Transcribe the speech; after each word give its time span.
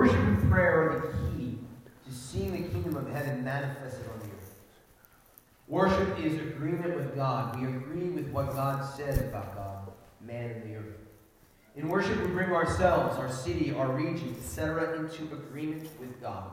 Worship 0.00 0.16
and 0.16 0.50
prayer 0.50 0.80
are 0.80 0.98
the 0.98 1.36
key 1.36 1.58
to 2.06 2.10
seeing 2.10 2.52
the 2.52 2.70
kingdom 2.70 2.96
of 2.96 3.06
heaven 3.12 3.44
manifested 3.44 4.06
on 4.10 4.18
the 4.20 4.34
earth. 4.34 4.54
Worship 5.68 6.18
is 6.24 6.40
agreement 6.40 6.96
with 6.96 7.14
God. 7.14 7.60
We 7.60 7.66
agree 7.66 8.08
with 8.08 8.28
what 8.28 8.54
God 8.54 8.82
says 8.96 9.18
about 9.18 9.54
God, 9.54 9.92
man, 10.26 10.52
and 10.52 10.62
the 10.62 10.76
earth. 10.76 10.96
In 11.76 11.90
worship, 11.90 12.18
we 12.18 12.28
bring 12.28 12.50
ourselves, 12.50 13.18
our 13.18 13.30
city, 13.30 13.74
our 13.74 13.92
region, 13.92 14.34
etc., 14.40 15.00
into 15.00 15.24
agreement 15.34 15.86
with 16.00 16.18
God. 16.22 16.50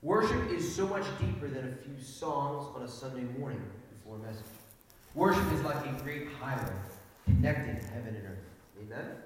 Worship 0.00 0.52
is 0.52 0.72
so 0.72 0.86
much 0.86 1.06
deeper 1.18 1.48
than 1.48 1.66
a 1.66 1.72
few 1.72 2.00
songs 2.00 2.68
on 2.76 2.82
a 2.82 2.88
Sunday 2.88 3.24
morning 3.40 3.60
before 3.92 4.18
message. 4.18 4.44
Worship 5.16 5.52
is 5.52 5.62
like 5.62 5.84
a 5.84 6.00
great 6.04 6.28
highway 6.40 6.76
connecting 7.24 7.74
heaven 7.90 8.14
and 8.14 8.24
earth. 8.24 8.46
Amen? 8.80 9.16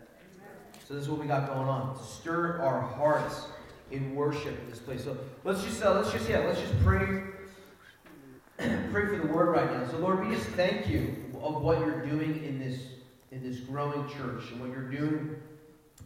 So 0.86 0.94
this 0.94 1.02
is 1.02 1.10
what 1.10 1.18
we 1.18 1.26
got 1.26 1.48
going 1.48 1.68
on. 1.68 1.98
Stir 2.00 2.60
our 2.62 2.80
hearts 2.80 3.48
in 3.90 4.14
worship 4.14 4.56
in 4.60 4.70
this 4.70 4.78
place. 4.78 5.02
So 5.02 5.16
let's 5.42 5.64
just 5.64 5.82
uh, 5.82 5.94
let's 5.94 6.12
just 6.12 6.28
yeah, 6.28 6.38
let's 6.38 6.60
just 6.60 6.78
pray 6.84 7.22
pray 8.56 9.06
for 9.06 9.16
the 9.16 9.26
word 9.26 9.48
right 9.48 9.72
now. 9.72 9.84
So 9.90 9.98
Lord, 9.98 10.24
we 10.24 10.32
just 10.32 10.46
thank 10.50 10.88
you 10.88 11.16
of 11.42 11.60
what 11.60 11.80
you're 11.80 12.06
doing 12.06 12.44
in 12.44 12.60
this 12.60 12.78
in 13.32 13.42
this 13.42 13.58
growing 13.58 14.08
church 14.10 14.52
and 14.52 14.60
what 14.60 14.70
you're 14.70 14.88
doing 14.88 15.34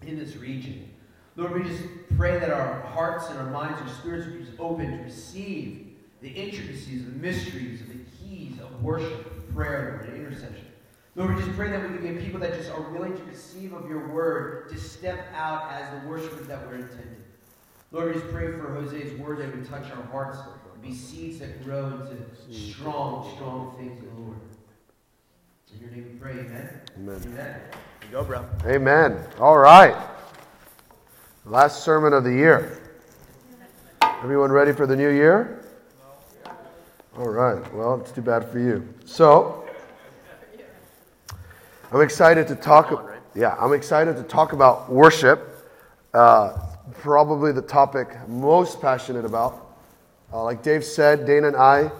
in 0.06 0.18
this 0.18 0.36
region. 0.36 0.88
Lord, 1.36 1.52
we 1.52 1.68
just 1.68 1.84
pray 2.16 2.38
that 2.38 2.50
our 2.50 2.80
hearts 2.80 3.28
and 3.28 3.38
our 3.38 3.50
minds 3.50 3.78
and 3.82 3.90
spirits 3.90 4.26
would 4.26 4.38
be 4.38 4.44
just 4.44 4.58
open 4.58 4.96
to 4.96 5.04
receive 5.04 5.88
the 6.22 6.30
intricacies, 6.30 7.04
the 7.04 7.12
mysteries, 7.12 7.80
the 7.80 7.98
keys 8.18 8.58
of 8.60 8.82
worship, 8.82 9.54
prayer, 9.54 10.06
and 10.08 10.16
intercession. 10.16 10.59
Lord, 11.16 11.34
we 11.34 11.42
just 11.42 11.56
pray 11.56 11.70
that 11.70 11.82
we 11.82 11.96
can 11.96 12.16
be 12.16 12.24
people 12.24 12.38
that 12.40 12.54
just 12.54 12.70
are 12.70 12.82
willing 12.92 13.16
to 13.16 13.22
receive 13.24 13.72
of 13.72 13.88
your 13.88 14.08
word, 14.08 14.68
to 14.70 14.78
step 14.78 15.26
out 15.34 15.70
as 15.72 15.90
the 15.90 16.08
worshipers 16.08 16.46
that 16.46 16.66
we're 16.66 16.76
intended. 16.76 17.24
Lord, 17.90 18.14
we 18.14 18.20
just 18.20 18.32
pray 18.32 18.46
for 18.52 18.72
Jose's 18.74 19.18
word 19.18 19.38
that 19.38 19.54
would 19.54 19.68
touch 19.68 19.90
our 19.90 20.04
hearts 20.04 20.38
and 20.72 20.82
be 20.82 20.94
seeds 20.94 21.40
that 21.40 21.64
grow 21.64 21.86
into 21.86 22.54
strong, 22.54 23.32
strong 23.34 23.74
things 23.76 23.98
in 23.98 24.14
the 24.14 24.20
Lord. 24.20 24.38
In 25.74 25.80
your 25.80 25.90
name 25.90 26.04
we 26.12 26.18
pray, 26.18 26.32
amen. 26.32 26.80
Amen. 26.96 27.20
Amen. 27.24 27.60
You 28.02 28.08
go, 28.12 28.24
bro. 28.24 28.44
Amen. 28.66 29.26
All 29.38 29.58
right. 29.58 29.96
Last 31.44 31.82
sermon 31.84 32.12
of 32.12 32.22
the 32.22 32.32
year. 32.32 32.80
Everyone 34.02 34.52
ready 34.52 34.72
for 34.72 34.86
the 34.86 34.96
new 34.96 35.10
year? 35.10 35.64
All 37.16 37.28
right. 37.28 37.74
Well, 37.74 38.00
it's 38.00 38.12
too 38.12 38.22
bad 38.22 38.48
for 38.50 38.58
you. 38.58 38.86
So, 39.04 39.68
I'm 41.92 42.02
excited 42.02 42.46
to 42.46 42.54
talk. 42.54 43.18
Yeah, 43.34 43.56
I'm 43.58 43.72
excited 43.72 44.14
to 44.14 44.22
talk 44.22 44.52
about 44.52 44.88
worship. 44.88 45.66
Uh, 46.14 46.56
probably 47.00 47.50
the 47.50 47.62
topic 47.62 48.16
most 48.28 48.80
passionate 48.80 49.24
about. 49.24 49.74
Uh, 50.32 50.44
like 50.44 50.62
Dave 50.62 50.84
said, 50.84 51.26
Dana 51.26 51.48
and 51.48 51.56
I 51.56 51.90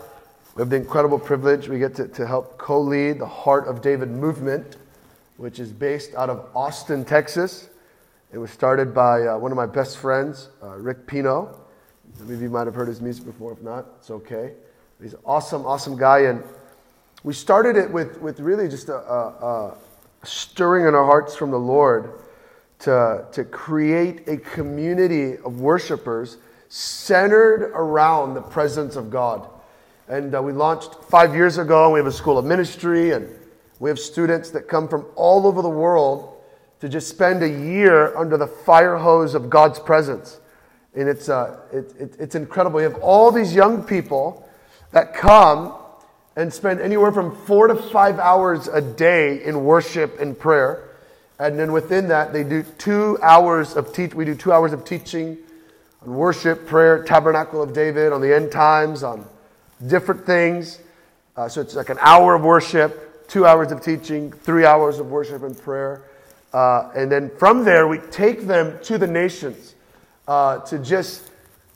we 0.55 0.62
have 0.62 0.70
the 0.70 0.77
incredible 0.77 1.18
privilege 1.18 1.68
we 1.68 1.80
get 1.80 1.96
to, 1.96 2.06
to 2.06 2.24
help 2.24 2.56
co-lead 2.56 3.18
the 3.18 3.27
Heart 3.27 3.66
of 3.66 3.83
David 3.83 4.11
movement, 4.11 4.77
which 5.38 5.58
is 5.58 5.72
based 5.72 6.14
out 6.14 6.30
of 6.30 6.46
Austin, 6.55 7.05
Texas. 7.05 7.68
It 8.33 8.38
was 8.38 8.52
started 8.52 8.94
by 8.94 9.27
uh, 9.27 9.38
one 9.38 9.50
of 9.50 9.56
my 9.56 9.66
best 9.66 9.98
friends, 9.98 10.50
uh, 10.62 10.77
Rick 10.77 11.08
Pino. 11.08 11.58
Some 12.16 12.33
of 12.33 12.41
you 12.41 12.48
might 12.48 12.66
have 12.66 12.77
heard 12.77 12.88
his 12.88 13.00
music 13.00 13.24
before. 13.24 13.52
If 13.52 13.62
not, 13.62 13.86
it's 13.98 14.11
okay. 14.11 14.52
He's 15.02 15.14
an 15.14 15.20
awesome, 15.24 15.66
awesome 15.66 15.96
guy. 15.96 16.20
And 16.20 16.44
we 17.22 17.34
started 17.34 17.76
it 17.76 17.90
with, 17.90 18.18
with 18.20 18.40
really 18.40 18.68
just 18.68 18.88
a, 18.88 18.96
a, 18.96 19.76
a 20.22 20.26
stirring 20.26 20.86
in 20.86 20.94
our 20.94 21.04
hearts 21.04 21.36
from 21.36 21.50
the 21.50 21.58
Lord 21.58 22.20
to, 22.80 23.27
to 23.32 23.44
create 23.44 24.27
a 24.27 24.38
community 24.38 25.36
of 25.38 25.60
worshipers 25.60 26.38
centered 26.70 27.72
around 27.74 28.34
the 28.34 28.40
presence 28.40 28.96
of 28.96 29.10
God. 29.10 29.48
And 30.08 30.34
uh, 30.34 30.42
we 30.42 30.52
launched 30.52 30.94
five 31.10 31.34
years 31.34 31.58
ago. 31.58 31.90
We 31.92 31.98
have 31.98 32.06
a 32.06 32.12
school 32.12 32.38
of 32.38 32.44
ministry, 32.44 33.11
and 33.12 33.28
we 33.80 33.90
have 33.90 33.98
students 33.98 34.50
that 34.50 34.66
come 34.66 34.89
from 34.89 35.06
all 35.14 35.46
over 35.46 35.62
the 35.62 35.68
world 35.68 36.36
to 36.80 36.89
just 36.89 37.08
spend 37.08 37.42
a 37.42 37.48
year 37.48 38.16
under 38.16 38.36
the 38.36 38.46
fire 38.46 38.96
hose 38.96 39.34
of 39.34 39.50
God's 39.50 39.78
presence. 39.78 40.40
And 40.95 41.08
it's, 41.08 41.28
uh, 41.28 41.61
it, 41.72 41.92
it, 41.98 42.16
it's 42.18 42.34
incredible. 42.34 42.78
We 42.78 42.83
have 42.83 42.96
all 42.96 43.30
these 43.30 43.55
young 43.55 43.84
people 43.84 44.48
that 44.92 45.14
come 45.14 45.74
and 46.36 46.52
spend 46.52 46.80
anywhere 46.80 47.13
from 47.13 47.35
four 47.45 47.67
to 47.67 47.74
five 47.74 48.18
hours 48.18 48.68
a 48.68 48.80
day 48.80 49.42
in 49.42 49.64
worship 49.64 50.20
and 50.20 50.39
prayer. 50.39 50.89
And 51.39 51.58
then 51.58 51.73
within 51.73 52.08
that, 52.08 52.33
they 52.33 52.45
do 52.45 52.63
two 52.79 53.18
hours 53.23 53.77
of 53.77 53.92
teach. 53.92 54.14
We 54.14 54.24
do 54.24 54.35
two 54.35 54.52
hours 54.52 54.73
of 54.73 54.85
teaching 54.85 55.39
on 56.02 56.14
worship, 56.14 56.67
prayer, 56.67 57.02
tabernacle 57.02 57.63
of 57.63 57.73
David, 57.73 58.13
on 58.13 58.20
the 58.20 58.35
end 58.35 58.52
times, 58.52 59.02
on 59.02 59.27
different 59.86 60.27
things. 60.27 60.79
Uh, 61.36 61.48
so 61.48 61.61
it's 61.61 61.74
like 61.74 61.89
an 61.89 61.98
hour 62.01 62.35
of 62.35 62.42
worship, 62.42 63.27
two 63.29 63.46
hours 63.46 63.73
of 63.73 63.83
teaching, 63.83 64.30
three 64.30 64.67
hours 64.67 64.98
of 64.98 65.11
worship 65.11 65.42
and 65.42 65.58
prayer. 65.58 66.02
Uh, 66.52 66.90
and 66.95 67.11
then 67.11 67.30
from 67.39 67.64
there, 67.64 67.89
we 67.89 67.98
take 68.11 68.46
them 68.46 68.79
to 68.83 68.98
the 68.98 69.07
nations 69.07 69.74
uh, 70.29 70.58
to 70.58 70.79
just 70.79 71.30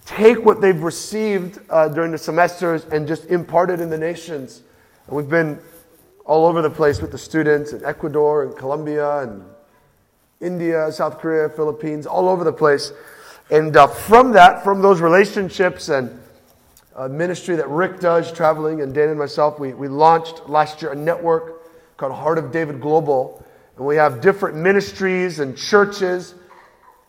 take 0.05 0.45
what 0.45 0.61
they've 0.61 0.83
received 0.83 1.61
uh, 1.71 1.89
during 1.89 2.13
the 2.13 2.19
semesters 2.19 2.85
and 2.87 3.09
just 3.09 3.27
impart 3.27 3.71
it 3.71 3.81
in 3.81 3.91
the 3.91 3.99
nations. 3.99 4.63
And 5.07 5.17
we've 5.17 5.29
been 5.29 5.59
all 6.25 6.47
over 6.47 6.63
the 6.63 6.71
place 6.71 7.01
with 7.01 7.11
the 7.11 7.19
students 7.19 7.73
in 7.73 7.85
Ecuador 7.85 8.45
and 8.45 8.57
Colombia 8.57 9.19
and 9.21 9.45
India, 10.41 10.91
South 10.93 11.19
Korea, 11.19 11.49
Philippines, 11.49 12.07
all 12.07 12.29
over 12.29 12.45
the 12.45 12.53
place. 12.53 12.93
And 13.51 13.77
uh, 13.77 13.87
from 13.87 14.33
that, 14.33 14.65
from 14.65 14.83
those 14.83 15.01
relationships 15.01 15.89
and 15.89 16.21
uh, 16.95 17.09
ministry 17.09 17.57
that 17.57 17.69
Rick 17.69 18.01
does, 18.01 18.33
traveling, 18.33 18.81
and 18.81 18.95
Dan 18.95 19.11
and 19.11 19.19
myself, 19.19 19.59
we, 19.59 19.75
we 19.75 19.89
launched 19.89 20.49
last 20.49 20.81
year 20.81 20.93
a 20.93 20.97
network 20.97 21.97
called 21.97 22.13
Heart 22.13 22.39
of 22.39 22.53
David 22.53 22.81
Global. 22.81 23.45
And 23.77 23.87
we 23.87 23.97
have 23.97 24.21
different 24.21 24.57
ministries 24.57 25.41
and 25.41 25.57
churches 25.57 26.35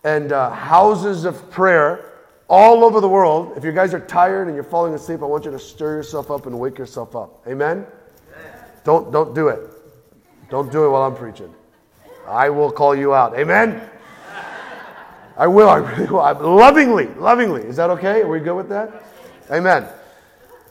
and 0.04 0.32
uh, 0.32 0.50
houses 0.50 1.26
of 1.26 1.50
prayer 1.52 2.15
all 2.48 2.84
over 2.84 3.02
the 3.02 3.10
world. 3.10 3.54
If 3.58 3.64
you 3.64 3.72
guys 3.72 3.94
are 3.94 4.00
tired 4.00 4.48
and 4.48 4.56
you're 4.56 4.64
falling 4.64 4.94
asleep, 4.94 5.22
I 5.22 5.26
want 5.26 5.46
you 5.46 5.52
to 5.52 5.60
stir 5.60 5.98
yourself 5.98 6.30
up 6.32 6.46
and 6.46 6.60
wake 6.60 6.78
yourself 6.78 7.16
up. 7.16 7.44
Amen? 7.48 7.86
Don't, 8.84 9.12
don't 9.12 9.34
do 9.34 9.48
it. 9.48 9.60
Don't 10.50 10.72
do 10.72 10.86
it 10.86 10.90
while 10.90 11.04
I'm 11.04 11.16
preaching. 11.16 11.54
I 12.28 12.50
will 12.50 12.72
call 12.72 12.96
you 12.96 13.14
out. 13.14 13.38
Amen? 13.38 13.90
I 15.38 15.48
will. 15.48 15.70
I 15.70 15.78
really 15.78 16.08
will. 16.08 16.22
I, 16.22 16.32
lovingly, 16.32 17.08
lovingly. 17.08 17.64
Is 17.64 17.76
that 17.76 17.90
okay? 17.92 18.22
Are 18.22 18.28
we 18.28 18.40
good 18.40 18.56
with 18.56 18.70
that? 18.70 19.04
Amen. 19.52 19.88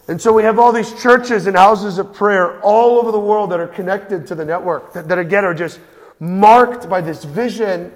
And 0.08 0.20
so 0.20 0.32
we 0.32 0.42
have 0.42 0.58
all 0.58 0.72
these 0.72 0.92
churches 1.02 1.46
and 1.46 1.56
houses 1.56 1.98
of 1.98 2.12
prayer 2.12 2.60
all 2.60 2.98
over 2.98 3.10
the 3.10 3.20
world 3.20 3.50
that 3.50 3.60
are 3.60 3.66
connected 3.66 4.26
to 4.28 4.34
the 4.34 4.44
network, 4.44 4.92
that, 4.92 5.08
that 5.08 5.18
again 5.18 5.44
are 5.44 5.54
just 5.54 5.80
marked 6.20 6.88
by 6.88 7.00
this 7.00 7.24
vision 7.24 7.92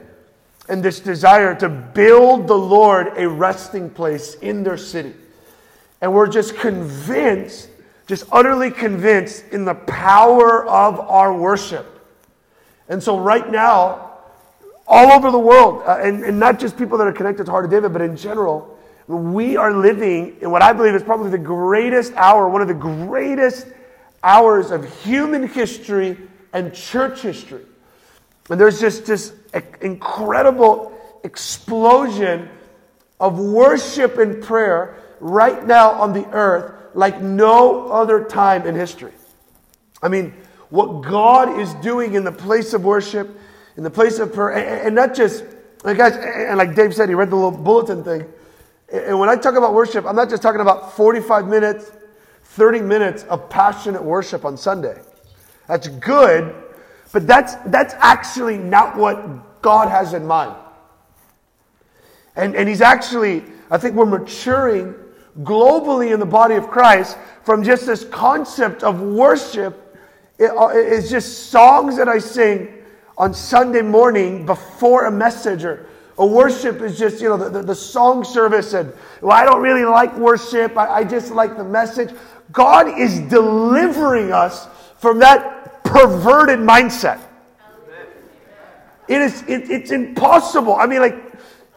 and 0.69 0.83
this 0.83 1.01
desire 1.01 1.55
to 1.57 1.69
build 1.69 2.47
the 2.47 2.59
Lord 2.59 3.13
a 3.17 3.29
resting 3.29 3.91
place 3.91 4.35
in 4.37 4.63
their 4.63 4.77
city. 4.77 5.15
And 6.01 6.15
we're 6.15 6.29
just 6.29 6.57
convinced, 6.57 7.71
just 8.07 8.25
utterly 8.31 8.71
convinced 8.71 9.45
in 9.51 9.65
the 9.65 9.75
power 9.75 10.67
of 10.67 11.01
our 11.01 11.33
worship. 11.37 11.87
And 12.89 13.03
so, 13.03 13.19
right 13.19 13.51
now, 13.51 14.13
all 14.87 15.13
over 15.13 15.31
the 15.31 15.39
world, 15.39 15.83
uh, 15.87 15.99
and, 16.03 16.25
and 16.25 16.39
not 16.39 16.59
just 16.59 16.79
people 16.79 16.97
that 16.99 17.07
are 17.07 17.13
connected 17.13 17.45
to 17.45 17.51
Heart 17.51 17.67
of 17.67 17.71
David, 17.71 17.93
but 17.93 18.01
in 18.01 18.17
general, 18.17 18.79
we 19.07 19.57
are 19.57 19.73
living 19.73 20.37
in 20.41 20.51
what 20.51 20.63
I 20.63 20.73
believe 20.73 20.95
is 20.95 21.03
probably 21.03 21.31
the 21.31 21.39
greatest 21.39 22.13
hour, 22.15 22.49
one 22.49 22.63
of 22.63 22.69
the 22.69 22.75
greatest 22.75 23.67
hours 24.23 24.71
of 24.71 24.85
human 25.03 25.47
history 25.47 26.17
and 26.53 26.73
church 26.75 27.21
history. 27.21 27.65
And 28.51 28.61
there's 28.61 28.81
just 28.81 29.05
this 29.07 29.33
incredible 29.81 30.93
explosion 31.25 32.49
of 33.21 33.39
worship 33.39 34.19
and 34.19 34.43
prayer 34.43 34.97
right 35.21 35.67
now 35.67 35.91
on 35.91 36.13
the 36.13 36.27
earth 36.31 36.75
like 36.95 37.21
no 37.21 37.89
other 37.89 38.25
time 38.25 38.67
in 38.67 38.75
history. 38.75 39.13
I 40.03 40.09
mean, 40.09 40.33
what 40.71 41.03
God 41.03 41.59
is 41.59 41.75
doing 41.75 42.15
in 42.15 42.25
the 42.25 42.33
place 42.33 42.73
of 42.75 42.85
worship, 42.85 43.29
in 43.77 43.83
the 43.83 43.91
place 43.91 44.19
of 44.19 44.33
prayer, 44.33 44.87
and 44.87 44.95
not 44.95 45.15
just, 45.15 45.45
guys, 45.83 46.17
and 46.17 46.57
like 46.59 46.75
Dave 46.75 46.95
said, 46.95 47.09
he 47.09 47.15
read 47.15 47.31
the 47.31 47.37
little 47.37 47.51
bulletin 47.51 48.05
thing. 48.05 48.25
And 48.93 49.19
when 49.19 49.29
I 49.29 49.37
talk 49.37 49.55
about 49.57 49.75
worship, 49.75 50.07
I'm 50.07 50.17
not 50.17 50.31
just 50.31 50.43
talking 50.43 50.61
about 50.61 50.97
45 50.97 51.47
minutes, 51.47 51.91
30 52.45 52.81
minutes 52.81 53.25
of 53.25 53.51
passionate 53.51 54.03
worship 54.03 54.45
on 54.45 54.57
Sunday. 54.57 55.01
That's 55.67 55.89
good, 55.89 56.55
but 57.13 57.27
that's, 57.27 57.55
that's 57.67 57.95
actually 57.99 58.59
not 58.59 58.97
what 58.97 59.63
God 59.63 59.89
has 59.89 60.15
in 60.15 60.27
mind. 60.27 60.57
And, 62.37 62.55
and 62.55 62.69
He's 62.69 62.81
actually, 62.81 63.45
I 63.71 63.79
think 63.79 63.97
we're 63.97 64.07
maturing 64.07 64.95
globally 65.41 66.13
in 66.13 66.21
the 66.21 66.27
body 66.27 66.55
of 66.55 66.69
Christ 66.69 67.17
from 67.45 67.63
just 67.63 67.87
this 67.87 68.05
concept 68.05 68.83
of 68.83 69.01
worship 69.01 69.89
it, 70.39 70.51
uh, 70.57 70.69
it's 70.69 71.11
just 71.11 71.51
songs 71.51 71.97
that 71.97 72.09
I 72.09 72.19
sing 72.19 72.73
on 73.17 73.35
Sunday 73.35 73.83
morning 73.83 74.47
before 74.47 75.07
a 75.07 75.11
message 75.11 75.65
or 75.65 75.87
a 76.17 76.27
worship 76.27 76.81
is 76.81 76.99
just, 76.99 77.21
you 77.21 77.29
know, 77.29 77.37
the, 77.37 77.51
the, 77.51 77.63
the 77.63 77.75
song 77.75 78.25
service 78.25 78.73
and, 78.73 78.93
well, 79.21 79.37
I 79.37 79.45
don't 79.45 79.61
really 79.61 79.85
like 79.85 80.17
worship. 80.17 80.77
I, 80.77 80.87
I 80.87 81.05
just 81.05 81.33
like 81.33 81.57
the 81.57 81.65
message. 81.65 82.15
God 82.53 82.99
is 82.99 83.19
delivering 83.21 84.33
us 84.33 84.69
from 84.99 85.19
that 85.21 85.58
perverted 85.89 86.59
mindset. 86.59 87.21
It 89.09 89.23
is, 89.23 89.43
it, 89.43 89.71
it's 89.71 89.91
impossible. 89.91 90.75
I 90.75 90.87
mean, 90.87 91.01
like, 91.01 91.33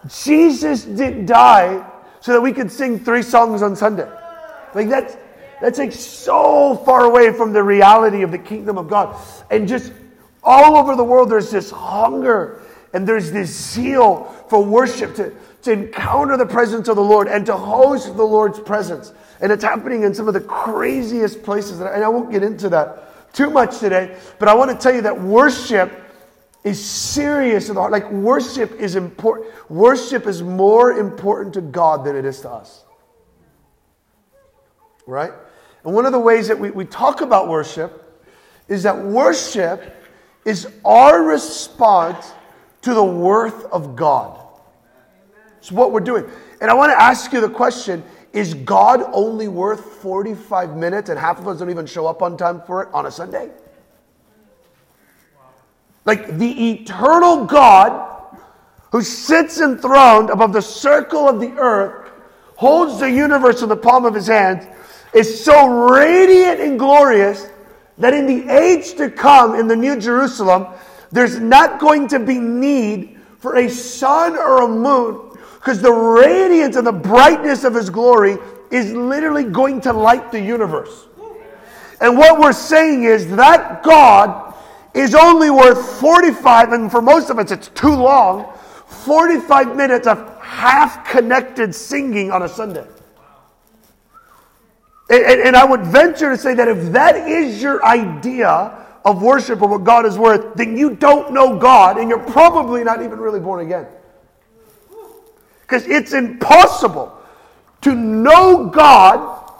Jesus 0.08 0.84
didn't 0.84 1.28
die 1.28 1.90
so 2.20 2.34
that 2.34 2.42
we 2.42 2.52
could 2.52 2.72
sing 2.72 3.00
three 3.00 3.22
songs 3.22 3.62
on 3.62 3.76
Sunday. 3.76 4.10
Like, 4.76 4.90
that's, 4.90 5.16
that's 5.62 5.80
like 5.80 5.94
so 5.94 6.76
far 6.86 7.06
away 7.06 7.32
from 7.32 7.54
the 7.54 7.64
reality 7.64 8.22
of 8.24 8.32
the 8.32 8.38
kingdom 8.38 8.78
of 8.78 8.90
God. 8.90 9.16
And 9.50 9.68
just 9.68 9.94
all 10.44 10.76
over 10.76 10.96
the 10.96 11.04
world, 11.04 11.30
there's 11.30 11.52
this 11.52 11.72
hunger 11.72 12.62
and 12.94 13.08
there's 13.08 13.32
this 13.32 13.50
zeal 13.50 14.26
for 14.50 14.64
worship 14.64 15.16
to, 15.16 15.34
to 15.62 15.72
encounter 15.72 16.36
the 16.36 16.46
presence 16.46 16.90
of 16.90 16.98
the 16.98 17.04
Lord 17.04 17.28
and 17.30 17.46
to 17.46 17.56
host 17.56 18.18
the 18.18 18.24
Lord's 18.24 18.60
presence. 18.60 19.14
And 19.40 19.52
it's 19.52 19.64
happening 19.64 20.04
in 20.04 20.14
some 20.14 20.28
of 20.28 20.34
the 20.34 20.42
craziest 20.42 21.44
places. 21.44 21.80
And 21.80 22.04
I 22.04 22.10
won't 22.10 22.32
get 22.32 22.44
into 22.44 22.68
that 22.70 23.11
too 23.34 23.50
much 23.50 23.80
today, 23.80 24.18
but 24.40 24.48
I 24.48 24.54
want 24.54 24.72
to 24.72 24.78
tell 24.78 24.94
you 24.94 25.02
that 25.02 25.22
worship 25.22 25.92
is 26.64 26.84
serious 26.84 27.70
in 27.70 27.76
the 27.76 27.82
heart. 27.82 27.92
Like 27.92 28.12
worship 28.12 28.72
is 28.74 28.96
important. 28.96 29.50
Worship 29.70 30.28
is 30.28 30.44
more 30.44 30.92
important 31.00 31.54
to 31.56 31.62
God 31.62 32.06
than 32.06 32.16
it 32.16 32.26
is 32.26 32.42
to 32.42 32.50
us. 32.50 32.84
Right? 35.08 35.32
And 35.84 35.94
one 35.94 36.06
of 36.06 36.12
the 36.12 36.20
ways 36.20 36.48
that 36.48 36.60
we, 36.60 36.70
we 36.70 36.86
talk 36.86 37.22
about 37.22 37.48
worship 37.48 38.24
is 38.68 38.84
that 38.84 38.98
worship 39.04 39.96
is 40.46 40.68
our 40.86 41.24
response 41.24 42.32
to 42.84 42.94
the 42.94 43.04
worth 43.04 43.66
of 43.66 43.96
God. 43.96 44.40
It's 45.58 45.72
what 45.72 45.92
we're 45.92 46.00
doing. 46.00 46.26
And 46.60 46.70
I 46.70 46.74
want 46.74 46.92
to 46.92 47.02
ask 47.02 47.34
you 47.34 47.42
the 47.42 47.50
question 47.50 48.04
is 48.34 48.54
God 48.54 49.04
only 49.12 49.48
worth 49.48 49.84
45 50.02 50.78
minutes 50.78 51.10
and 51.10 51.20
half 51.20 51.40
of 51.40 51.48
us 51.48 51.60
don't 51.60 51.70
even 51.70 51.86
show 51.86 52.08
up 52.08 52.22
on 52.22 52.38
time 52.38 52.62
for 52.62 52.84
it 52.84 52.90
on 52.94 53.06
a 53.06 53.12
Sunday? 53.12 53.50
Like 56.06 56.38
the 56.38 56.72
eternal 56.72 57.46
God 57.46 58.10
who 58.92 59.02
sits 59.02 59.60
enthroned 59.60 60.30
above 60.30 60.54
the 60.54 60.62
circle 60.62 61.28
of 61.28 61.40
the 61.40 61.52
earth, 61.52 62.12
holds 62.56 63.00
the 63.00 63.10
universe 63.10 63.62
in 63.62 63.70
the 63.70 63.76
palm 63.76 64.06
of 64.06 64.14
his 64.14 64.28
hand, 64.28 64.68
is 65.14 65.44
so 65.44 65.90
radiant 65.90 66.60
and 66.60 66.80
glorious 66.80 67.50
that 67.98 68.14
in 68.14 68.26
the 68.26 68.52
age 68.52 68.96
to 68.96 69.10
come 69.10 69.56
in 69.56 69.68
the 69.68 69.76
New 69.76 70.00
Jerusalem, 70.00 70.68
there's 71.12 71.40
not 71.40 71.80
going 71.80 72.08
to 72.10 72.20
be 72.20 72.40
need 72.40 73.20
for 73.40 73.58
a 73.58 73.70
sun 73.70 74.36
or 74.36 74.64
a 74.64 74.68
moon 74.68 75.31
because 75.62 75.80
the 75.80 75.92
radiance 75.92 76.76
and 76.76 76.88
the 76.88 76.92
brightness 76.92 77.64
of 77.64 77.76
his 77.76 77.92
glory 77.92 78.40
is 78.72 78.94
literally 78.94 79.44
going 79.44 79.80
to 79.82 79.94
light 79.94 80.32
the 80.32 80.42
universe. 80.42 81.06
And 82.00 82.18
what 82.18 82.40
we're 82.40 82.52
saying 82.52 83.04
is 83.04 83.30
that 83.36 83.84
God 83.84 84.56
is 84.96 85.14
only 85.14 85.52
worth 85.52 86.00
45, 86.00 86.74
and 86.74 86.92
for 86.92 87.00
most 87.00 87.30
of 87.30 87.38
us 87.38 87.52
it's 87.52 87.68
too 87.68 87.94
long, 87.94 88.52
45 88.88 89.76
minutes 89.76 90.08
of 90.08 90.36
half 90.42 91.08
connected 91.08 91.76
singing 91.76 92.32
on 92.32 92.42
a 92.42 92.50
Sunday. 92.50 92.88
And, 95.12 95.24
and, 95.24 95.42
and, 95.42 95.56
I 95.56 95.64
would 95.64 95.82
venture 95.82 96.32
to 96.32 96.38
say 96.38 96.56
that 96.56 96.68
if 96.70 96.92
that 96.94 97.30
is 97.30 97.62
your 97.62 97.86
idea 97.86 98.88
of 99.06 99.22
worship 99.22 99.62
or 99.62 99.68
what 99.68 99.84
God 99.84 100.08
is 100.08 100.18
worth, 100.18 100.56
then 100.56 100.76
you 100.76 100.96
don't 100.96 101.34
know 101.34 101.60
God 101.60 101.98
and 101.98 102.10
you're 102.10 102.26
probably 102.32 102.84
not 102.84 103.04
even 103.04 103.20
really 103.20 103.40
born 103.40 103.60
again. 103.60 103.86
Because 105.72 105.88
it's 105.88 106.12
impossible 106.12 107.18
to 107.80 107.96
know 107.96 108.66
God 108.66 109.54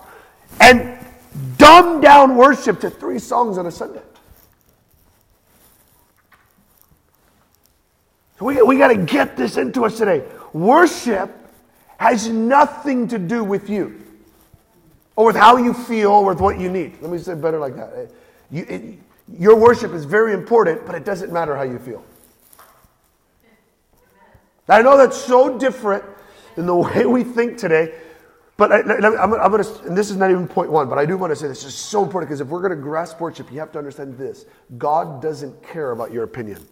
and 0.60 1.00
dumb 1.58 2.02
down 2.02 2.36
worship 2.36 2.82
to 2.82 2.90
three 2.90 3.18
songs 3.18 3.58
on 3.58 3.66
a 3.66 3.72
Sunday. 3.72 4.02
So 8.38 8.44
we, 8.44 8.62
we 8.62 8.78
got 8.78 8.90
to 8.90 8.98
get 8.98 9.38
this 9.38 9.56
into 9.56 9.86
us 9.86 9.98
today. 9.98 10.26
Worship 10.52 11.32
has 11.96 12.28
nothing 12.28 13.08
to 13.08 13.18
do 13.18 13.46
with 13.46 13.70
you 13.70 14.04
or 15.16 15.28
with 15.28 15.38
how 15.38 15.56
you 15.56 15.74
feel 15.74 16.12
or 16.12 16.26
with 16.26 16.42
what 16.42 16.60
you 16.60 16.70
need. 16.70 17.02
Let 17.02 17.10
me 17.10 17.20
say 17.20 17.36
better 17.36 17.58
like 17.58 17.78
that. 17.78 18.12
You, 18.52 18.66
it, 18.68 19.00
your 19.40 19.56
worship 19.56 19.94
is 19.94 20.04
very 20.04 20.34
important, 20.34 20.86
but 20.86 20.94
it 20.94 21.06
doesn't 21.06 21.32
matter 21.32 21.56
how 21.56 21.64
you 21.64 21.80
feel. 21.80 22.04
I 24.70 24.82
know 24.82 24.98
that's 24.98 25.18
so 25.18 25.58
different 25.58 26.04
than 26.56 26.66
the 26.66 26.76
way 26.76 27.06
we 27.06 27.24
think 27.24 27.58
today, 27.58 27.94
but 28.58 28.72
I, 28.72 28.80
am 28.80 29.32
going 29.32 29.64
to, 29.64 29.84
and 29.84 29.98
this 29.98 30.12
is 30.12 30.18
not 30.18 30.30
even 30.30 30.48
point 30.48 30.72
one, 30.72 30.88
but 30.88 30.98
I 30.98 31.06
do 31.06 31.18
want 31.18 31.32
to 31.32 31.36
say 31.36 31.48
this 31.48 31.64
is 31.64 31.74
so 31.74 32.04
important 32.04 32.30
because 32.30 32.42
if 32.42 32.48
we're 32.48 32.62
going 32.62 32.76
to 32.78 32.82
grasp 32.82 33.20
worship, 33.20 33.52
you 33.52 33.60
have 33.60 33.72
to 33.72 33.80
understand 33.80 34.18
this 34.18 34.46
God 34.78 35.22
doesn't 35.22 35.64
care 35.64 35.92
about 35.92 36.12
your 36.12 36.24
opinion. 36.24 36.66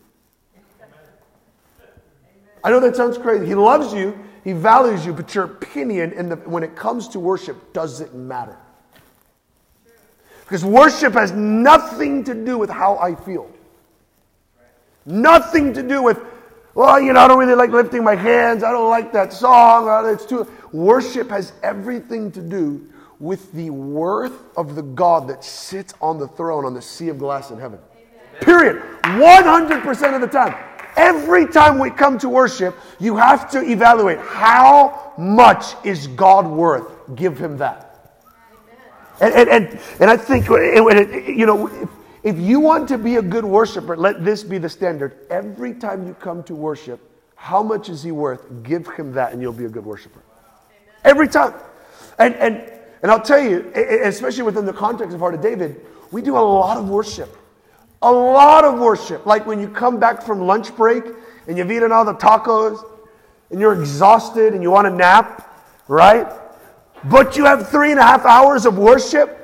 I 2.63 2.69
know 2.71 2.79
that 2.81 2.95
sounds 2.95 3.17
crazy. 3.17 3.45
He 3.45 3.55
loves 3.55 3.93
you, 3.93 4.17
He 4.43 4.51
values 4.51 5.05
you, 5.05 5.13
but 5.13 5.33
your 5.33 5.45
opinion 5.45 6.11
in 6.13 6.29
the, 6.29 6.35
when 6.35 6.61
it 6.63 6.75
comes 6.75 7.07
to 7.09 7.19
worship 7.19 7.73
doesn't 7.73 8.13
matter. 8.13 8.57
Because 10.43 10.65
worship 10.65 11.13
has 11.13 11.31
nothing 11.31 12.23
to 12.23 12.33
do 12.33 12.57
with 12.57 12.69
how 12.69 12.97
I 12.97 13.15
feel. 13.15 13.49
Nothing 15.05 15.73
to 15.73 15.83
do 15.83 16.01
with, 16.01 16.19
well, 16.75 16.99
you 16.99 17.13
know, 17.13 17.19
I 17.19 17.27
don't 17.27 17.39
really 17.39 17.55
like 17.55 17.71
lifting 17.71 18.03
my 18.03 18.15
hands. 18.15 18.63
I 18.63 18.71
don't 18.71 18.89
like 18.89 19.11
that 19.13 19.33
song. 19.33 19.89
Uh, 19.89 20.07
it's 20.09 20.25
too. 20.25 20.47
Worship 20.71 21.29
has 21.29 21.53
everything 21.63 22.31
to 22.33 22.41
do 22.41 22.87
with 23.19 23.51
the 23.51 23.69
worth 23.69 24.55
of 24.55 24.75
the 24.75 24.81
God 24.81 25.27
that 25.27 25.43
sits 25.43 25.93
on 26.01 26.19
the 26.19 26.27
throne 26.27 26.65
on 26.65 26.73
the 26.73 26.81
sea 26.81 27.09
of 27.09 27.17
glass 27.17 27.51
in 27.51 27.59
heaven. 27.59 27.79
Amen. 27.91 28.41
Period. 28.41 28.81
100% 29.03 30.15
of 30.15 30.21
the 30.21 30.27
time. 30.27 30.55
Every 30.95 31.47
time 31.47 31.79
we 31.79 31.89
come 31.89 32.17
to 32.19 32.29
worship, 32.29 32.75
you 32.99 33.15
have 33.17 33.49
to 33.51 33.61
evaluate 33.63 34.19
how 34.19 35.13
much 35.17 35.73
is 35.85 36.07
God 36.07 36.47
worth? 36.47 37.15
Give 37.15 37.37
him 37.37 37.57
that. 37.57 37.89
And, 39.21 39.33
and, 39.33 39.49
and, 39.49 39.79
and 39.99 40.09
I 40.09 40.17
think, 40.17 40.47
you 40.47 41.45
know, 41.45 41.89
if, 42.23 42.37
you 42.37 42.59
want 42.59 42.87
to 42.89 42.97
be 42.97 43.15
a 43.15 43.21
good 43.21 43.45
worshiper, 43.45 43.95
let 43.95 44.25
this 44.25 44.43
be 44.43 44.57
the 44.57 44.69
standard. 44.69 45.25
Every 45.29 45.73
time 45.73 46.05
you 46.05 46.13
come 46.13 46.43
to 46.43 46.55
worship, 46.55 46.99
how 47.35 47.63
much 47.63 47.87
is 47.89 48.03
he 48.03 48.11
worth? 48.11 48.63
Give 48.63 48.85
him 48.87 49.13
that 49.13 49.31
and 49.31 49.41
you'll 49.41 49.53
be 49.53 49.65
a 49.65 49.69
good 49.69 49.85
worshiper. 49.85 50.21
Every 51.05 51.27
time. 51.27 51.53
And, 52.17 52.35
and, 52.35 52.71
and 53.01 53.11
I'll 53.11 53.21
tell 53.21 53.39
you, 53.39 53.71
especially 53.73 54.43
within 54.43 54.65
the 54.65 54.73
context 54.73 55.13
of 55.13 55.21
Heart 55.21 55.35
of 55.35 55.41
David, 55.41 55.85
we 56.11 56.21
do 56.21 56.35
a 56.35 56.39
lot 56.39 56.77
of 56.77 56.89
worship. 56.89 57.37
A 58.01 58.11
lot 58.11 58.65
of 58.65 58.79
worship. 58.79 59.25
Like 59.25 59.45
when 59.45 59.59
you 59.59 59.69
come 59.69 59.99
back 59.99 60.21
from 60.21 60.41
lunch 60.41 60.75
break 60.75 61.03
and 61.47 61.57
you've 61.57 61.71
eaten 61.71 61.91
all 61.91 62.03
the 62.03 62.15
tacos 62.15 62.83
and 63.49 63.59
you're 63.59 63.79
exhausted 63.79 64.53
and 64.53 64.61
you 64.61 64.71
want 64.71 64.85
to 64.85 64.93
nap, 64.93 65.65
right? 65.87 66.27
But 67.05 67.37
you 67.37 67.45
have 67.45 67.69
three 67.69 67.91
and 67.91 67.99
a 67.99 68.03
half 68.03 68.25
hours 68.25 68.65
of 68.65 68.77
worship. 68.77 69.38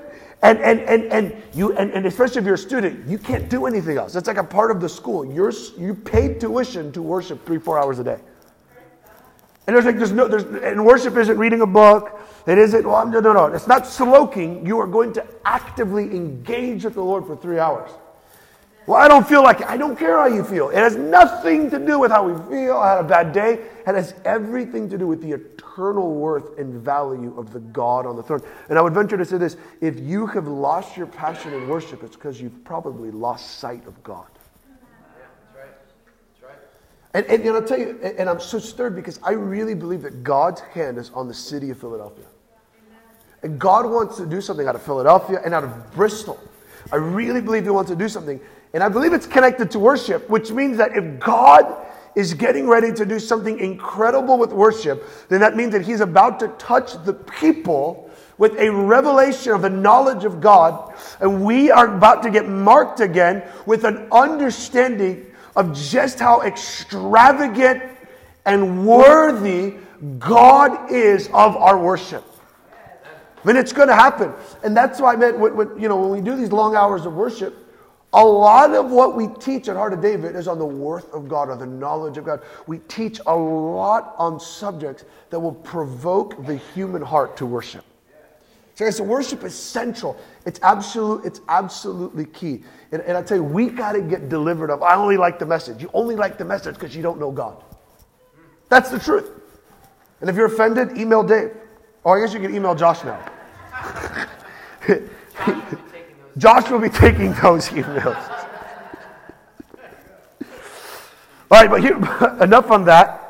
And, 0.46 0.60
and, 0.60 0.80
and, 0.82 1.04
and, 1.12 1.44
you, 1.56 1.76
and, 1.76 1.90
and 1.92 2.06
especially 2.06 2.38
if 2.38 2.46
you're 2.46 2.54
a 2.54 2.58
student, 2.58 3.10
you 3.10 3.18
can't 3.18 3.50
do 3.50 3.66
anything 3.66 3.98
else. 3.98 4.16
It's 4.16 4.28
like 4.28 4.38
a 4.38 4.44
part 4.44 4.70
of 4.70 4.80
the 4.80 4.88
school. 4.88 5.26
You're, 5.26 5.52
you 5.76 5.96
paid 5.96 6.40
tuition 6.40 6.92
to 6.92 7.02
worship 7.02 7.44
three, 7.48 7.58
four 7.58 7.80
hours 7.80 7.98
a 7.98 8.04
day. 8.04 8.20
And 9.66 9.76
there's 9.76 9.86
like, 9.86 9.98
there's 9.98 10.12
no, 10.12 10.28
there's, 10.28 10.44
and 10.44 10.86
worship 10.86 11.18
isn't 11.18 11.36
reading 11.36 11.62
a 11.62 11.66
book. 11.66 12.22
It 12.46 12.60
isn't, 12.60 12.88
well, 12.88 13.08
no, 13.08 13.20
no, 13.22 13.34
no. 13.34 13.46
It's 13.48 13.66
not 13.66 13.88
sloking. 13.88 14.64
You 14.64 14.78
are 14.78 14.86
going 14.86 15.14
to 15.14 15.26
actively 15.46 16.04
engage 16.04 16.86
with 16.86 16.94
the 16.94 17.04
Lord 17.04 17.26
for 17.26 17.36
three 17.36 17.58
hours. 17.58 17.90
Well, 18.88 19.00
I 19.00 19.08
don't 19.08 19.28
feel 19.28 19.42
like 19.42 19.62
it. 19.62 19.68
I 19.68 19.78
don't 19.78 19.98
care 19.98 20.18
how 20.18 20.28
you 20.28 20.44
feel. 20.44 20.70
It 20.70 20.78
has 20.78 20.96
nothing 20.96 21.72
to 21.72 21.80
do 21.80 21.98
with 22.00 22.12
how 22.12 22.30
we 22.30 22.34
feel. 22.50 22.78
I 22.78 22.92
had 22.92 23.06
a 23.06 23.08
bad 23.08 23.34
day. 23.34 23.54
It 23.54 23.96
has 23.96 24.14
everything 24.26 24.90
to 24.90 24.98
do 24.98 25.08
with 25.08 25.22
the 25.22 25.32
eternal 25.32 26.14
worth 26.14 26.60
and 26.60 26.74
value 26.74 27.36
of 27.38 27.52
the 27.52 27.60
God 27.60 28.06
on 28.06 28.16
the 28.16 28.22
throne. 28.22 28.42
And 28.70 28.78
I 28.78 28.82
would 28.82 28.94
venture 28.94 29.18
to 29.18 29.26
say 29.26 29.40
this 29.40 29.58
if 29.82 30.00
you 30.00 30.28
have 30.28 30.48
lost 30.48 30.96
your 30.96 31.08
passion 31.08 31.54
in 31.54 31.68
worship, 31.68 32.04
it's 32.04 32.16
because 32.16 32.40
you've 32.40 32.64
probably 32.64 33.10
lost 33.10 33.60
sight 33.60 33.86
of 33.88 34.02
God. 34.04 34.28
And, 37.16 37.26
and, 37.28 37.44
and 37.44 37.56
I'll 37.56 37.64
tell 37.64 37.80
you, 37.80 37.98
and, 38.04 38.20
and 38.20 38.30
I'm 38.30 38.42
so 38.42 38.60
stirred 38.60 38.94
because 38.94 39.22
I 39.24 39.32
really 39.32 39.74
believe 39.74 40.02
that 40.02 40.22
God's 40.22 40.60
hand 40.60 40.98
is 40.98 41.12
on 41.12 41.30
the 41.30 41.34
city 41.34 41.70
of 41.70 41.80
Philadelphia. 41.80 42.26
And 43.42 43.58
God 43.58 43.90
wants 43.90 44.18
to 44.18 44.26
do 44.26 44.42
something 44.42 44.68
out 44.68 44.76
of 44.76 44.82
Philadelphia 44.82 45.42
and 45.44 45.54
out 45.54 45.64
of 45.64 45.94
Bristol. 45.94 46.38
I 46.92 46.98
really 46.98 47.40
believe 47.40 47.64
He 47.64 47.70
wants 47.70 47.90
to 47.90 47.96
do 47.96 48.10
something. 48.10 48.40
And 48.76 48.84
I 48.84 48.90
believe 48.90 49.14
it's 49.14 49.26
connected 49.26 49.72
to 49.72 49.80
worship, 49.80 50.30
which 50.30 50.52
means 50.52 50.76
that 50.80 50.98
if 50.98 51.18
God 51.18 51.88
is 52.14 52.34
getting 52.34 52.68
ready 52.68 52.92
to 52.92 53.06
do 53.06 53.20
something 53.20 53.58
incredible 53.58 54.38
with 54.38 54.52
worship, 54.52 55.02
then 55.30 55.40
that 55.40 55.56
means 55.56 55.72
that 55.72 55.84
He's 55.84 56.02
about 56.02 56.42
to 56.42 56.50
touch 56.58 57.02
the 57.06 57.14
people 57.14 58.12
with 58.38 58.60
a 58.60 58.70
revelation 58.70 59.54
of 59.54 59.62
the 59.62 59.70
knowledge 59.70 60.26
of 60.26 60.42
God. 60.42 60.94
And 61.22 61.46
we 61.46 61.72
are 61.72 61.96
about 61.96 62.22
to 62.24 62.30
get 62.30 62.50
marked 62.50 63.00
again 63.00 63.44
with 63.66 63.86
an 63.86 64.10
understanding 64.12 65.26
of 65.56 65.74
just 65.74 66.20
how 66.20 66.42
extravagant 66.42 67.82
and 68.46 68.86
worthy 68.86 69.76
God 70.20 70.92
is 70.92 71.28
of 71.28 71.56
our 71.56 71.78
worship. 71.78 72.26
I 73.42 73.48
mean, 73.48 73.56
it's 73.56 73.72
going 73.72 73.88
to 73.88 73.96
happen. 73.96 74.34
And 74.66 74.76
that's 74.76 75.00
why 75.00 75.14
I 75.14 75.32
when, 75.32 75.56
when, 75.56 75.80
you 75.82 75.88
know, 75.88 75.96
when 75.96 76.10
we 76.10 76.20
do 76.20 76.36
these 76.36 76.52
long 76.52 76.76
hours 76.76 77.06
of 77.06 77.14
worship, 77.14 77.62
a 78.16 78.24
lot 78.24 78.74
of 78.74 78.92
what 78.92 79.16
we 79.16 79.28
teach 79.28 79.68
at 79.68 79.76
Heart 79.76 79.94
of 79.94 80.02
David 80.02 80.38
is 80.38 80.48
on 80.48 80.58
the 80.58 80.66
worth 80.66 81.14
of 81.14 81.28
God, 81.28 81.50
or 81.50 81.58
the 81.58 81.66
knowledge 81.66 82.18
of 82.18 82.24
God. 82.24 82.42
We 82.66 82.80
teach 82.80 83.20
a 83.28 83.36
lot 83.36 84.16
on 84.18 84.40
subjects 84.40 85.04
that 85.30 85.40
will 85.40 85.54
provoke 85.54 86.46
the 86.46 86.56
human 86.56 87.02
heart 87.02 87.36
to 87.38 87.46
worship. 87.46 87.84
So, 88.76 88.90
so 88.90 89.04
worship 89.04 89.44
is 89.44 89.54
central. 89.54 90.18
It's 90.46 90.62
absolute. 90.64 91.26
It's 91.26 91.42
absolutely 91.50 92.26
key. 92.26 92.64
And, 92.94 93.02
and 93.02 93.18
I 93.18 93.22
tell 93.22 93.38
you, 93.38 93.44
we 93.44 93.68
got 93.68 93.94
to 93.94 94.02
get 94.02 94.30
delivered 94.30 94.70
of. 94.70 94.82
I 94.82 94.96
only 94.96 95.18
like 95.18 95.38
the 95.38 95.46
message. 95.46 95.82
You 95.82 95.90
only 95.94 96.16
like 96.16 96.38
the 96.38 96.46
message 96.46 96.76
because 96.76 96.96
you 96.96 97.04
don't 97.04 97.20
know 97.20 97.32
God. 97.32 97.62
That's 98.70 98.90
the 98.90 99.00
truth. 99.00 99.30
And 100.22 100.30
if 100.30 100.38
you're 100.38 100.48
offended, 100.48 100.98
email 100.98 101.22
Dave. 101.22 101.52
Or 102.04 102.18
I 102.18 102.22
guess 102.26 102.34
you 102.34 102.40
can 102.40 102.56
email 102.56 102.76
Josh 102.76 103.04
now. 103.04 103.20
Josh 106.38 106.70
will 106.70 106.80
be 106.80 106.90
taking 106.90 107.34
those 107.34 107.70
emails. 107.70 108.46
All 111.52 111.62
right, 111.62 111.70
but 111.70 111.82
here, 111.82 111.96
enough 112.42 112.72
on 112.72 112.86
that. 112.86 113.22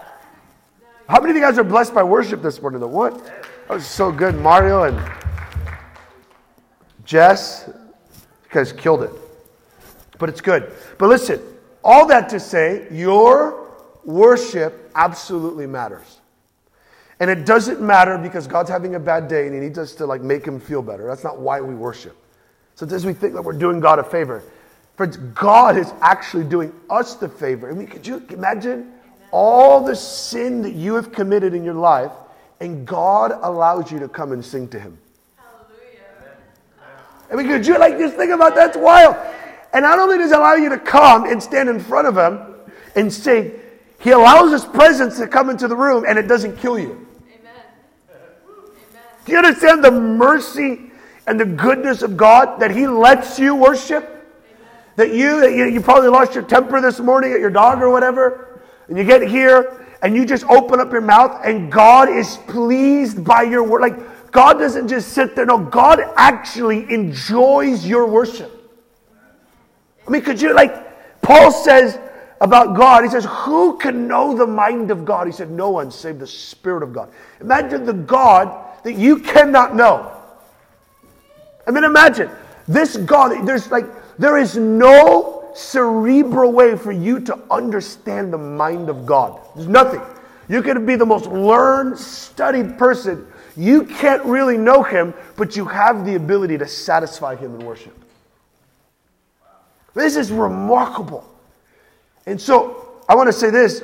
How 1.08 1.20
many 1.20 1.32
of 1.32 1.36
you 1.36 1.42
guys 1.42 1.58
are 1.60 1.64
blessed 1.64 1.94
by 1.94 2.02
worship 2.02 2.42
this 2.42 2.62
morning? 2.62 2.80
The 2.80 2.88
what? 2.88 3.24
That 3.26 3.70
was 3.70 3.86
so 3.86 4.12
good, 4.12 4.36
Mario 4.36 4.84
and 4.84 5.00
Jess. 7.04 7.66
You 7.68 8.50
guys 8.50 8.72
killed 8.72 9.04
it. 9.04 9.12
But 10.18 10.30
it's 10.30 10.42
good. 10.42 10.72
But 10.98 11.10
listen, 11.10 11.42
all 11.84 12.08
that 12.08 12.30
to 12.30 12.40
say, 12.40 12.88
your 12.90 13.70
worship 14.04 14.90
absolutely 14.96 15.68
matters. 15.68 16.22
And 17.20 17.30
it 17.30 17.46
doesn't 17.46 17.82
matter 17.82 18.18
because 18.18 18.48
God's 18.48 18.70
having 18.70 18.96
a 18.96 19.00
bad 19.00 19.28
day 19.28 19.46
and 19.46 19.54
he 19.54 19.62
needs 19.62 19.78
us 19.78 19.94
to 19.96 20.06
like 20.06 20.22
make 20.22 20.46
him 20.46 20.60
feel 20.60 20.82
better. 20.82 21.06
That's 21.06 21.24
not 21.24 21.40
why 21.40 21.62
we 21.62 21.76
worship. 21.76 22.18
Sometimes 22.76 23.06
we 23.06 23.14
think 23.14 23.34
that 23.34 23.42
we're 23.42 23.54
doing 23.54 23.80
God 23.80 24.00
a 24.00 24.04
favor. 24.04 24.44
Friends, 24.98 25.18
God 25.18 25.78
is 25.78 25.94
actually 26.02 26.44
doing 26.44 26.74
us 26.90 27.16
the 27.16 27.28
favor. 27.28 27.70
I 27.70 27.74
mean, 27.74 27.88
could 27.88 28.06
you 28.06 28.24
imagine 28.30 28.94
all 29.32 29.84
the 29.84 29.96
sin 29.96 30.62
that 30.62 30.74
you 30.74 30.96
have 30.96 31.12
committed 31.12 31.54
in 31.54 31.64
your 31.64 31.74
life 31.74 32.12
and 32.60 32.86
God 32.86 33.32
allows 33.42 33.92
you 33.92 34.00
to 34.00 34.08
come 34.08 34.32
and 34.32 34.44
sing 34.44 34.68
to 34.70 34.80
him? 34.80 34.98
Hallelujah. 35.38 36.38
I 37.32 37.36
mean, 37.36 37.48
could 37.48 37.66
you 37.66 37.78
like 37.78 37.98
just 37.98 38.16
think 38.16 38.32
about 38.32 38.56
that? 38.56 38.74
that's 38.74 38.78
wild. 38.78 39.16
And 39.74 39.84
not 39.84 40.00
only 40.00 40.18
does 40.18 40.32
he 40.32 40.36
allow 40.36 40.54
you 40.54 40.70
to 40.70 40.80
come 40.80 41.26
and 41.26 41.44
stand 41.44 41.68
in 41.68 41.80
front 41.80 42.08
of 42.08 42.18
him 42.18 42.56
and 42.96 43.12
sing, 43.12 43.52
he 44.00 44.12
allows 44.12 44.52
his 44.52 44.64
presence 44.64 45.18
to 45.18 45.28
come 45.28 45.50
into 45.50 45.68
the 45.68 45.76
room 45.76 46.06
and 46.08 46.18
it 46.18 46.28
doesn't 46.28 46.58
kill 46.58 46.80
you. 46.80 47.06
Amen. 47.28 47.54
Do 49.26 49.32
you 49.32 49.38
understand 49.38 49.84
the 49.84 49.92
mercy 49.92 50.92
and 51.28 51.40
the 51.40 51.46
goodness 51.46 52.02
of 52.02 52.18
God 52.18 52.60
that 52.60 52.72
He 52.72 52.88
lets 52.88 53.40
you 53.40 53.56
worship? 53.56 54.12
That 54.96 55.14
you, 55.14 55.42
that 55.42 55.54
you, 55.54 55.66
you 55.66 55.82
probably 55.82 56.10
lost 56.10 56.36
your 56.36 56.44
temper 56.44 56.80
this 56.80 57.00
morning 57.00 57.34
at 57.34 57.40
your 57.40 57.50
dog 57.50 57.82
or 57.82 57.90
whatever, 57.90 58.62
and 58.88 58.98
you 58.98 59.04
get 59.04 59.28
here 59.28 59.86
and 60.02 60.16
you 60.16 60.26
just 60.26 60.46
open 60.46 60.80
up 60.80 60.92
your 60.92 61.02
mouth 61.02 61.42
and 61.44 61.72
God 61.72 62.10
is 62.10 62.38
pleased 62.48 63.24
by 63.24 63.42
your 63.42 63.64
word. 63.64 63.82
Like, 63.82 64.32
God 64.32 64.60
doesn't 64.60 64.88
just 64.88 65.10
sit 65.10 65.36
there. 65.36 65.46
No, 65.46 65.58
God 65.58 66.02
actually 66.16 66.92
enjoys 66.94 67.86
your 67.86 68.08
worship. 68.08 68.52
I 70.08 70.12
mean, 70.12 70.22
could 70.22 70.42
you, 70.42 70.54
like, 70.54 71.22
Paul 71.22 71.52
says 71.52 71.98
about 72.42 72.76
God, 72.76 73.04
he 73.04 73.10
says, 73.10 73.26
Who 73.26 73.78
can 73.78 74.08
know 74.08 74.36
the 74.36 74.46
mind 74.46 74.92
of 74.92 75.06
God? 75.06 75.26
He 75.26 75.34
said, 75.34 75.50
No 75.50 75.72
one 75.72 75.90
save 75.90 76.20
the 76.20 76.28
Spirit 76.28 76.84
of 76.84 76.94
God. 76.94 77.12
Imagine 77.42 77.86
the 77.86 77.94
God 77.94 78.84
that 78.84 78.94
you 78.94 79.20
cannot 79.20 79.76
know. 79.76 80.15
I 81.68 81.72
mean, 81.72 81.84
imagine 81.84 82.30
this 82.68 82.98
God, 82.98 83.48
there's 83.48 83.70
like, 83.72 83.86
there 84.18 84.38
is 84.38 84.58
no 84.58 85.52
cerebral 85.56 86.52
way 86.52 86.76
for 86.76 86.92
you 86.92 87.20
to 87.22 87.40
understand 87.50 88.32
the 88.32 88.38
mind 88.38 88.90
of 88.90 89.06
God. 89.06 89.40
There's 89.56 89.68
nothing. 89.68 90.02
You 90.48 90.62
could 90.62 90.86
be 90.86 90.96
the 90.96 91.06
most 91.06 91.26
learned, 91.28 91.98
studied 91.98 92.78
person. 92.78 93.28
You 93.58 93.86
can't 93.86 94.24
really 94.26 94.58
know 94.58 94.84
Him, 94.84 95.14
but 95.38 95.56
you 95.56 95.66
have 95.66 96.06
the 96.06 96.16
ability 96.16 96.58
to 96.58 96.68
satisfy 96.68 97.36
Him 97.36 97.60
in 97.60 97.66
worship. 97.66 97.98
This 99.94 100.18
is 100.18 100.32
remarkable. 100.32 101.26
And 102.26 102.40
so 102.40 103.02
I 103.08 103.16
want 103.16 103.28
to 103.28 103.34
say 103.34 103.50
this 103.50 103.82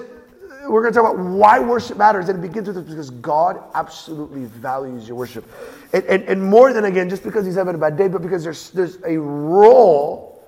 we're 0.68 0.82
going 0.82 0.94
to 0.94 1.00
talk 1.00 1.13
about 1.13 1.24
why 1.24 1.60
worship 1.60 1.98
matters, 1.98 2.30
and 2.30 2.44
it 2.44 2.48
begins 2.48 2.68
with 2.68 2.75
this 2.75 2.86
because 2.86 3.10
God 3.10 3.62
absolutely 3.74 4.46
values 4.46 5.08
your 5.08 5.18
worship. 5.18 5.46
And, 5.94 6.03
and, 6.06 6.24
and 6.24 6.44
more 6.44 6.74
than, 6.74 6.86
again, 6.86 7.10
just 7.10 7.24
because 7.24 7.46
he's 7.46 7.56
having 7.56 7.75
a 7.75 7.77
bad 7.77 7.98
day, 7.98 8.08
but 8.08 8.22
because 8.22 8.44
there's, 8.44 8.70
there's 8.72 8.98
a 9.06 9.18
role 9.18 10.44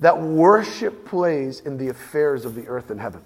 that 0.00 0.20
worship 0.20 1.04
plays 1.06 1.60
in 1.60 1.76
the 1.76 1.88
affairs 1.88 2.44
of 2.44 2.54
the 2.54 2.66
earth 2.66 2.90
and 2.90 3.00
heaven. 3.00 3.22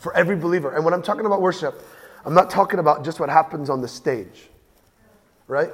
For 0.00 0.14
every 0.14 0.36
believer. 0.36 0.74
And 0.74 0.84
when 0.84 0.94
I'm 0.94 1.02
talking 1.02 1.26
about 1.26 1.42
worship, 1.42 1.82
I'm 2.24 2.34
not 2.34 2.50
talking 2.50 2.78
about 2.78 3.04
just 3.04 3.20
what 3.20 3.28
happens 3.28 3.68
on 3.68 3.80
the 3.80 3.88
stage, 3.88 4.48
right? 5.48 5.70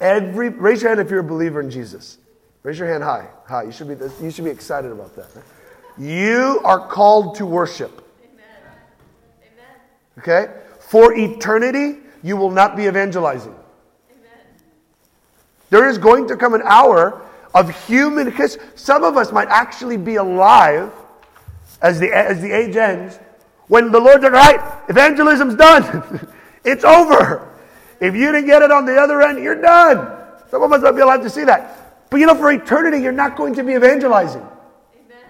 Every, 0.00 0.48
raise 0.48 0.82
your 0.82 0.90
hand 0.90 1.00
if 1.00 1.10
you're 1.10 1.20
a 1.20 1.24
believer 1.24 1.60
in 1.60 1.70
Jesus. 1.70 2.18
Raise 2.62 2.78
your 2.78 2.88
hand 2.88 3.02
high. 3.02 3.28
High. 3.46 3.64
You 3.64 3.72
should 3.72 3.88
be, 3.88 3.96
you 4.22 4.30
should 4.30 4.44
be 4.44 4.50
excited 4.50 4.90
about 4.90 5.14
that. 5.16 5.28
You 5.96 6.60
are 6.64 6.86
called 6.86 7.36
to 7.36 7.46
worship. 7.46 8.04
Okay? 10.18 10.48
For 10.80 11.14
eternity, 11.14 12.00
you 12.22 12.36
will 12.36 12.50
not 12.50 12.76
be 12.76 12.86
evangelizing. 12.86 13.54
Amen. 14.10 14.44
There 15.70 15.88
is 15.88 15.98
going 15.98 16.28
to 16.28 16.36
come 16.36 16.54
an 16.54 16.62
hour 16.64 17.24
of 17.54 17.86
human, 17.86 18.26
because 18.26 18.58
some 18.74 19.04
of 19.04 19.16
us 19.16 19.32
might 19.32 19.48
actually 19.48 19.96
be 19.96 20.16
alive 20.16 20.92
as 21.80 21.98
the, 22.00 22.12
as 22.12 22.40
the 22.40 22.50
age 22.50 22.76
ends, 22.76 23.18
when 23.68 23.92
the 23.92 24.00
Lord's 24.00 24.22
like, 24.22 24.32
all 24.32 24.38
right, 24.38 24.90
evangelism's 24.90 25.54
done. 25.54 26.28
it's 26.64 26.84
over. 26.84 27.54
If 28.00 28.14
you 28.14 28.32
didn't 28.32 28.46
get 28.46 28.62
it 28.62 28.70
on 28.70 28.86
the 28.86 28.96
other 28.96 29.22
end, 29.22 29.42
you're 29.42 29.60
done. 29.60 30.16
Some 30.50 30.62
of 30.62 30.72
us 30.72 30.82
might 30.82 30.92
be 30.92 31.00
alive 31.00 31.22
to 31.22 31.30
see 31.30 31.44
that. 31.44 32.08
But 32.10 32.20
you 32.20 32.26
know, 32.26 32.34
for 32.34 32.50
eternity, 32.50 33.02
you're 33.02 33.12
not 33.12 33.36
going 33.36 33.54
to 33.54 33.62
be 33.62 33.74
evangelizing. 33.74 34.40
Amen. 34.40 35.24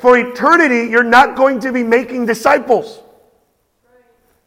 For 0.00 0.16
eternity, 0.18 0.90
you're 0.90 1.02
not 1.02 1.36
going 1.36 1.60
to 1.60 1.72
be 1.72 1.82
making 1.82 2.26
disciples. 2.26 3.00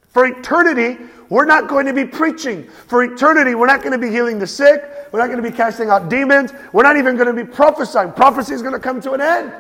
For 0.10 0.26
eternity, 0.26 0.98
we're 1.30 1.46
not 1.46 1.68
going 1.68 1.86
to 1.86 1.94
be 1.94 2.06
preaching. 2.06 2.68
For 2.88 3.04
eternity, 3.04 3.54
we're 3.56 3.68
not 3.68 3.82
going 3.82 3.92
to 3.92 4.00
be 4.00 4.10
healing 4.10 4.40
the 4.40 4.48
sick. 4.48 4.84
We're 5.12 5.20
not 5.20 5.28
going 5.28 5.42
to 5.42 5.50
be 5.50 5.56
casting 5.56 5.90
out 5.90 6.10
demons. 6.10 6.52
We're 6.74 6.84
not 6.84 6.98
even 6.98 7.16
going 7.16 7.34
to 7.34 7.46
be 7.46 7.50
prophesying. 7.50 8.12
Prophecy 8.14 8.54
is 8.54 8.62
going 8.62 8.74
to 8.74 8.80
come 8.80 9.00
to 9.02 9.14
an 9.14 9.22
end. 9.22 9.54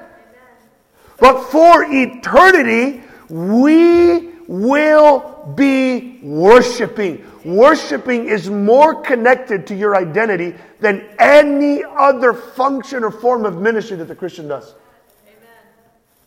But 1.19 1.43
for 1.43 1.85
eternity, 1.87 3.03
we 3.29 4.29
will 4.47 5.53
be 5.55 6.19
worshiping. 6.23 7.23
Worshiping 7.45 8.27
is 8.27 8.49
more 8.49 9.01
connected 9.01 9.67
to 9.67 9.75
your 9.75 9.95
identity 9.95 10.55
than 10.79 11.07
any 11.19 11.83
other 11.83 12.33
function 12.33 13.03
or 13.03 13.11
form 13.11 13.45
of 13.45 13.61
ministry 13.61 13.97
that 13.97 14.07
the 14.07 14.15
Christian 14.15 14.47
does. 14.47 14.73
Amen. 15.25 15.37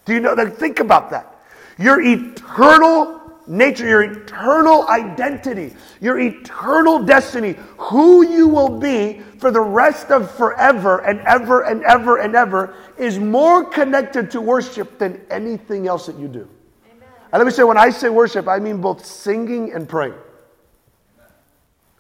Do 0.05 0.15
you 0.15 0.21
know 0.21 0.35
that? 0.35 0.57
Think 0.57 0.79
about 0.79 1.11
that. 1.11 1.35
Your 1.79 2.01
eternal 2.01 3.22
nature, 3.47 3.87
your 3.87 4.03
eternal 4.03 4.87
identity, 4.89 5.75
your 6.01 6.19
eternal 6.19 7.03
destiny, 7.03 7.57
who 7.77 8.27
you 8.27 8.49
will 8.49 8.79
be 8.79 9.21
for 9.39 9.51
the 9.51 9.61
rest 9.61 10.11
of 10.11 10.31
forever 10.33 10.99
and 10.99 11.21
ever 11.21 11.63
and 11.63 11.83
ever 11.85 12.19
and 12.19 12.35
ever 12.35 12.75
is 12.99 13.19
more 13.19 13.65
connected 13.65 14.31
to 14.31 14.41
worship 14.41 14.99
than 14.99 15.21
anything 15.31 15.89
else 15.89 16.07
that 16.07 16.17
you 16.17 16.29
do. 16.29 16.49
Amen. 16.87 17.09
And 17.33 17.41
let 17.41 17.45
me 17.45 17.51
say, 17.53 17.65
when 17.65 17.79
I 17.79 17.91
say 17.91 18.09
worship, 18.09 18.47
I 18.49 18.59
mean 18.59 18.81
both 18.81 19.05
singing 19.05 19.73
and 19.73 19.89
praying. 19.89 20.15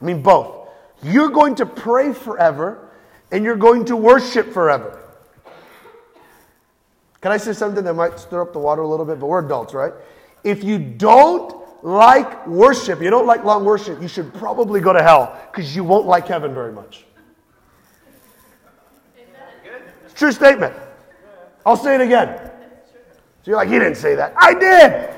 I 0.01 0.05
mean 0.05 0.23
both. 0.23 0.69
You're 1.03 1.31
going 1.31 1.57
to 1.57 1.67
pray 1.67 2.13
forever 2.13 2.91
and 3.33 3.45
you're 3.45 3.57
going 3.57 3.85
to 3.87 3.97
worship 3.97 4.53
forever. 4.53 4.99
Can 7.21 7.31
I 7.31 7.37
say 7.37 7.53
something 7.53 7.85
that 7.85 7.95
might 7.95 8.19
stir 8.19 8.43
up 8.43 8.53
the 8.53 8.59
water 8.59 8.83
a 8.83 8.89
little 8.89 9.07
bit? 9.07 9.21
But 9.21 9.27
we're 9.27 9.45
adults, 9.45 9.75
right? 9.75 9.93
If 10.45 10.65
you 10.65 10.79
don't 10.79 11.63
like 11.83 12.47
worship, 12.47 13.01
you 13.01 13.11
don't 13.11 13.27
like 13.27 13.45
long 13.45 13.65
worship, 13.65 14.01
you 14.01 14.09
should 14.09 14.33
probably 14.35 14.81
go 14.81 14.93
to 14.93 15.03
hell 15.03 15.39
because 15.51 15.75
you 15.75 15.85
won't 15.85 16.07
like 16.07 16.27
heaven 16.27 16.55
very 16.55 16.73
much. 16.73 17.05
It's 20.05 20.15
true 20.15 20.33
statement. 20.33 20.75
I'll 21.65 21.77
say 21.77 21.95
it 21.95 22.01
again. 22.01 22.51
So 23.43 23.51
you're 23.51 23.57
like, 23.57 23.69
he 23.69 23.79
didn't 23.79 23.97
say 23.97 24.15
that. 24.15 24.35
I 24.37 24.55
did. 24.55 25.09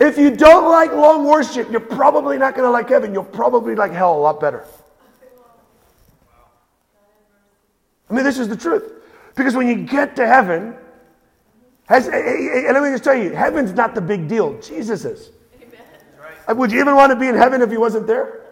if 0.08 0.18
you 0.18 0.34
don't 0.34 0.70
like 0.70 0.92
long 0.92 1.24
worship, 1.24 1.70
you're 1.70 1.80
probably 1.80 2.38
not 2.38 2.54
going 2.54 2.66
to 2.66 2.70
like 2.70 2.88
heaven. 2.88 3.12
You'll 3.12 3.24
probably 3.24 3.74
like 3.74 3.92
hell 3.92 4.16
a 4.16 4.18
lot 4.18 4.40
better. 4.40 4.64
I 8.10 8.14
mean, 8.14 8.24
this 8.24 8.38
is 8.38 8.48
the 8.48 8.56
truth. 8.56 8.92
Because 9.36 9.54
when 9.54 9.68
you 9.68 9.86
get 9.86 10.16
to 10.16 10.26
heaven, 10.26 10.74
Has, 11.86 12.06
and 12.08 12.72
let 12.72 12.82
me 12.82 12.90
just 12.90 13.04
tell 13.04 13.14
you, 13.14 13.30
heaven's 13.30 13.72
not 13.72 13.94
the 13.94 14.00
big 14.00 14.28
deal. 14.28 14.58
Jesus 14.60 15.04
is. 15.04 15.30
Amen. 15.60 16.56
Would 16.56 16.72
you 16.72 16.80
even 16.80 16.94
want 16.94 17.10
to 17.10 17.16
be 17.16 17.28
in 17.28 17.34
heaven 17.34 17.60
if 17.60 17.70
he 17.70 17.76
wasn't 17.76 18.06
there? 18.06 18.38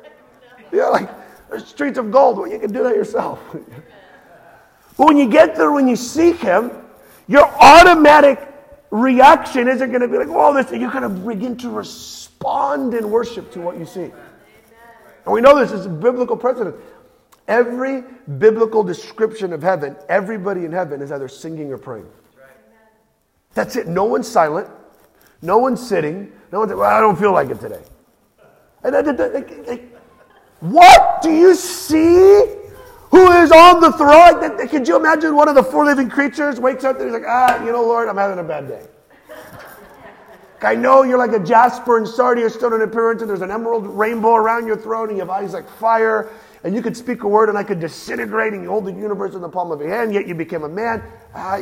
Yeah, 0.72 0.84
like 0.84 1.10
there's 1.48 1.66
streets 1.66 1.98
of 1.98 2.12
gold. 2.12 2.38
Well, 2.38 2.46
you 2.46 2.60
can 2.60 2.72
do 2.72 2.84
that 2.84 2.94
yourself. 2.94 3.40
but 3.52 5.04
when 5.04 5.16
you 5.16 5.28
get 5.28 5.56
there, 5.56 5.72
when 5.72 5.88
you 5.88 5.96
seek 5.96 6.36
him, 6.36 6.70
your 7.26 7.44
automatic 7.44 8.46
reaction 8.92 9.66
isn't 9.66 9.88
going 9.88 10.00
to 10.00 10.06
be 10.06 10.16
like, 10.16 10.28
"Oh, 10.30 10.54
this." 10.54 10.70
You're 10.70 10.92
going 10.92 11.02
to 11.02 11.08
begin 11.08 11.56
to 11.56 11.70
respond 11.70 12.94
in 12.94 13.10
worship 13.10 13.50
to 13.52 13.60
what 13.60 13.78
you 13.78 13.84
see. 13.84 14.12
And 15.24 15.34
we 15.34 15.40
know 15.40 15.58
this 15.58 15.72
is 15.72 15.86
a 15.86 15.88
biblical 15.88 16.36
precedent. 16.36 16.76
Every 17.48 18.04
biblical 18.38 18.84
description 18.84 19.52
of 19.52 19.60
heaven, 19.60 19.96
everybody 20.08 20.64
in 20.64 20.70
heaven 20.70 21.02
is 21.02 21.10
either 21.10 21.26
singing 21.26 21.72
or 21.72 21.78
praying. 21.78 22.06
That's 23.54 23.76
it. 23.76 23.88
No 23.88 24.04
one's 24.04 24.28
silent. 24.28 24.68
No 25.42 25.58
one's 25.58 25.86
sitting. 25.86 26.32
No 26.52 26.60
one's, 26.60 26.72
well, 26.72 26.84
I 26.84 27.00
don't 27.00 27.18
feel 27.18 27.32
like 27.32 27.50
it 27.50 27.60
today. 27.60 27.82
And 28.82 29.90
What 30.60 31.22
do 31.22 31.30
you 31.30 31.54
see? 31.54 32.56
Who 33.10 33.30
is 33.32 33.50
on 33.50 33.80
the 33.80 33.92
throne? 33.92 34.68
Could 34.68 34.86
you 34.86 34.96
imagine 34.96 35.34
one 35.34 35.48
of 35.48 35.54
the 35.56 35.62
four 35.62 35.84
living 35.84 36.08
creatures 36.08 36.60
wakes 36.60 36.84
up 36.84 36.96
and 36.96 37.06
he's 37.06 37.12
like, 37.12 37.26
ah, 37.26 37.62
you 37.64 37.72
know, 37.72 37.82
Lord, 37.82 38.08
I'm 38.08 38.16
having 38.16 38.38
a 38.38 38.44
bad 38.44 38.68
day. 38.68 38.86
I 40.62 40.74
know 40.74 41.02
you're 41.02 41.18
like 41.18 41.32
a 41.32 41.38
jasper 41.38 41.96
and 41.96 42.06
sardius 42.06 42.54
stone 42.54 42.74
in 42.74 42.82
appearance, 42.82 43.22
and 43.22 43.30
there's 43.30 43.40
an 43.40 43.50
emerald 43.50 43.86
rainbow 43.86 44.34
around 44.34 44.66
your 44.66 44.76
throne, 44.76 45.08
and 45.08 45.16
you 45.16 45.20
have 45.20 45.30
eyes 45.30 45.54
like 45.54 45.68
fire, 45.78 46.30
and 46.64 46.74
you 46.74 46.82
could 46.82 46.94
speak 46.96 47.22
a 47.22 47.28
word, 47.28 47.48
and 47.48 47.56
I 47.56 47.64
could 47.64 47.80
disintegrate, 47.80 48.52
and 48.52 48.62
you 48.62 48.68
hold 48.68 48.84
the 48.84 48.92
universe 48.92 49.34
in 49.34 49.40
the 49.40 49.48
palm 49.48 49.72
of 49.72 49.80
your 49.80 49.88
hand, 49.88 50.12
yet 50.12 50.26
you 50.28 50.34
became 50.34 50.64
a 50.64 50.68
man. 50.68 51.02
Ah, 51.34 51.58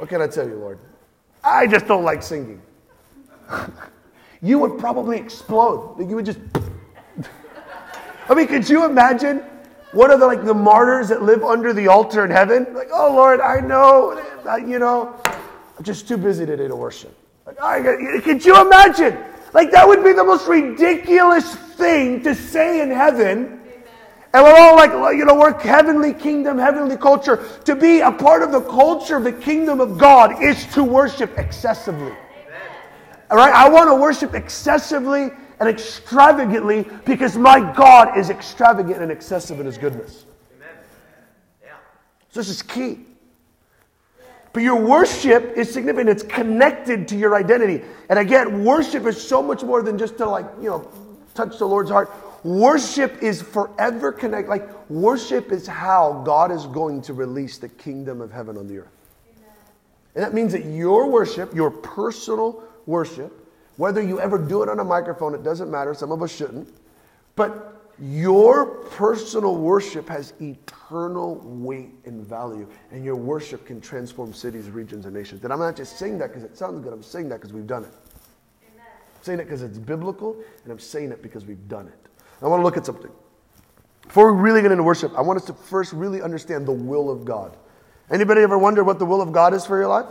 what 0.00 0.08
can 0.08 0.22
I 0.22 0.28
tell 0.28 0.48
you, 0.48 0.54
Lord? 0.54 0.78
I 1.44 1.66
just 1.66 1.86
don't 1.86 2.04
like 2.04 2.22
singing. 2.22 2.62
you 4.42 4.58
would 4.58 4.78
probably 4.78 5.18
explode. 5.18 5.96
You 5.98 6.16
would 6.16 6.24
just. 6.24 6.38
I 8.30 8.34
mean, 8.34 8.46
could 8.46 8.66
you 8.66 8.86
imagine 8.86 9.44
one 9.92 10.10
of 10.10 10.18
the 10.18 10.26
like 10.26 10.42
the 10.42 10.54
martyrs 10.54 11.10
that 11.10 11.22
live 11.22 11.44
under 11.44 11.74
the 11.74 11.88
altar 11.88 12.24
in 12.24 12.30
heaven? 12.30 12.66
Like, 12.72 12.88
oh 12.90 13.14
Lord, 13.14 13.42
I 13.42 13.60
know, 13.60 14.24
you 14.66 14.78
know, 14.78 15.14
I'm 15.26 15.84
just 15.84 16.08
too 16.08 16.16
busy 16.16 16.46
today 16.46 16.66
to 16.66 16.76
worship. 16.76 17.14
Like, 17.60 17.82
could 18.24 18.42
you 18.42 18.58
imagine? 18.58 19.22
Like 19.52 19.70
that 19.72 19.86
would 19.86 20.02
be 20.02 20.14
the 20.14 20.24
most 20.24 20.48
ridiculous 20.48 21.54
thing 21.54 22.22
to 22.22 22.34
say 22.34 22.80
in 22.80 22.90
heaven. 22.90 23.59
And 24.32 24.44
we're 24.44 24.56
all 24.56 24.76
like, 24.76 24.92
you 25.16 25.24
know, 25.24 25.34
we're 25.34 25.58
heavenly 25.58 26.14
kingdom, 26.14 26.56
heavenly 26.56 26.96
culture. 26.96 27.44
To 27.64 27.74
be 27.74 28.00
a 28.00 28.12
part 28.12 28.42
of 28.42 28.52
the 28.52 28.60
culture 28.60 29.16
of 29.16 29.24
the 29.24 29.32
kingdom 29.32 29.80
of 29.80 29.98
God 29.98 30.40
is 30.42 30.66
to 30.74 30.84
worship 30.84 31.36
excessively. 31.36 32.12
All 33.30 33.36
right? 33.36 33.52
I 33.52 33.68
want 33.68 33.88
to 33.90 33.94
worship 33.94 34.34
excessively 34.34 35.30
and 35.58 35.68
extravagantly 35.68 36.86
because 37.04 37.36
my 37.36 37.60
God 37.72 38.16
is 38.16 38.30
extravagant 38.30 39.02
and 39.02 39.10
excessive 39.10 39.58
in 39.58 39.66
his 39.66 39.78
goodness. 39.78 40.24
Yeah. 41.62 41.74
So 42.30 42.40
this 42.40 42.48
is 42.48 42.62
key. 42.62 43.00
But 44.52 44.62
your 44.62 44.80
worship 44.80 45.56
is 45.56 45.72
significant. 45.72 46.08
It's 46.08 46.22
connected 46.22 47.06
to 47.08 47.16
your 47.16 47.34
identity. 47.34 47.84
And 48.08 48.18
again, 48.18 48.64
worship 48.64 49.06
is 49.06 49.20
so 49.20 49.42
much 49.42 49.62
more 49.62 49.82
than 49.82 49.98
just 49.98 50.18
to 50.18 50.26
like, 50.26 50.46
you 50.60 50.70
know, 50.70 50.88
touch 51.34 51.58
the 51.58 51.66
Lord's 51.66 51.90
heart. 51.90 52.10
Worship 52.42 53.22
is 53.22 53.42
forever 53.42 54.12
connected. 54.12 54.48
Like, 54.48 54.90
worship 54.90 55.52
is 55.52 55.66
how 55.66 56.22
God 56.24 56.50
is 56.50 56.66
going 56.66 57.02
to 57.02 57.12
release 57.12 57.58
the 57.58 57.68
kingdom 57.68 58.20
of 58.20 58.32
heaven 58.32 58.56
on 58.56 58.66
the 58.66 58.78
earth. 58.78 58.88
And 60.14 60.24
that 60.24 60.34
means 60.34 60.52
that 60.52 60.64
your 60.64 61.08
worship, 61.08 61.54
your 61.54 61.70
personal 61.70 62.62
worship, 62.86 63.46
whether 63.76 64.02
you 64.02 64.20
ever 64.20 64.38
do 64.38 64.62
it 64.62 64.68
on 64.68 64.80
a 64.80 64.84
microphone, 64.84 65.34
it 65.34 65.42
doesn't 65.42 65.70
matter. 65.70 65.94
Some 65.94 66.12
of 66.12 66.22
us 66.22 66.34
shouldn't. 66.34 66.68
But 67.36 67.80
your 68.00 68.66
personal 68.66 69.56
worship 69.56 70.08
has 70.08 70.32
eternal 70.40 71.36
weight 71.44 71.92
and 72.06 72.26
value, 72.26 72.66
and 72.90 73.04
your 73.04 73.16
worship 73.16 73.66
can 73.66 73.80
transform 73.80 74.32
cities, 74.32 74.70
regions, 74.70 75.04
and 75.04 75.14
nations. 75.14 75.44
And 75.44 75.52
I'm 75.52 75.58
not 75.58 75.76
just 75.76 75.98
saying 75.98 76.18
that 76.18 76.28
because 76.28 76.44
it 76.44 76.56
sounds 76.56 76.82
good, 76.82 76.92
I'm 76.92 77.02
saying 77.02 77.28
that 77.28 77.36
because 77.36 77.52
we've 77.52 77.66
done 77.66 77.84
it. 77.84 77.94
Amen. 78.72 78.86
I'm 78.88 79.22
saying 79.22 79.40
it 79.40 79.44
because 79.44 79.62
it's 79.62 79.78
biblical, 79.78 80.36
and 80.64 80.72
I'm 80.72 80.78
saying 80.78 81.12
it 81.12 81.22
because 81.22 81.44
we've 81.44 81.68
done 81.68 81.88
it. 81.88 82.09
I 82.42 82.46
want 82.46 82.60
to 82.60 82.64
look 82.64 82.76
at 82.76 82.86
something. 82.86 83.10
Before 84.02 84.32
we 84.32 84.40
really 84.40 84.62
get 84.62 84.72
into 84.72 84.82
worship, 84.82 85.12
I 85.16 85.20
want 85.20 85.38
us 85.38 85.46
to 85.46 85.52
first 85.52 85.92
really 85.92 86.22
understand 86.22 86.66
the 86.66 86.72
will 86.72 87.10
of 87.10 87.24
God. 87.24 87.56
Anybody 88.10 88.40
ever 88.42 88.58
wonder 88.58 88.82
what 88.82 88.98
the 88.98 89.06
will 89.06 89.22
of 89.22 89.30
God 89.30 89.54
is 89.54 89.64
for 89.64 89.78
your 89.78 89.88
life? 89.88 90.06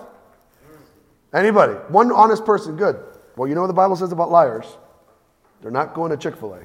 Anybody? 1.34 1.74
One 1.90 2.12
honest 2.12 2.46
person, 2.46 2.78
good. 2.78 3.04
Well, 3.36 3.48
you 3.48 3.56
know 3.56 3.62
what 3.62 3.68
the 3.68 3.74
Bible 3.74 3.96
says 3.96 4.12
about 4.12 4.32
liars? 4.32 4.66
They're 5.62 5.72
not 5.72 5.94
going 5.94 6.12
to 6.12 6.18
Chick 6.18 6.38
fil 6.38 6.54
A. 6.54 6.62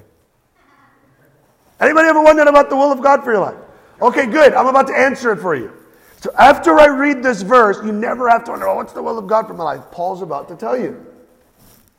Anybody 1.83 2.07
ever 2.07 2.21
wondered 2.21 2.47
about 2.47 2.69
the 2.69 2.75
will 2.75 2.91
of 2.91 3.01
God 3.01 3.23
for 3.23 3.33
your 3.33 3.41
life? 3.41 3.57
Okay, 4.01 4.27
good. 4.27 4.53
I'm 4.53 4.67
about 4.67 4.87
to 4.87 4.97
answer 4.97 5.31
it 5.33 5.37
for 5.37 5.55
you. 5.55 5.73
So 6.21 6.31
after 6.39 6.79
I 6.79 6.87
read 6.87 7.21
this 7.21 7.41
verse, 7.41 7.77
you 7.83 7.91
never 7.91 8.29
have 8.29 8.45
to 8.45 8.51
wonder, 8.51 8.67
oh, 8.67 8.75
what's 8.75 8.93
the 8.93 9.03
will 9.03 9.17
of 9.17 9.27
God 9.27 9.47
for 9.47 9.53
my 9.53 9.63
life? 9.63 9.91
Paul's 9.91 10.21
about 10.21 10.47
to 10.47 10.55
tell 10.55 10.77
you. 10.79 11.05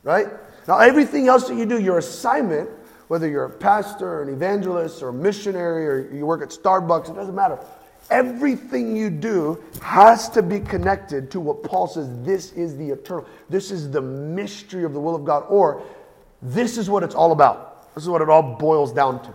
Right? 0.02 0.29
Now, 0.66 0.79
everything 0.79 1.29
else 1.29 1.46
that 1.48 1.57
you 1.57 1.66
do, 1.66 1.81
your 1.81 1.98
assignment, 1.98 2.70
whether 3.09 3.29
you're 3.29 3.45
a 3.45 3.51
pastor 3.51 4.07
or 4.07 4.23
an 4.23 4.29
evangelist 4.29 5.03
or 5.03 5.09
a 5.09 5.12
missionary 5.12 5.87
or 5.87 6.14
you 6.14 6.27
work 6.27 6.42
at 6.42 6.49
Starbucks, 6.49 7.11
it 7.11 7.14
doesn't 7.14 7.35
matter. 7.35 7.59
Everything 8.11 8.97
you 8.97 9.11
do 9.11 9.62
has 9.83 10.29
to 10.31 10.42
be 10.42 10.61
connected 10.61 11.31
to 11.33 11.40
what 11.40 11.62
Paul 11.62 11.88
says 11.88 12.09
this 12.23 12.53
is 12.53 12.77
the 12.77 12.90
eternal, 12.90 13.27
this 13.49 13.71
is 13.71 13.90
the 13.90 14.01
mystery 14.01 14.85
of 14.85 14.92
the 14.92 15.01
will 15.01 15.14
of 15.14 15.25
God, 15.25 15.45
or 15.49 15.83
this 16.40 16.79
is 16.79 16.88
what 16.88 17.03
it's 17.03 17.14
all 17.14 17.33
about. 17.33 17.95
This 17.95 18.05
is 18.05 18.11
what 18.11 18.23
it 18.23 18.29
all 18.29 18.42
boils 18.42 18.92
down 18.92 19.23
to. 19.25 19.35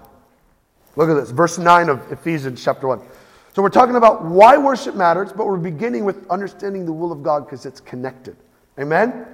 Look 0.95 1.09
at 1.09 1.15
this, 1.15 1.31
verse 1.31 1.57
9 1.57 1.89
of 1.89 2.11
Ephesians 2.11 2.63
chapter 2.63 2.87
1. 2.87 3.01
So 3.53 3.61
we're 3.61 3.69
talking 3.69 3.95
about 3.95 4.23
why 4.23 4.57
worship 4.57 4.95
matters, 4.95 5.33
but 5.33 5.45
we're 5.45 5.57
beginning 5.57 6.05
with 6.05 6.29
understanding 6.29 6.85
the 6.85 6.93
will 6.93 7.11
of 7.11 7.23
God 7.23 7.45
because 7.45 7.65
it's 7.65 7.81
connected. 7.81 8.37
Amen? 8.79 9.25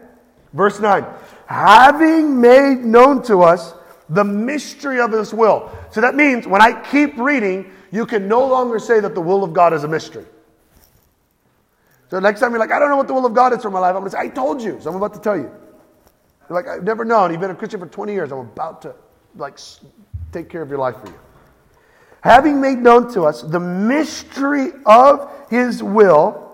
Verse 0.54 0.80
9. 0.80 1.06
Having 1.46 2.42
made 2.42 2.80
known 2.80 3.22
to 3.24 3.44
us 3.44 3.74
the 4.10 4.24
mystery 4.24 5.00
of 5.00 5.12
his 5.12 5.34
will. 5.34 5.72
So 5.92 6.02
that 6.02 6.16
means 6.16 6.48
when 6.48 6.62
I 6.62 6.82
keep 6.90 7.18
reading, 7.18 7.72
you 7.92 8.06
can 8.06 8.28
no 8.28 8.46
longer 8.46 8.80
say 8.80 9.00
that 9.00 9.16
the 9.16 9.22
will 9.22 9.44
of 9.44 9.54
God 9.54 9.74
is 9.74 9.84
a 9.84 9.88
mystery. 9.88 10.26
So 12.10 12.20
next 12.20 12.40
time 12.40 12.52
you're 12.52 12.60
like, 12.60 12.72
I 12.72 12.80
don't 12.80 12.90
know 12.90 12.98
what 12.98 13.08
the 13.08 13.14
will 13.14 13.26
of 13.26 13.34
God 13.34 13.54
is 13.54 13.62
for 13.62 13.70
my 13.70 13.80
life, 13.80 13.96
I'm 13.96 14.02
going 14.02 14.12
to 14.12 14.18
say, 14.18 14.20
I 14.20 14.30
told 14.30 14.62
you. 14.62 14.80
So 14.82 14.90
I'm 14.90 14.96
about 14.96 15.14
to 15.14 15.20
tell 15.20 15.36
you. 15.36 15.52
You're 16.50 16.62
like, 16.62 16.68
I've 16.68 16.84
never 16.84 17.04
known. 17.04 17.32
You've 17.32 17.42
been 17.42 17.52
a 17.52 17.56
Christian 17.56 17.80
for 17.80 17.88
20 17.88 18.14
years. 18.14 18.32
I'm 18.32 18.40
about 18.40 18.82
to 18.84 18.96
like 19.36 19.60
take 20.32 20.50
care 20.50 20.62
of 20.62 20.70
your 20.70 20.80
life 20.80 20.96
for 21.02 21.08
you 21.08 21.20
having 22.28 22.60
made 22.60 22.78
known 22.78 23.12
to 23.14 23.24
us 23.24 23.42
the 23.42 23.60
mystery 23.60 24.72
of 24.86 25.32
his 25.50 25.82
will, 25.82 26.52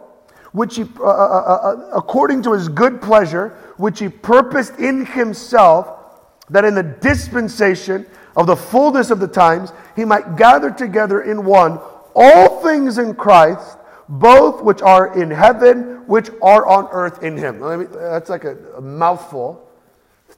which 0.52 0.76
he, 0.76 0.84
uh, 0.84 1.04
uh, 1.04 1.08
uh, 1.08 1.10
uh, 1.10 1.90
according 1.96 2.44
to 2.44 2.54
his 2.54 2.70
good 2.70 3.02
pleasure, 3.02 3.50
which 3.78 4.00
he 4.00 4.08
purposed 4.08 4.78
in 4.80 5.06
himself, 5.06 6.03
that 6.50 6.66
in 6.66 6.76
the 6.76 6.84
dispensation 6.84 8.06
of 8.36 8.48
the 8.48 8.56
fullness 8.56 9.12
of 9.12 9.20
the 9.20 9.28
times, 9.28 9.72
he 9.96 10.06
might 10.06 10.36
gather 10.36 10.72
together 10.72 11.22
in 11.22 11.46
one 11.46 11.80
all 12.16 12.62
things 12.62 12.98
in 12.98 13.16
Christ, 13.16 13.78
both 14.08 14.62
which 14.62 14.82
are 14.82 15.20
in 15.20 15.32
heaven, 15.32 16.06
which 16.08 16.30
are 16.42 16.66
on 16.66 16.88
earth 16.92 17.24
in 17.24 17.38
him. 17.38 17.60
Me, 17.60 17.86
that's 17.92 18.30
like 18.30 18.44
a, 18.44 18.58
a 18.76 18.82
mouthful. 18.82 19.60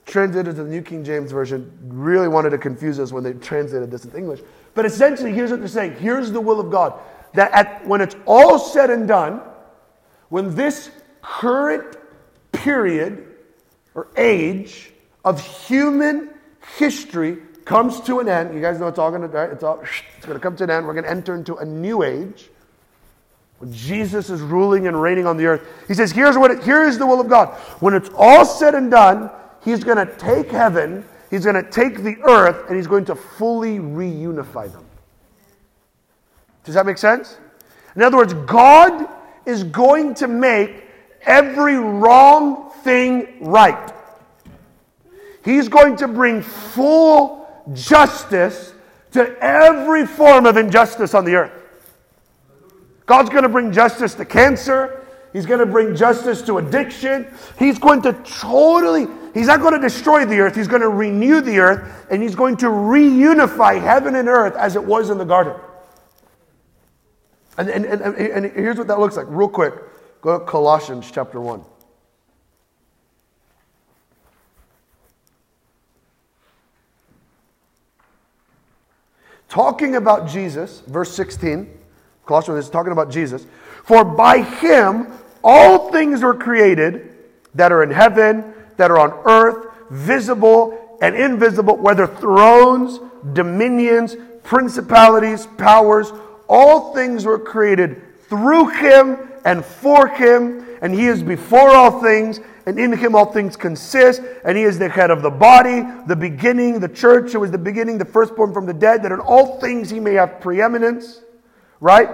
Translated 0.06 0.56
to 0.56 0.64
the 0.64 0.70
New 0.70 0.84
King 0.84 1.04
James 1.04 1.32
Version 1.32 1.72
really 1.84 2.28
wanted 2.28 2.52
to 2.52 2.60
confuse 2.60 3.00
us 3.00 3.12
when 3.12 3.24
they 3.24 3.34
translated 3.34 3.90
this 3.90 4.06
into 4.06 4.16
English. 4.16 4.42
But 4.76 4.86
essentially, 4.86 5.34
here's 5.34 5.50
what 5.50 5.60
they're 5.60 5.68
saying 5.68 5.96
here's 5.96 6.32
the 6.32 6.42
will 6.42 6.60
of 6.60 6.70
God. 6.70 6.94
That 7.34 7.52
at, 7.52 7.88
when 7.88 8.02
it's 8.02 8.16
all 8.26 8.60
said 8.60 8.92
and 8.92 9.08
done, 9.08 9.42
when 10.30 10.54
this 10.54 10.92
current 11.22 11.98
period 12.52 13.36
or 13.96 14.08
age 14.16 14.92
of 15.26 15.42
human 15.68 16.30
history 16.78 17.38
comes 17.66 18.00
to 18.02 18.20
an 18.20 18.30
end, 18.30 18.54
you 18.54 18.62
guys 18.62 18.80
know 18.80 18.88
it's 18.88 19.00
all 19.00 19.10
going 19.10 19.30
to, 19.30 19.44
it's 19.52 19.64
all, 19.64 19.82
it's 20.18 20.26
going 20.26 20.38
to 20.38 20.42
come 20.42 20.56
to 20.56 20.64
an 20.64 20.70
end. 20.70 20.88
We're 20.88 20.94
going 20.94 21.04
to 21.04 21.10
enter 21.10 21.36
into 21.36 21.56
a 21.56 21.66
new 21.66 22.04
age. 22.04 22.50
When 23.58 23.74
Jesus 23.74 24.30
is 24.30 24.40
ruling 24.40 24.88
and 24.88 25.02
reigning 25.02 25.26
on 25.26 25.36
the 25.36 25.46
earth, 25.48 25.68
he 25.88 25.94
says, 25.94 26.12
here's 26.12 26.38
what 26.38 26.52
it, 26.52 26.64
here 26.64 26.84
is 26.84 26.98
the 26.98 27.06
will 27.06 27.20
of 27.20 27.28
God. 27.28 27.50
When 27.82 27.94
it's 27.94 28.10
all 28.16 28.46
said 28.46 28.76
and 28.76 28.92
done, 28.92 29.30
he's 29.64 29.84
going 29.84 29.98
to 29.98 30.16
take 30.18 30.52
heaven 30.52 31.04
He's 31.30 31.44
going 31.44 31.62
to 31.62 31.70
take 31.70 32.04
the 32.04 32.18
earth 32.24 32.68
and 32.68 32.78
he's 32.78 32.88
going 32.88 33.06
to 33.06 33.16
fully 33.16 33.80
reunify 33.80 34.72
them. 34.72 34.86
Does 36.64 36.76
that 36.76 36.86
make 36.86 36.98
sense? 36.98 37.38
In 37.96 38.02
other 38.02 38.18
words, 38.18 38.34
God 38.34 39.08
is 39.46 39.64
going 39.64 40.14
to 40.16 40.28
make 40.28 40.84
every 41.24 41.76
wrong 41.76 42.72
thing 42.84 43.38
right. 43.42 43.94
He's 45.46 45.70
going 45.70 45.96
to 45.98 46.08
bring 46.08 46.42
full 46.42 47.48
justice 47.74 48.74
to 49.12 49.38
every 49.40 50.08
form 50.08 50.48
of 50.48 50.58
injustice 50.58 51.14
on 51.14 51.24
the 51.24 51.36
earth. 51.36 51.52
God's 53.06 53.30
going 53.30 53.44
to 53.44 53.50
bring 53.50 53.72
justice 53.72 54.16
to 54.16 54.26
cancer. 54.26 55.06
He's 55.34 55.46
going 55.46 55.60
to 55.60 55.68
bring 55.68 55.96
justice 55.96 56.42
to 56.44 56.58
addiction. 56.58 57.28
He's 57.60 57.78
going 57.78 58.02
to 58.02 58.14
totally, 58.24 59.06
he's 59.36 59.46
not 59.46 59.60
going 59.60 59.76
to 59.76 59.80
destroy 59.80 60.26
the 60.26 60.40
earth. 60.40 60.56
He's 60.56 60.68
going 60.68 60.82
to 60.82 60.90
renew 60.90 61.42
the 61.42 61.60
earth 61.60 62.08
and 62.10 62.24
he's 62.24 62.36
going 62.36 62.58
to 62.58 62.66
reunify 62.66 63.80
heaven 63.80 64.16
and 64.16 64.28
earth 64.28 64.56
as 64.56 64.76
it 64.76 64.84
was 64.84 65.12
in 65.12 65.20
the 65.20 65.26
garden. 65.26 65.54
And, 67.58 67.70
and, 67.70 67.86
and, 67.86 68.16
and 68.16 68.46
here's 68.52 68.78
what 68.78 68.88
that 68.88 69.00
looks 69.00 69.16
like, 69.16 69.28
real 69.30 69.48
quick. 69.48 69.76
Go 70.22 70.40
to 70.40 70.46
Colossians 70.46 71.12
chapter 71.12 71.40
1. 71.40 71.64
Talking 79.50 79.96
about 79.96 80.28
Jesus, 80.28 80.82
verse 80.88 81.14
16, 81.16 81.70
Colossians 82.26 82.66
is 82.66 82.70
talking 82.70 82.92
about 82.92 83.12
Jesus. 83.12 83.46
For 83.84 84.04
by 84.04 84.42
him 84.42 85.08
all 85.44 85.92
things 85.92 86.24
were 86.24 86.34
created 86.34 87.14
that 87.54 87.72
are 87.72 87.84
in 87.84 87.92
heaven, 87.92 88.54
that 88.78 88.92
are 88.92 89.00
on 89.00 89.12
earth, 89.26 89.68
visible 89.90 90.98
and 91.02 91.16
invisible, 91.16 91.78
whether 91.78 92.08
thrones, 92.08 93.00
dominions, 93.34 94.16
principalities, 94.44 95.48
powers, 95.58 96.12
all 96.48 96.94
things 96.94 97.26
were 97.26 97.40
created 97.40 98.02
through 98.28 98.70
him 98.70 99.18
and 99.46 99.64
for 99.64 100.08
him, 100.08 100.66
and 100.82 100.94
he 100.94 101.06
is 101.06 101.22
before 101.22 101.70
all 101.70 102.02
things, 102.02 102.40
and 102.66 102.80
in 102.80 102.92
him 102.94 103.16
all 103.16 103.32
things 103.32 103.56
consist, 103.56 104.22
and 104.44 104.58
he 104.58 104.64
is 104.64 104.80
the 104.80 104.90
head 104.90 105.12
of 105.12 105.22
the 105.22 105.30
body, 105.30 105.84
the 106.08 106.16
beginning, 106.16 106.80
the 106.80 106.90
church, 106.90 107.34
who 107.34 107.44
is 107.44 107.52
the 107.52 107.58
beginning, 107.58 107.98
the 107.98 108.06
firstborn 108.06 108.54
from 108.54 108.66
the 108.66 108.74
dead, 108.74 109.04
that 109.04 109.12
in 109.12 109.20
all 109.20 109.60
things 109.60 109.90
he 109.90 110.00
may 110.00 110.14
have 110.14 110.42
preeminence, 110.42 111.22
right? 111.80 112.10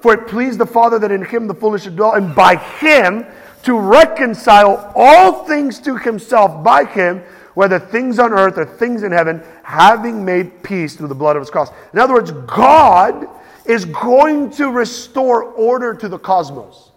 For 0.00 0.14
it 0.14 0.26
pleased 0.26 0.58
the 0.58 0.66
Father 0.66 0.98
that 0.98 1.12
in 1.12 1.24
him 1.24 1.46
the 1.46 1.54
fullness 1.54 1.82
should 1.82 1.96
dwell, 1.96 2.14
and 2.14 2.34
by 2.34 2.56
him 2.56 3.26
to 3.64 3.78
reconcile 3.78 4.92
all 4.96 5.44
things 5.44 5.78
to 5.80 5.96
himself 5.96 6.64
by 6.64 6.84
him, 6.84 7.22
whether 7.54 7.78
things 7.78 8.18
on 8.18 8.32
earth 8.32 8.56
or 8.56 8.64
things 8.64 9.02
in 9.02 9.12
heaven, 9.12 9.42
having 9.62 10.24
made 10.24 10.62
peace 10.62 10.96
through 10.96 11.08
the 11.08 11.14
blood 11.14 11.36
of 11.36 11.42
his 11.42 11.50
cross. 11.50 11.70
In 11.92 11.98
other 11.98 12.14
words, 12.14 12.30
God 12.30 13.28
is 13.66 13.84
going 13.84 14.50
to 14.52 14.70
restore 14.70 15.42
order 15.42 15.94
to 15.94 16.08
the 16.08 16.18
cosmos. 16.18 16.89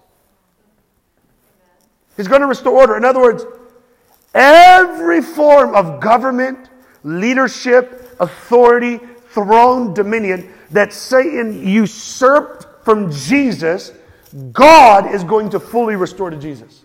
He's 2.17 2.27
going 2.27 2.41
to 2.41 2.47
restore 2.47 2.73
order. 2.73 2.97
In 2.97 3.05
other 3.05 3.21
words, 3.21 3.45
every 4.33 5.21
form 5.21 5.75
of 5.75 5.99
government, 5.99 6.69
leadership, 7.03 8.15
authority, 8.19 8.99
throne, 9.29 9.93
dominion 9.93 10.53
that 10.71 10.93
Satan 10.93 11.67
usurped 11.67 12.85
from 12.85 13.11
Jesus, 13.11 13.91
God 14.51 15.13
is 15.13 15.23
going 15.23 15.49
to 15.51 15.59
fully 15.59 15.95
restore 15.95 16.29
to 16.29 16.37
Jesus. 16.37 16.83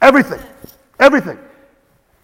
Everything. 0.00 0.40
Everything. 0.98 1.38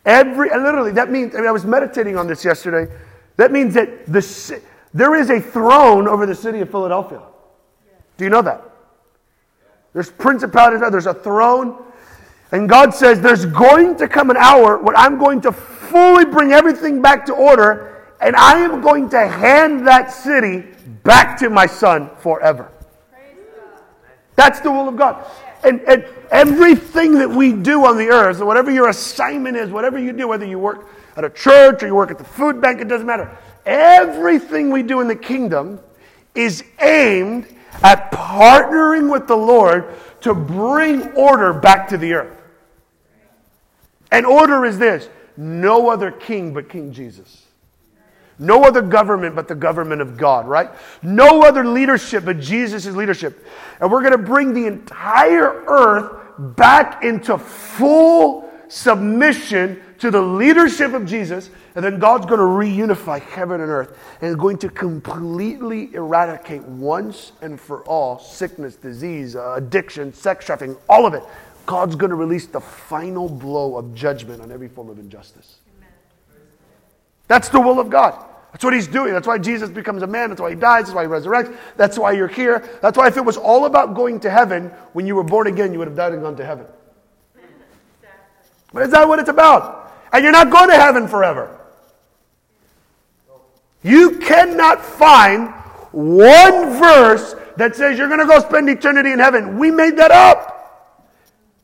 Every, 0.05 0.51
literally, 0.51 0.93
that 0.93 1.11
means, 1.11 1.35
I 1.35 1.39
mean, 1.39 1.49
I 1.49 1.53
was 1.53 1.65
meditating 1.65 2.17
on 2.17 2.27
this 2.27 2.45
yesterday. 2.45 2.93
That 3.37 3.53
means 3.53 3.75
that 3.75 4.07
the, 4.07 4.61
there 4.95 5.15
is 5.15 5.31
a 5.31 5.41
throne 5.41 6.09
over 6.09 6.27
the 6.27 6.35
city 6.35 6.61
of 6.61 6.71
Philadelphia. 6.71 7.23
Do 8.17 8.25
you 8.25 8.31
know 8.31 8.43
that? 8.43 8.68
There's 9.93 10.11
principalities, 10.11 10.81
there's 10.91 11.07
a 11.07 11.15
throne. 11.15 11.85
And 12.53 12.69
God 12.69 12.95
says, 12.95 13.21
There's 13.21 13.47
going 13.47 13.97
to 13.97 14.09
come 14.09 14.31
an 14.31 14.37
hour 14.37 14.79
when 14.79 14.97
I'm 14.97 15.19
going 15.19 15.41
to 15.43 15.53
fully 15.53 16.25
bring 16.25 16.53
everything 16.53 17.03
back 17.03 17.27
to 17.27 17.35
order, 17.35 18.07
and 18.21 18.37
I 18.37 18.59
am 18.61 18.81
going 18.81 19.09
to 19.11 19.29
hand 19.29 19.87
that 19.87 20.13
city 20.13 20.65
back 21.03 21.39
to 21.41 21.51
my 21.51 21.67
son 21.67 22.11
forever. 22.19 22.71
That's 24.37 24.61
the 24.61 24.71
will 24.71 24.89
of 24.89 24.97
God. 24.97 25.27
And, 25.65 25.81
and 25.81 26.05
everything 26.31 27.19
that 27.19 27.29
we 27.29 27.53
do 27.53 27.85
on 27.85 27.99
the 27.99 28.09
earth, 28.09 28.39
so 28.39 28.47
whatever 28.47 28.71
your 28.71 28.89
assignment 28.89 29.57
is, 29.57 29.71
whatever 29.71 29.99
you 29.99 30.13
do, 30.13 30.29
whether 30.29 30.47
you 30.47 30.59
work 30.59 30.89
at 31.17 31.25
a 31.25 31.31
church 31.31 31.83
or 31.83 31.89
you 31.89 31.95
work 31.95 32.13
at 32.13 32.19
the 32.19 32.25
food 32.25 32.61
bank, 32.61 32.81
it 32.81 32.87
doesn't 32.87 33.07
matter. 33.07 33.37
Everything 33.67 34.71
we 34.71 34.85
do 34.85 35.01
in 35.01 35.09
the 35.09 35.17
kingdom 35.17 35.81
is 36.35 36.63
aimed 36.81 37.49
at 37.83 38.11
partnering 38.13 39.11
with 39.11 39.27
the 39.27 39.37
Lord 39.37 39.95
to 40.23 40.35
bring 40.35 41.13
order 41.13 41.53
back 41.53 41.89
to 41.89 41.99
the 41.99 42.15
earth. 42.15 42.43
And 44.11 44.27
order 44.27 44.65
is 44.65 44.79
this 44.79 45.09
no 45.37 45.89
other 45.89 46.11
king 46.11 46.53
but 46.53 46.69
King 46.69 46.93
Jesus. 46.93 47.45
No 48.41 48.63
other 48.63 48.83
government 48.83 49.35
but 49.35 49.49
the 49.49 49.55
government 49.55 50.01
of 50.01 50.17
God, 50.17 50.47
right? 50.47 50.71
No 51.03 51.43
other 51.43 51.65
leadership 51.65 52.25
but 52.25 52.39
Jesus' 52.39 52.87
leadership. 52.87 53.45
And 53.81 53.91
we're 53.91 54.03
going 54.03 54.13
to 54.13 54.19
bring 54.19 54.55
the 54.55 54.67
entire 54.67 55.65
earth 55.67 56.13
back 56.39 57.03
into 57.03 57.37
full 57.37 58.49
submission 58.69 59.83
to 59.99 60.11
the 60.11 60.21
leadership 60.21 60.93
of 60.93 61.05
Jesus 61.05 61.51
and 61.79 61.85
then 61.85 62.01
God's 62.01 62.27
going 62.27 62.41
to 62.41 62.45
reunify 62.45 63.21
heaven 63.21 63.61
and 63.61 63.71
earth 63.71 63.97
and 64.21 64.37
going 64.37 64.59
to 64.59 64.69
completely 64.69 65.95
eradicate 65.95 66.63
once 66.63 67.31
and 67.41 67.61
for 67.61 67.85
all 67.85 68.19
sickness, 68.19 68.75
disease, 68.75 69.37
uh, 69.37 69.53
addiction, 69.53 70.13
sex 70.13 70.45
trafficking, 70.45 70.77
all 70.89 71.07
of 71.07 71.15
it. 71.15 71.23
God's 71.67 71.95
going 71.95 72.11
to 72.11 72.17
release 72.17 72.47
the 72.47 72.61
final 72.61 73.29
blow 73.29 73.77
of 73.77 73.95
judgment 73.95 74.43
on 74.43 74.51
every 74.51 74.67
form 74.67 74.89
of 74.89 74.99
injustice. 74.99 75.59
Amen. 75.79 75.93
That's 77.29 77.49
the 77.49 77.61
will 77.61 77.79
of 77.79 77.91
God. 77.91 78.25
That's 78.51 78.65
what 78.65 78.75
he's 78.75 78.89
doing. 78.89 79.13
That's 79.13 79.29
why 79.29 79.39
Jesus 79.39 79.71
becomes 79.71 80.03
a 80.03 80.09
man. 80.09 80.31
That's 80.31 80.41
why 80.41 80.51
he 80.51 80.57
dies. 80.57 80.87
That's 80.87 80.97
why 80.97 81.05
he 81.05 81.09
resurrects. 81.09 81.57
That's 81.77 81.97
why 81.97 82.11
you're 82.11 82.27
here. 82.27 82.69
That's 82.83 82.99
why 82.99 83.07
if 83.07 83.17
it 83.17 83.25
was 83.25 83.37
all 83.37 83.67
about 83.67 83.95
going 83.95 84.19
to 84.19 84.31
heaven, 84.31 84.73
when 84.95 85.07
you 85.07 85.15
were 85.15 85.23
born 85.23 85.47
again, 85.47 85.73
you 85.73 85.79
would 85.79 85.87
have 85.87 85.97
died 85.97 86.13
and 86.13 86.23
gone 86.23 86.35
to 86.39 86.45
heaven. 86.45 86.67
But 88.73 88.83
is 88.83 88.91
that 88.91 89.07
what 89.07 89.21
it's 89.21 89.29
about. 89.29 89.93
And 90.13 90.25
you're 90.25 90.33
not 90.33 90.51
going 90.51 90.71
to 90.71 90.75
heaven 90.75 91.07
forever. 91.07 91.55
You 93.83 94.19
cannot 94.19 94.85
find 94.85 95.51
one 95.93 96.79
verse 96.79 97.35
that 97.57 97.77
says 97.77 97.99
you're 97.99 98.09
going 98.09 98.21
to 98.21 98.27
go 98.27 98.41
spend 98.41 98.69
eternity 98.69 99.13
in 99.13 99.19
heaven. 99.19 99.59
We 99.59 99.71
made 99.71 99.97
that 99.97 100.11
up. 100.11 101.05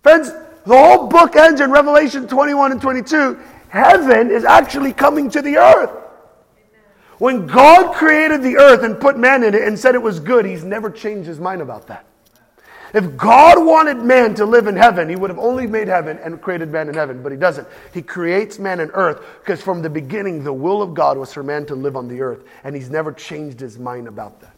Friends, 0.03 0.31
the 0.65 0.77
whole 0.77 1.09
book 1.09 1.37
ends 1.37 1.61
in 1.61 1.71
Revelation 1.71 2.27
21 2.27 2.73
and 2.73 2.81
22. 2.81 3.39
Heaven 3.69 4.31
is 4.31 4.45
actually 4.45 4.93
coming 4.93 5.31
to 5.31 5.43
the 5.43 5.57
earth. 5.57 5.91
When 7.19 7.47
God 7.47 7.95
created 7.95 8.43
the 8.43 8.57
earth 8.57 8.83
and 8.83 8.99
put 8.99 9.19
man 9.19 9.45
in 9.45 9.55
it 9.55 9.63
and 9.63 9.79
said 9.79 9.95
it 9.95 10.03
was 10.03 10.21
good, 10.21 10.45
He's 10.45 10.65
never 10.65 10.91
changed 10.91 11.27
His 11.27 11.39
mind 11.39 11.63
about 11.63 11.87
that. 11.89 12.07
If 12.95 13.17
God 13.17 13.67
wanted 13.67 13.97
man 13.97 14.37
to 14.37 14.47
live 14.47 14.69
in 14.69 14.77
heaven, 14.77 15.09
he 15.09 15.17
would 15.17 15.29
have 15.29 15.39
only 15.39 15.67
made 15.67 15.89
heaven 15.89 16.17
and 16.23 16.41
created 16.41 16.71
man 16.71 16.89
in 16.89 16.95
heaven, 16.95 17.25
but 17.25 17.33
he 17.33 17.37
doesn't. 17.37 17.67
He 17.93 18.03
creates 18.03 18.61
man 18.61 18.79
in 18.79 18.89
earth 18.93 19.21
because 19.41 19.61
from 19.61 19.83
the 19.83 19.91
beginning, 19.91 20.45
the 20.45 20.53
will 20.53 20.81
of 20.81 20.95
God 20.95 21.19
was 21.19 21.33
for 21.33 21.43
man 21.43 21.67
to 21.67 21.75
live 21.75 21.97
on 21.97 22.07
the 22.07 22.21
earth, 22.21 22.45
and 22.63 22.73
he's 22.73 22.91
never 22.91 23.13
changed 23.13 23.59
his 23.59 23.81
mind 23.81 24.07
about 24.07 24.41
that. 24.43 24.55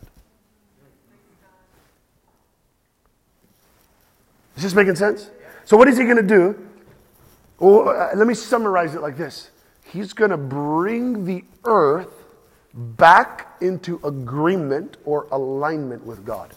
Is 4.59 4.65
this 4.65 4.75
making 4.75 4.97
sense? 4.97 5.31
So, 5.65 5.79
what 5.79 5.89
is 5.89 5.97
he 5.97 6.05
going 6.05 6.17
to 6.19 6.23
do? 6.23 6.69
Well, 7.59 7.89
uh, 7.89 8.11
let 8.15 8.27
me 8.27 8.35
summarize 8.35 8.95
it 8.95 9.01
like 9.01 9.17
this 9.17 9.51
He's 9.83 10.13
going 10.13 10.31
to 10.31 10.37
bring 10.37 11.25
the 11.25 11.43
earth 11.65 12.13
back 12.75 13.57
into 13.63 13.99
agreement 14.05 14.99
or 15.07 15.27
alignment 15.31 16.05
with 16.05 16.27
God. 16.27 16.53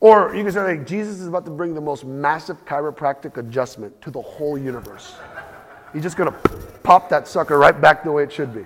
Or 0.00 0.34
you 0.34 0.42
can 0.42 0.52
say, 0.52 0.62
like, 0.62 0.86
Jesus 0.86 1.20
is 1.20 1.26
about 1.28 1.44
to 1.44 1.50
bring 1.50 1.74
the 1.74 1.80
most 1.80 2.06
massive 2.06 2.64
chiropractic 2.64 3.36
adjustment 3.36 4.00
to 4.00 4.10
the 4.10 4.22
whole 4.22 4.56
universe. 4.56 5.14
He's 5.92 6.02
just 6.02 6.16
going 6.16 6.32
to 6.32 6.38
pop 6.82 7.10
that 7.10 7.28
sucker 7.28 7.58
right 7.58 7.78
back 7.78 8.02
the 8.02 8.10
way 8.10 8.22
it 8.22 8.32
should 8.32 8.54
be. 8.54 8.64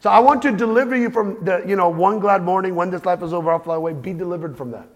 So 0.00 0.10
I 0.10 0.18
want 0.18 0.42
to 0.42 0.52
deliver 0.52 0.94
you 0.94 1.08
from 1.08 1.42
the, 1.42 1.64
you 1.66 1.74
know, 1.74 1.88
one 1.88 2.20
glad 2.20 2.42
morning, 2.42 2.74
when 2.74 2.90
this 2.90 3.06
life 3.06 3.22
is 3.22 3.32
over, 3.32 3.50
I'll 3.50 3.58
fly 3.58 3.76
away. 3.76 3.94
Be 3.94 4.12
delivered 4.12 4.58
from 4.58 4.70
that. 4.72 4.86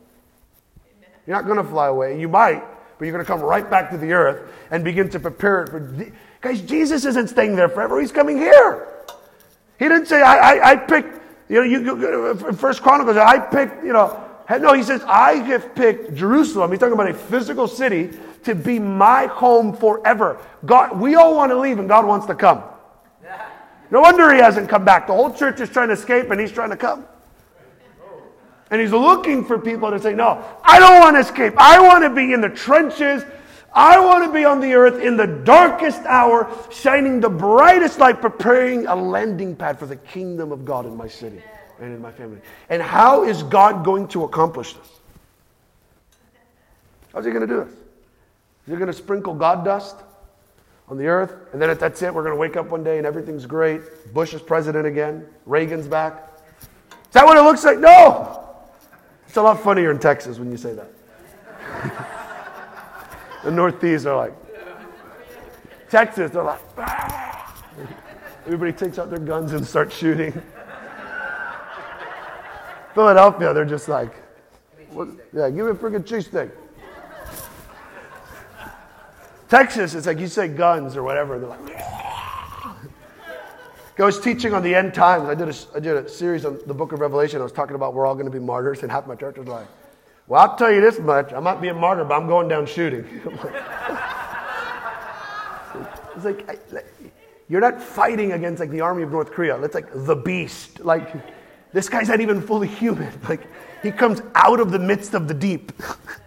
You're 1.27 1.37
not 1.37 1.47
going 1.47 1.57
to 1.57 1.65
fly 1.65 1.87
away. 1.87 2.21
You 2.21 2.29
might, 2.29 2.63
but 2.99 3.07
you're 3.07 3.13
going 3.13 3.25
to 3.25 3.31
come 3.31 3.41
right 3.41 3.69
back 3.69 3.91
to 3.91 3.97
the 3.97 4.13
earth 4.13 4.53
and 4.71 4.85
begin 4.85 5.09
to 5.11 5.19
prepare 5.19 5.63
it 5.63 5.71
for. 5.71 5.81
The, 5.81 6.13
guys, 6.43 6.61
Jesus 6.61 7.07
isn't 7.07 7.29
staying 7.29 7.57
there 7.57 7.69
forever. 7.69 7.99
He's 7.99 8.13
coming 8.13 8.37
here. 8.37 8.89
He 9.79 9.89
didn't 9.89 10.07
say, 10.07 10.21
I, 10.21 10.37
I, 10.37 10.71
I 10.73 10.77
picked, 10.77 11.23
you 11.49 11.57
know, 11.57 11.63
you, 11.63 12.37
uh, 12.47 12.53
First 12.53 12.83
Chronicles, 12.83 13.17
I 13.17 13.39
picked, 13.39 13.83
you 13.83 13.95
know, 13.95 14.23
no, 14.59 14.73
he 14.73 14.83
says, 14.83 15.03
I 15.05 15.35
have 15.35 15.75
picked 15.75 16.15
Jerusalem. 16.15 16.71
He's 16.71 16.81
talking 16.81 16.95
about 16.95 17.11
a 17.11 17.15
physical 17.15 17.69
city 17.69 18.11
to 18.45 18.55
be 18.55 18.79
my 18.79 19.27
home 19.27 19.77
forever. 19.77 20.39
God, 20.65 20.99
we 20.99 21.15
all 21.15 21.37
want 21.37 21.51
to 21.51 21.59
leave 21.59 21.79
and 21.79 21.89
God 21.89 22.07
wants 22.07 22.27
to 22.27 22.35
come. 22.35 22.63
No 23.91 24.01
wonder 24.01 24.33
he 24.33 24.41
hasn't 24.41 24.69
come 24.69 24.85
back. 24.85 25.07
The 25.07 25.13
whole 25.13 25.33
church 25.33 25.61
is 25.61 25.69
trying 25.69 25.89
to 25.89 25.95
escape 25.95 26.31
and 26.31 26.41
he's 26.41 26.53
trying 26.53 26.71
to 26.71 26.77
come. 26.77 27.05
And 28.71 28.81
he's 28.81 28.93
looking 28.93 29.45
for 29.45 29.59
people 29.59 29.91
to 29.91 29.99
say, 29.99 30.15
No, 30.15 30.45
I 30.63 30.79
don't 30.79 31.01
want 31.01 31.17
to 31.17 31.21
escape. 31.21 31.55
I 31.57 31.81
want 31.81 32.05
to 32.05 32.11
be 32.11 32.33
in 32.33 32.41
the 32.41 32.49
trenches. 32.49 33.25
I 33.73 33.99
want 34.01 34.25
to 34.25 34.33
be 34.33 34.45
on 34.45 34.61
the 34.61 34.75
earth 34.75 35.01
in 35.01 35.17
the 35.17 35.27
darkest 35.27 36.03
hour, 36.03 36.53
shining 36.71 37.21
the 37.21 37.29
brightest 37.29 37.99
light, 37.99 38.21
preparing 38.21 38.87
a 38.87 38.95
landing 38.95 39.55
pad 39.55 39.79
for 39.79 39.87
the 39.87 39.97
kingdom 39.97 40.51
of 40.51 40.65
God 40.65 40.87
in 40.87 40.97
my 40.97 41.09
city. 41.09 41.43
And 41.81 41.95
in 41.95 42.01
my 42.01 42.13
family. 42.13 42.39
And 42.69 42.83
how 42.83 43.25
is 43.25 43.43
God 43.43 43.85
going 43.85 44.07
to 44.09 44.25
accomplish 44.25 44.75
this? 44.75 44.89
How's 47.13 47.25
he 47.25 47.31
going 47.31 47.47
to 47.47 47.53
do 47.53 47.65
this? 47.65 47.73
Is 47.73 48.73
he 48.73 48.77
going 48.77 48.87
to 48.87 48.93
sprinkle 48.93 49.35
God 49.35 49.65
dust 49.65 49.97
on 50.89 50.97
the 50.97 51.07
earth? 51.07 51.35
And 51.53 51.61
then 51.61 51.71
if 51.71 51.81
that's 51.81 52.03
it, 52.03 52.15
we're 52.15 52.23
going 52.23 52.35
to 52.35 52.41
wake 52.41 52.57
up 52.57 52.69
one 52.69 52.85
day 52.85 52.99
and 52.99 53.07
everything's 53.07 53.47
great. 53.47 53.81
Bush 54.15 54.35
is 54.35 54.43
president 54.43 54.87
again. 54.87 55.27
Reagan's 55.47 55.89
back. 55.89 56.29
Is 56.61 57.15
that 57.15 57.25
what 57.25 57.37
it 57.37 57.43
looks 57.43 57.65
like? 57.65 57.79
No! 57.79 58.47
It's 59.27 59.37
a 59.37 59.43
lot 59.43 59.61
funnier 59.61 59.91
in 59.91 59.99
Texas 59.99 60.39
when 60.39 60.51
you 60.51 60.57
say 60.57 60.75
that. 60.75 60.91
the 63.45 63.51
Northeast 63.51 64.07
are 64.07 64.17
like, 64.17 64.35
Texas, 65.89 66.31
they're 66.31 66.45
like, 66.45 66.61
ah. 66.79 67.65
everybody 68.45 68.73
takes 68.73 68.99
out 68.99 69.11
their 69.11 69.19
guns 69.19 69.53
and 69.53 69.67
starts 69.67 69.97
shooting. 69.97 70.41
Philadelphia, 72.95 73.55
they're 73.55 73.65
just 73.65 73.89
like, 73.89 74.15
yeah, 75.33 75.49
give 75.51 75.67
me 75.67 75.71
a 75.71 75.75
freaking 75.75 76.05
cheesesteak. 76.05 76.51
Texas, 79.49 79.95
it's 79.95 80.07
like 80.07 80.19
you 80.19 80.29
say 80.29 80.49
guns 80.49 80.97
or 80.97 81.03
whatever. 81.03 81.39
They're 81.39 81.49
like, 81.49 81.77
I 83.99 84.05
was 84.05 84.19
teaching 84.19 84.55
on 84.55 84.63
the 84.63 84.75
end 84.75 84.95
times. 84.95 85.29
I 85.29 85.35
did, 85.35 85.49
a, 85.49 85.55
I 85.75 85.81
did 85.81 85.97
a 85.97 86.09
series 86.09 86.45
on 86.45 86.59
the 86.67 86.73
book 86.73 86.93
of 86.93 87.01
Revelation. 87.01 87.41
I 87.41 87.43
was 87.43 87.53
talking 87.53 87.75
about 87.75 87.93
we're 87.93 88.07
all 88.07 88.15
going 88.15 88.27
to 88.27 88.31
be 88.31 88.39
martyrs, 88.39 88.83
and 88.83 88.91
half 88.91 89.07
my 89.07 89.15
church 89.15 89.37
was 89.37 89.49
like, 89.49 89.67
Well, 90.27 90.41
I'll 90.41 90.57
tell 90.57 90.73
you 90.73 90.81
this 90.81 90.99
much. 90.99 91.33
I 91.33 91.41
might 91.41 91.61
be 91.61 91.69
a 91.69 91.75
martyr, 91.75 92.05
but 92.05 92.15
I'm 92.15 92.27
going 92.27 92.49
down 92.49 92.65
shooting. 92.65 93.05
it's 96.17 96.25
like, 96.25 96.49
I, 96.49 96.57
like, 96.73 96.87
you're 97.49 97.61
not 97.61 97.83
fighting 97.83 98.33
against 98.33 98.61
like 98.61 98.71
the 98.71 98.81
army 98.81 99.03
of 99.03 99.11
North 99.11 99.33
Korea. 99.33 99.61
It's 99.63 99.75
like 99.75 99.89
the 99.93 100.17
beast. 100.17 100.81
Like, 100.81 101.13
this 101.73 101.89
guy's 101.89 102.09
not 102.09 102.21
even 102.21 102.41
fully 102.41 102.69
human. 102.69 103.13
Like, 103.29 103.47
he 103.83 103.91
comes 103.91 104.21
out 104.35 104.61
of 104.61 104.71
the 104.71 104.79
midst 104.79 105.15
of 105.15 105.27
the 105.29 105.35
deep. 105.35 105.73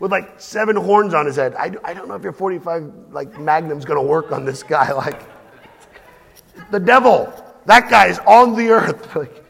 with 0.00 0.10
like 0.10 0.40
seven 0.40 0.74
horns 0.74 1.14
on 1.14 1.26
his 1.26 1.36
head. 1.36 1.54
I, 1.54 1.72
I 1.84 1.94
don't 1.94 2.08
know 2.08 2.14
if 2.14 2.22
your 2.22 2.32
45 2.32 3.12
like 3.12 3.38
Magnum's 3.38 3.84
to 3.84 4.02
work 4.02 4.32
on 4.32 4.44
this 4.44 4.62
guy. 4.62 4.92
Like 5.00 5.22
the 6.70 6.80
devil, 6.80 7.32
that 7.66 7.88
guy 7.88 8.08
is 8.08 8.18
on 8.20 8.56
the 8.56 8.70
earth. 8.70 9.14
Like, 9.14 9.44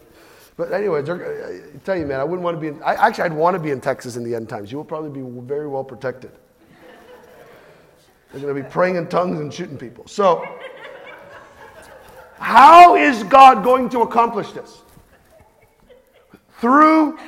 but 0.57 0.73
anyway, 0.73 1.01
I 1.01 1.79
tell 1.85 1.97
you, 1.97 2.07
man, 2.07 2.21
I 2.21 2.25
wouldn't 2.25 2.43
want 2.43 2.57
to 2.57 2.61
be. 2.61 2.69
In, 2.69 2.83
I, 2.83 2.95
actually, 2.95 3.25
I'd 3.25 3.33
want 3.33 3.55
to 3.55 3.59
be 3.59 3.71
in 3.71 3.81
Texas 3.81 4.17
in 4.17 4.25
the 4.25 4.35
end 4.35 4.49
times. 4.49 4.71
You 4.71 4.79
will 4.79 4.85
probably 4.85 5.11
be 5.11 5.27
very 5.47 5.67
well 5.67 5.85
protected. 5.85 6.31
They're 8.31 8.41
going 8.41 8.55
to 8.55 8.63
be 8.63 8.69
praying 8.69 8.97
in 8.97 9.09
tongues 9.09 9.41
and 9.41 9.53
shooting 9.53 9.79
people. 9.79 10.07
So, 10.07 10.47
how 12.39 12.97
is 12.97 13.23
God 13.25 13.65
going 13.65 13.89
to 13.91 14.03
accomplish 14.03 14.53
this? 14.53 14.83
Through 16.61 17.19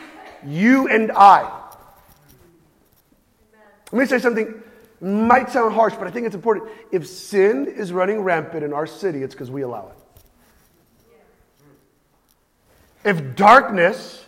you 0.46 0.88
and 0.88 1.10
I. 1.12 1.60
Let 3.90 3.98
me 3.98 4.06
say 4.06 4.18
something 4.18 4.62
might 5.00 5.50
sound 5.50 5.74
harsh, 5.74 5.94
but 5.98 6.06
I 6.06 6.10
think 6.10 6.26
it's 6.26 6.34
important. 6.34 6.70
If 6.92 7.06
sin 7.06 7.66
is 7.66 7.92
running 7.92 8.20
rampant 8.20 8.64
in 8.64 8.72
our 8.72 8.86
city, 8.86 9.22
it's 9.22 9.34
because 9.34 9.50
we 9.50 9.62
allow 9.62 9.88
it. 9.88 9.96
If 13.04 13.34
darkness 13.34 14.24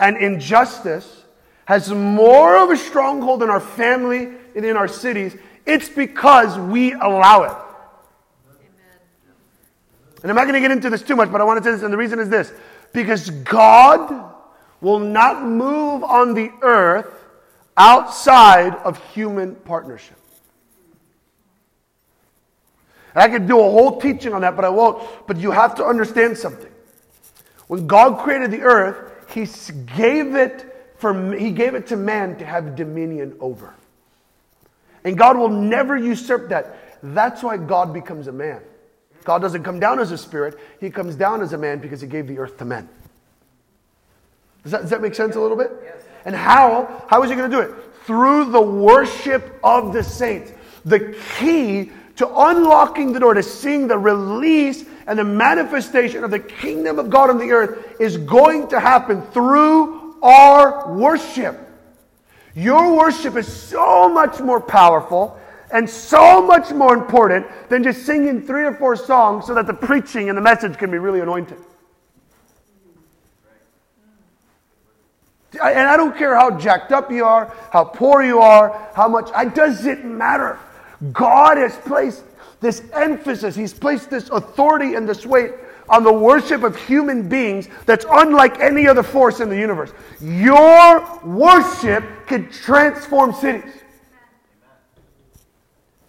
and 0.00 0.16
injustice 0.16 1.24
has 1.66 1.90
more 1.92 2.56
of 2.56 2.70
a 2.70 2.76
stronghold 2.76 3.42
in 3.42 3.50
our 3.50 3.60
family 3.60 4.32
and 4.54 4.64
in 4.64 4.76
our 4.76 4.88
cities, 4.88 5.36
it's 5.64 5.88
because 5.88 6.58
we 6.58 6.92
allow 6.92 7.42
it. 7.44 7.50
Amen. 7.50 8.66
And 10.22 10.30
I'm 10.30 10.36
not 10.36 10.44
going 10.44 10.54
to 10.54 10.60
get 10.60 10.70
into 10.70 10.90
this 10.90 11.02
too 11.02 11.16
much, 11.16 11.30
but 11.30 11.40
I 11.40 11.44
want 11.44 11.62
to 11.62 11.64
say 11.64 11.72
this, 11.72 11.82
and 11.82 11.92
the 11.92 11.96
reason 11.96 12.18
is 12.18 12.28
this 12.28 12.52
because 12.92 13.30
God 13.30 14.34
will 14.86 15.00
not 15.00 15.42
move 15.42 16.04
on 16.04 16.32
the 16.32 16.48
earth 16.62 17.24
outside 17.76 18.72
of 18.84 19.04
human 19.12 19.56
partnership. 19.56 20.16
And 23.12 23.24
I 23.24 23.28
could 23.28 23.48
do 23.48 23.58
a 23.58 23.62
whole 23.64 24.00
teaching 24.00 24.32
on 24.32 24.42
that, 24.42 24.54
but 24.54 24.64
I 24.64 24.68
won't. 24.68 25.02
But 25.26 25.38
you 25.38 25.50
have 25.50 25.74
to 25.76 25.84
understand 25.84 26.38
something. 26.38 26.70
When 27.66 27.88
God 27.88 28.22
created 28.22 28.52
the 28.52 28.60
earth, 28.60 29.10
He 29.34 29.48
gave 29.96 30.36
it 30.36 30.92
for 30.98 31.34
He 31.34 31.50
gave 31.50 31.74
it 31.74 31.88
to 31.88 31.96
man 31.96 32.36
to 32.36 32.46
have 32.46 32.76
dominion 32.76 33.36
over. 33.40 33.74
And 35.02 35.18
God 35.18 35.36
will 35.36 35.48
never 35.48 35.96
usurp 35.96 36.48
that. 36.50 37.00
That's 37.02 37.42
why 37.42 37.56
God 37.56 37.92
becomes 37.92 38.28
a 38.28 38.32
man. 38.32 38.60
God 39.24 39.42
doesn't 39.42 39.64
come 39.64 39.80
down 39.80 39.98
as 39.98 40.12
a 40.12 40.18
spirit, 40.18 40.60
He 40.78 40.90
comes 40.90 41.16
down 41.16 41.42
as 41.42 41.54
a 41.54 41.58
man 41.58 41.80
because 41.80 42.00
He 42.00 42.06
gave 42.06 42.28
the 42.28 42.38
earth 42.38 42.56
to 42.58 42.64
men. 42.64 42.88
Does 44.66 44.72
that, 44.72 44.80
does 44.80 44.90
that 44.90 45.00
make 45.00 45.14
sense 45.14 45.36
a 45.36 45.40
little 45.40 45.56
bit? 45.56 45.70
Yes. 45.80 46.02
And 46.24 46.34
how? 46.34 47.04
How 47.06 47.22
is 47.22 47.30
he 47.30 47.36
going 47.36 47.48
to 47.48 47.56
do 47.56 47.62
it? 47.62 47.72
Through 48.04 48.50
the 48.50 48.60
worship 48.60 49.60
of 49.62 49.92
the 49.92 50.02
saints. 50.02 50.50
The 50.84 51.16
key 51.38 51.92
to 52.16 52.28
unlocking 52.28 53.12
the 53.12 53.20
door, 53.20 53.34
to 53.34 53.44
seeing 53.44 53.86
the 53.86 53.96
release 53.96 54.84
and 55.06 55.16
the 55.16 55.22
manifestation 55.22 56.24
of 56.24 56.32
the 56.32 56.40
kingdom 56.40 56.98
of 56.98 57.10
God 57.10 57.30
on 57.30 57.38
the 57.38 57.52
earth 57.52 58.00
is 58.00 58.16
going 58.16 58.66
to 58.68 58.80
happen 58.80 59.22
through 59.22 60.20
our 60.20 60.92
worship. 60.92 61.56
Your 62.56 62.96
worship 62.96 63.36
is 63.36 63.46
so 63.46 64.08
much 64.08 64.40
more 64.40 64.60
powerful 64.60 65.38
and 65.70 65.88
so 65.88 66.44
much 66.44 66.72
more 66.72 66.92
important 66.92 67.46
than 67.68 67.84
just 67.84 68.04
singing 68.04 68.42
three 68.42 68.64
or 68.64 68.74
four 68.74 68.96
songs 68.96 69.46
so 69.46 69.54
that 69.54 69.68
the 69.68 69.74
preaching 69.74 70.28
and 70.28 70.36
the 70.36 70.42
message 70.42 70.76
can 70.76 70.90
be 70.90 70.98
really 70.98 71.20
anointed. 71.20 71.58
And 75.62 75.88
I 75.88 75.96
don't 75.96 76.16
care 76.16 76.34
how 76.34 76.58
jacked 76.58 76.92
up 76.92 77.10
you 77.10 77.24
are, 77.24 77.52
how 77.70 77.84
poor 77.84 78.22
you 78.22 78.40
are, 78.40 78.90
how 78.94 79.08
much, 79.08 79.30
it 79.34 79.54
doesn't 79.54 80.04
matter. 80.04 80.58
God 81.12 81.58
has 81.58 81.76
placed 81.76 82.24
this 82.60 82.82
emphasis, 82.92 83.54
He's 83.54 83.74
placed 83.74 84.10
this 84.10 84.30
authority 84.30 84.94
and 84.94 85.08
this 85.08 85.26
weight 85.26 85.52
on 85.88 86.02
the 86.02 86.12
worship 86.12 86.62
of 86.62 86.76
human 86.76 87.28
beings 87.28 87.68
that's 87.84 88.04
unlike 88.10 88.58
any 88.60 88.88
other 88.88 89.02
force 89.02 89.40
in 89.40 89.48
the 89.48 89.56
universe. 89.56 89.92
Your 90.20 91.20
worship 91.24 92.04
can 92.26 92.50
transform 92.50 93.32
cities. 93.32 93.72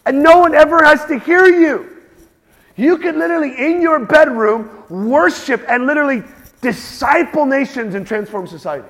And 0.05 0.23
no 0.23 0.39
one 0.39 0.55
ever 0.55 0.83
has 0.83 1.05
to 1.05 1.19
hear 1.19 1.45
you. 1.45 1.97
You 2.77 2.97
can 2.97 3.19
literally, 3.19 3.53
in 3.57 3.81
your 3.81 4.05
bedroom, 4.05 4.69
worship 4.89 5.65
and 5.67 5.85
literally 5.85 6.23
disciple 6.61 7.45
nations 7.45 7.95
and 7.95 8.07
transform 8.07 8.47
society. 8.47 8.87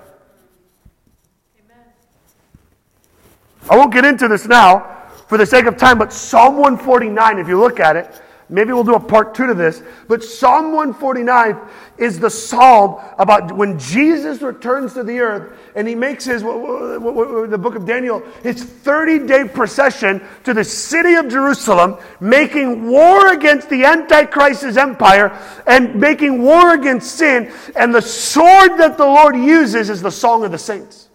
I 3.69 3.75
won't 3.75 3.91
get 3.91 4.05
into 4.05 4.27
this 4.27 4.45
now 4.45 5.09
for 5.27 5.37
the 5.37 5.45
sake 5.45 5.65
of 5.65 5.77
time, 5.77 5.97
but 5.97 6.13
Psalm 6.13 6.55
149, 6.55 7.39
if 7.39 7.47
you 7.47 7.59
look 7.59 7.79
at 7.79 7.95
it, 7.95 8.21
maybe 8.49 8.71
we'll 8.71 8.83
do 8.83 8.95
a 8.95 8.99
part 8.99 9.35
two 9.35 9.45
to 9.45 9.53
this, 9.53 9.83
but 10.07 10.23
Psalm 10.23 10.73
149 10.73 11.57
is 11.97 12.19
the 12.19 12.29
psalm 12.29 13.01
about 13.17 13.51
when 13.51 13.77
Jesus 13.77 14.41
returns 14.41 14.93
to 14.93 15.03
the 15.03 15.19
earth 15.19 15.59
and 15.75 15.85
he 15.85 15.95
makes 15.95 16.23
his, 16.23 16.43
the 16.43 17.59
book 17.61 17.75
of 17.75 17.85
Daniel, 17.85 18.23
his 18.43 18.63
30 18.63 19.27
day 19.27 19.43
procession 19.43 20.25
to 20.45 20.53
the 20.53 20.63
city 20.63 21.15
of 21.15 21.27
Jerusalem, 21.27 21.97
making 22.21 22.87
war 22.87 23.33
against 23.33 23.69
the 23.69 23.83
Antichrist's 23.83 24.77
empire 24.77 25.37
and 25.65 25.95
making 25.95 26.41
war 26.41 26.73
against 26.73 27.17
sin. 27.17 27.51
And 27.75 27.93
the 27.93 28.01
sword 28.01 28.77
that 28.77 28.97
the 28.97 29.05
Lord 29.05 29.35
uses 29.35 29.89
is 29.89 30.01
the 30.01 30.11
song 30.11 30.45
of 30.45 30.51
the 30.51 30.57
saints. 30.57 31.06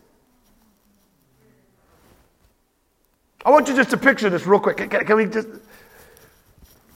I 3.44 3.50
want 3.50 3.68
you 3.68 3.74
just 3.74 3.90
to 3.90 3.96
picture 3.96 4.30
this 4.30 4.46
real 4.46 4.60
quick. 4.60 4.76
Can, 4.76 4.88
can, 4.88 5.16
we 5.16 5.26
just. 5.26 5.48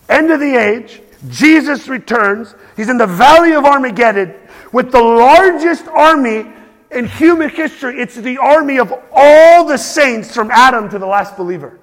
End 0.09 0.31
of 0.31 0.39
the 0.39 0.55
age, 0.55 1.03
Jesus 1.29 1.89
returns. 1.89 2.55
He's 2.77 2.89
in 2.89 2.99
the 2.99 3.07
valley 3.07 3.53
of 3.53 3.65
Armageddon 3.65 4.35
with 4.73 4.93
the 4.93 5.03
largest 5.03 5.89
army 5.89 6.47
in 6.93 7.07
human 7.07 7.51
history. 7.51 8.01
It's 8.01 8.15
the 8.15 8.39
army 8.39 8.79
of 8.79 8.93
all 9.13 9.67
the 9.67 9.77
saints 9.77 10.33
from 10.33 10.51
Adam 10.53 10.89
to 10.91 10.99
the 10.99 11.07
last 11.07 11.37
believer. 11.37 11.81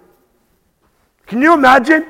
Can 1.28 1.42
you 1.42 1.54
imagine? 1.54 2.06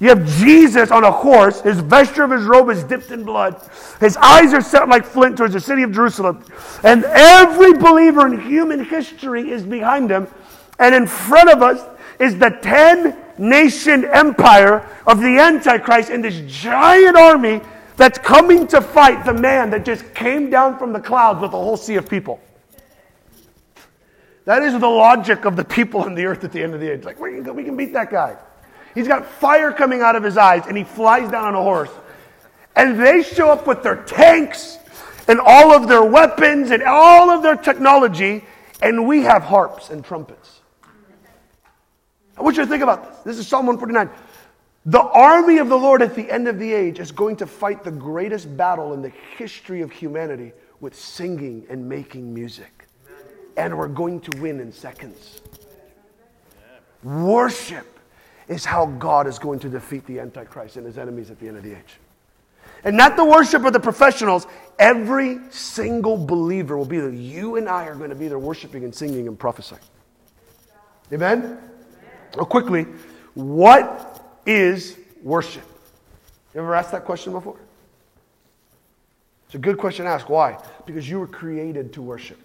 You 0.00 0.08
have 0.08 0.26
Jesus 0.38 0.90
on 0.90 1.04
a 1.04 1.10
horse. 1.10 1.60
His 1.60 1.78
vesture 1.80 2.24
of 2.24 2.30
his 2.30 2.44
robe 2.44 2.70
is 2.70 2.82
dipped 2.84 3.10
in 3.10 3.22
blood. 3.22 3.60
His 4.00 4.16
eyes 4.16 4.54
are 4.54 4.62
set 4.62 4.88
like 4.88 5.04
flint 5.04 5.36
towards 5.36 5.52
the 5.52 5.60
city 5.60 5.82
of 5.82 5.92
Jerusalem. 5.92 6.42
And 6.82 7.04
every 7.04 7.74
believer 7.74 8.26
in 8.26 8.40
human 8.40 8.82
history 8.82 9.50
is 9.50 9.62
behind 9.62 10.10
him. 10.10 10.26
And 10.80 10.94
in 10.94 11.06
front 11.06 11.50
of 11.50 11.62
us 11.62 11.86
is 12.18 12.36
the 12.38 12.50
10 12.50 13.16
nation 13.38 14.04
empire 14.06 14.86
of 15.06 15.20
the 15.20 15.38
Antichrist 15.38 16.10
in 16.10 16.22
this 16.22 16.42
giant 16.46 17.16
army 17.16 17.60
that's 17.96 18.18
coming 18.18 18.66
to 18.68 18.80
fight 18.80 19.24
the 19.24 19.34
man 19.34 19.70
that 19.70 19.84
just 19.84 20.14
came 20.14 20.50
down 20.50 20.78
from 20.78 20.92
the 20.92 21.00
clouds 21.00 21.40
with 21.40 21.52
a 21.52 21.56
whole 21.56 21.76
sea 21.76 21.96
of 21.96 22.08
people. 22.08 22.40
That 24.46 24.62
is 24.62 24.72
the 24.72 24.88
logic 24.88 25.44
of 25.44 25.54
the 25.54 25.64
people 25.64 26.00
on 26.00 26.14
the 26.14 26.24
earth 26.24 26.42
at 26.44 26.50
the 26.50 26.62
end 26.62 26.74
of 26.74 26.80
the 26.80 26.90
age. 26.90 27.04
Like, 27.04 27.20
we 27.20 27.42
can, 27.42 27.54
we 27.54 27.62
can 27.62 27.76
beat 27.76 27.92
that 27.92 28.10
guy. 28.10 28.36
He's 28.94 29.06
got 29.06 29.26
fire 29.26 29.70
coming 29.70 30.00
out 30.00 30.16
of 30.16 30.22
his 30.22 30.38
eyes 30.38 30.64
and 30.66 30.76
he 30.76 30.84
flies 30.84 31.30
down 31.30 31.44
on 31.44 31.54
a 31.54 31.62
horse. 31.62 31.90
And 32.74 32.98
they 32.98 33.22
show 33.22 33.50
up 33.50 33.66
with 33.66 33.82
their 33.82 34.02
tanks 34.04 34.78
and 35.28 35.40
all 35.40 35.72
of 35.72 35.88
their 35.88 36.04
weapons 36.04 36.70
and 36.70 36.82
all 36.82 37.30
of 37.30 37.42
their 37.42 37.56
technology, 37.56 38.44
and 38.80 39.06
we 39.06 39.22
have 39.22 39.42
harps 39.42 39.90
and 39.90 40.02
trumpets. 40.04 40.59
I 42.40 42.42
want 42.42 42.56
you 42.56 42.62
to 42.62 42.68
think 42.70 42.82
about 42.82 43.22
this. 43.22 43.36
This 43.36 43.38
is 43.38 43.48
Psalm 43.48 43.66
149. 43.66 44.08
The 44.86 45.02
army 45.02 45.58
of 45.58 45.68
the 45.68 45.76
Lord 45.76 46.00
at 46.00 46.14
the 46.14 46.30
end 46.30 46.48
of 46.48 46.58
the 46.58 46.72
age 46.72 46.98
is 46.98 47.12
going 47.12 47.36
to 47.36 47.46
fight 47.46 47.84
the 47.84 47.90
greatest 47.90 48.56
battle 48.56 48.94
in 48.94 49.02
the 49.02 49.12
history 49.36 49.82
of 49.82 49.92
humanity 49.92 50.52
with 50.80 50.98
singing 50.98 51.66
and 51.68 51.86
making 51.86 52.32
music. 52.32 52.86
And 53.58 53.76
we're 53.76 53.88
going 53.88 54.20
to 54.22 54.40
win 54.40 54.58
in 54.58 54.72
seconds. 54.72 55.42
Worship 57.02 57.86
is 58.48 58.64
how 58.64 58.86
God 58.86 59.26
is 59.26 59.38
going 59.38 59.58
to 59.58 59.68
defeat 59.68 60.06
the 60.06 60.18
Antichrist 60.18 60.78
and 60.78 60.86
his 60.86 60.96
enemies 60.96 61.30
at 61.30 61.38
the 61.40 61.48
end 61.48 61.58
of 61.58 61.62
the 61.62 61.72
age. 61.72 61.98
And 62.84 62.96
not 62.96 63.16
the 63.16 63.24
worship 63.24 63.66
of 63.66 63.74
the 63.74 63.80
professionals. 63.80 64.46
Every 64.78 65.40
single 65.50 66.16
believer 66.16 66.78
will 66.78 66.86
be 66.86 67.00
there. 67.00 67.10
You 67.10 67.56
and 67.56 67.68
I 67.68 67.84
are 67.84 67.94
going 67.94 68.08
to 68.08 68.16
be 68.16 68.28
there 68.28 68.38
worshiping 68.38 68.84
and 68.84 68.94
singing 68.94 69.28
and 69.28 69.38
prophesying. 69.38 69.82
Amen? 71.12 71.69
Well, 72.36 72.46
quickly, 72.46 72.86
what 73.34 74.24
is 74.46 74.96
worship? 75.22 75.64
You 76.54 76.60
ever 76.60 76.74
asked 76.74 76.92
that 76.92 77.04
question 77.04 77.32
before? 77.32 77.56
It's 79.46 79.54
a 79.54 79.58
good 79.58 79.78
question 79.78 80.04
to 80.04 80.10
ask. 80.10 80.28
Why? 80.28 80.58
Because 80.86 81.08
you 81.08 81.18
were 81.18 81.26
created 81.26 81.92
to 81.94 82.02
worship. 82.02 82.38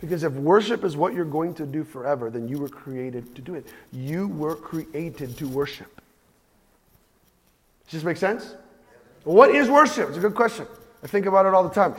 Because 0.00 0.22
if 0.22 0.32
worship 0.32 0.84
is 0.84 0.96
what 0.96 1.14
you're 1.14 1.24
going 1.24 1.54
to 1.54 1.64
do 1.64 1.84
forever, 1.84 2.30
then 2.30 2.48
you 2.48 2.58
were 2.58 2.68
created 2.68 3.34
to 3.36 3.42
do 3.42 3.54
it. 3.54 3.66
You 3.92 4.28
were 4.28 4.56
created 4.56 5.36
to 5.38 5.48
worship. 5.48 6.00
Does 7.84 7.92
this 7.92 8.04
make 8.04 8.16
sense? 8.16 8.54
What 9.22 9.54
is 9.54 9.70
worship? 9.70 10.08
It's 10.08 10.18
a 10.18 10.20
good 10.20 10.34
question. 10.34 10.66
I 11.02 11.06
think 11.06 11.26
about 11.26 11.46
it 11.46 11.54
all 11.54 11.62
the 11.62 11.74
time. 11.74 11.94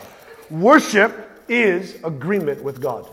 Worship 0.51 1.41
is 1.47 1.97
agreement 2.03 2.63
with 2.63 2.81
God. 2.81 3.07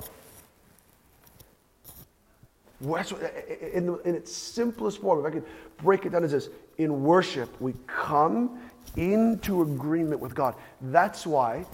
Eh, 2.85 3.03
eh, 3.13 3.29
eh, 3.49 3.67
in, 3.75 3.87
the, 3.87 3.95
in 3.99 4.15
its 4.15 4.33
simplest 4.33 5.01
form, 5.01 5.21
if 5.21 5.27
I 5.27 5.31
could 5.31 5.45
break 5.79 6.05
it 6.05 6.11
down 6.11 6.25
as 6.25 6.33
this 6.33 6.49
in 6.79 7.05
worship, 7.05 7.49
we 7.61 7.75
come 7.87 8.59
into 8.97 9.63
agreement 9.63 10.21
with 10.21 10.35
God. 10.35 10.55
That's 10.81 11.27
why 11.27 11.65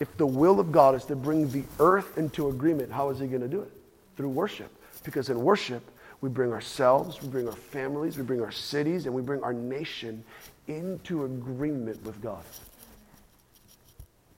if 0.00 0.14
the 0.16 0.26
will 0.26 0.60
of 0.60 0.70
God 0.70 0.94
is 0.94 1.04
to 1.06 1.16
bring 1.16 1.48
the 1.50 1.64
earth 1.80 2.18
into 2.18 2.48
agreement, 2.48 2.92
how 2.92 3.08
is 3.10 3.18
He 3.18 3.26
going 3.26 3.40
to 3.40 3.48
do 3.48 3.62
it? 3.62 3.72
Through 4.16 4.28
worship. 4.28 4.70
Because 5.04 5.30
in 5.30 5.40
worship, 5.40 5.82
we 6.20 6.28
bring 6.28 6.52
ourselves, 6.52 7.22
we 7.22 7.28
bring 7.28 7.48
our 7.48 7.54
families, 7.54 8.18
we 8.18 8.24
bring 8.24 8.42
our 8.42 8.52
cities, 8.52 9.06
and 9.06 9.14
we 9.14 9.22
bring 9.22 9.42
our 9.42 9.52
nation 9.52 10.22
into 10.66 11.24
agreement 11.24 12.04
with 12.04 12.20
God. 12.20 12.44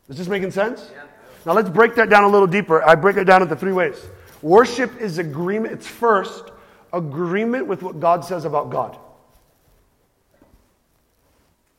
Is 0.08 0.16
this 0.16 0.28
making 0.28 0.50
sense? 0.50 0.90
Yeah. 0.92 1.04
Now 1.46 1.54
let's 1.54 1.70
break 1.70 1.94
that 1.96 2.10
down 2.10 2.24
a 2.24 2.28
little 2.28 2.46
deeper. 2.46 2.82
I 2.82 2.94
break 2.94 3.16
it 3.16 3.24
down 3.24 3.42
into 3.42 3.56
three 3.56 3.72
ways. 3.72 3.96
Worship 4.42 5.00
is 5.00 5.18
agreement. 5.18 5.74
It's 5.74 5.86
first 5.86 6.50
agreement 6.92 7.66
with 7.66 7.82
what 7.82 8.00
God 8.00 8.24
says 8.24 8.44
about 8.44 8.70
God. 8.70 8.98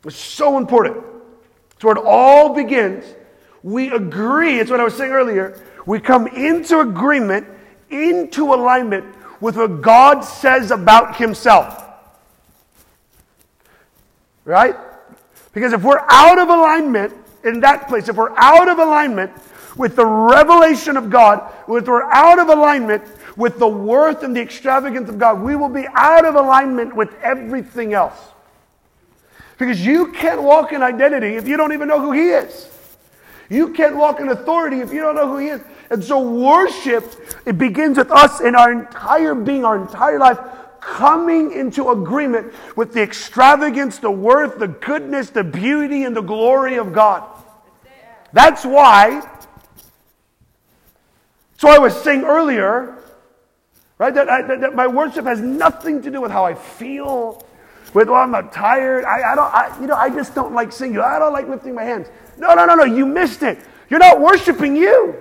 It's 0.06 0.16
so 0.16 0.58
important. 0.58 1.04
It's 1.76 1.84
where 1.84 1.96
it 1.96 2.04
all 2.04 2.54
begins 2.54 3.06
we 3.64 3.92
agree, 3.92 4.60
it's 4.60 4.72
what 4.72 4.80
I 4.80 4.84
was 4.84 4.96
saying 4.96 5.12
earlier, 5.12 5.60
we 5.86 6.00
come 6.00 6.28
into 6.28 6.80
agreement, 6.80 7.48
into 7.90 8.54
alignment 8.54 9.06
with 9.40 9.56
what 9.56 9.82
God 9.82 10.22
says 10.22 10.72
about 10.72 11.18
Himself. 11.18 11.84
Right? 14.46 14.76
Because 15.54 15.74
if 15.74 15.84
we're 15.84 16.04
out 16.10 16.40
of 16.40 16.50
alignment 16.50 17.14
in 17.44 17.60
that 17.60 17.88
place, 17.88 18.10
if 18.10 18.16
we're 18.16 18.36
out 18.38 18.68
of 18.68 18.80
alignment 18.80 19.32
with 19.76 19.96
the 19.96 20.06
revelation 20.06 20.98
of 20.98 21.10
God, 21.10 21.52
if 21.68 21.88
we're 21.88 22.04
out 22.12 22.40
of 22.40 22.50
alignment 22.50 23.04
with 23.38 23.60
the 23.60 23.68
worth 23.68 24.24
and 24.24 24.36
the 24.36 24.42
extravagance 24.42 25.10
of 25.10 25.18
God, 25.18 25.42
we 25.42 25.56
will 25.56 25.70
be 25.70 25.88
out 25.94 26.26
of 26.26 26.36
alignment 26.36 26.96
with 26.96 27.14
everything 27.22 27.94
else. 27.94 28.18
Because 29.58 29.86
you 29.86 30.12
can't 30.12 30.42
walk 30.42 30.74
in 30.74 30.82
identity 30.82 31.36
if 31.36 31.48
you 31.48 31.56
don't 31.56 31.72
even 31.72 31.88
know 31.88 32.00
who 32.00 32.12
He 32.12 32.30
is. 32.30 32.70
You 33.50 33.74
can't 33.74 33.96
walk 33.96 34.20
in 34.20 34.30
authority 34.30 34.80
if 34.80 34.92
you 34.92 35.02
don't 35.02 35.16
know 35.16 35.28
who 35.28 35.38
He 35.38 35.48
is. 35.48 35.62
And 35.90 36.04
so 36.04 36.22
worship, 36.22 37.06
it 37.46 37.58
begins 37.58 37.98
with 37.98 38.12
us 38.12 38.42
in 38.42 38.56
our 38.56 38.72
entire 38.72 39.36
being, 39.36 39.66
our 39.66 39.78
entire 39.78 40.20
life, 40.20 40.40
coming 40.80 41.52
into 41.52 41.92
agreement 41.92 42.54
with 42.76 42.94
the 42.94 43.02
extravagance, 43.02 44.00
the 44.00 44.10
worth, 44.10 44.58
the 44.58 44.68
goodness, 44.68 45.30
the 45.30 45.44
beauty, 45.44 46.04
and 46.06 46.16
the 46.16 46.22
glory 46.22 46.78
of 46.78 46.92
God. 46.92 47.24
That's 48.34 48.66
why. 48.66 49.22
So 51.62 51.70
I 51.70 51.78
was 51.78 51.96
saying 52.02 52.24
earlier, 52.24 52.98
right, 54.00 54.12
that, 54.16 54.28
I, 54.28 54.42
that, 54.42 54.62
that 54.62 54.74
my 54.74 54.88
worship 54.88 55.26
has 55.26 55.42
nothing 55.42 56.02
to 56.02 56.10
do 56.10 56.20
with 56.20 56.32
how 56.32 56.44
I 56.44 56.56
feel, 56.56 57.46
with 57.94 58.10
well, 58.10 58.20
I'm 58.20 58.32
not 58.32 58.52
tired. 58.52 59.06
I, 59.06 59.34
I 59.34 59.36
don't, 59.36 59.54
I, 59.54 59.78
you 59.80 59.86
know, 59.86 59.94
I 59.94 60.10
just 60.10 60.34
don't 60.34 60.56
like 60.56 60.72
singing. 60.72 60.98
I 60.98 61.20
don't 61.20 61.32
like 61.32 61.48
lifting 61.48 61.76
my 61.76 61.84
hands. 61.84 62.08
No, 62.36 62.56
no, 62.56 62.66
no, 62.66 62.74
no. 62.74 62.84
You 62.84 63.06
missed 63.06 63.44
it. 63.44 63.60
You're 63.92 64.00
not 64.00 64.20
worshiping 64.20 64.76
you. 64.76 65.16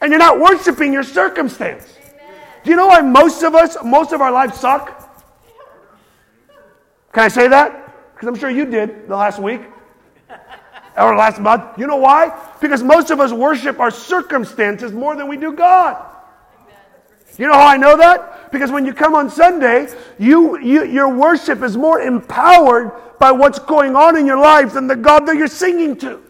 And 0.00 0.12
you're 0.12 0.20
not 0.20 0.38
worshiping 0.38 0.92
your 0.92 1.02
circumstance. 1.02 1.98
Do 2.62 2.70
you 2.70 2.76
know 2.76 2.86
why 2.86 3.00
most 3.00 3.42
of 3.42 3.56
us, 3.56 3.76
most 3.84 4.12
of 4.12 4.20
our 4.20 4.30
lives 4.30 4.60
suck? 4.60 4.86
Can 7.12 7.24
I 7.24 7.28
say 7.28 7.48
that? 7.48 8.14
Because 8.14 8.28
I'm 8.28 8.36
sure 8.36 8.50
you 8.50 8.66
did 8.66 9.08
the 9.08 9.16
last 9.16 9.40
week 9.40 9.62
or 10.98 11.16
last 11.16 11.40
month. 11.40 11.78
You 11.78 11.86
know 11.86 11.96
why? 11.96 12.38
Because 12.60 12.82
most 12.82 13.10
of 13.10 13.20
us 13.20 13.32
worship 13.32 13.80
our 13.80 13.90
circumstances 13.90 14.92
more 14.92 15.16
than 15.16 15.28
we 15.28 15.36
do 15.36 15.52
God. 15.52 16.04
You 17.38 17.46
know 17.46 17.54
how 17.54 17.68
I 17.68 17.76
know 17.76 17.96
that? 17.96 18.50
Because 18.50 18.72
when 18.72 18.84
you 18.84 18.92
come 18.92 19.14
on 19.14 19.30
Sunday, 19.30 19.88
you, 20.18 20.58
you, 20.58 20.84
your 20.84 21.08
worship 21.08 21.62
is 21.62 21.76
more 21.76 22.00
empowered 22.00 22.90
by 23.20 23.30
what's 23.30 23.60
going 23.60 23.94
on 23.94 24.16
in 24.16 24.26
your 24.26 24.40
life 24.40 24.72
than 24.72 24.88
the 24.88 24.96
God 24.96 25.26
that 25.26 25.36
you're 25.36 25.46
singing 25.46 25.96
to. 25.98 26.20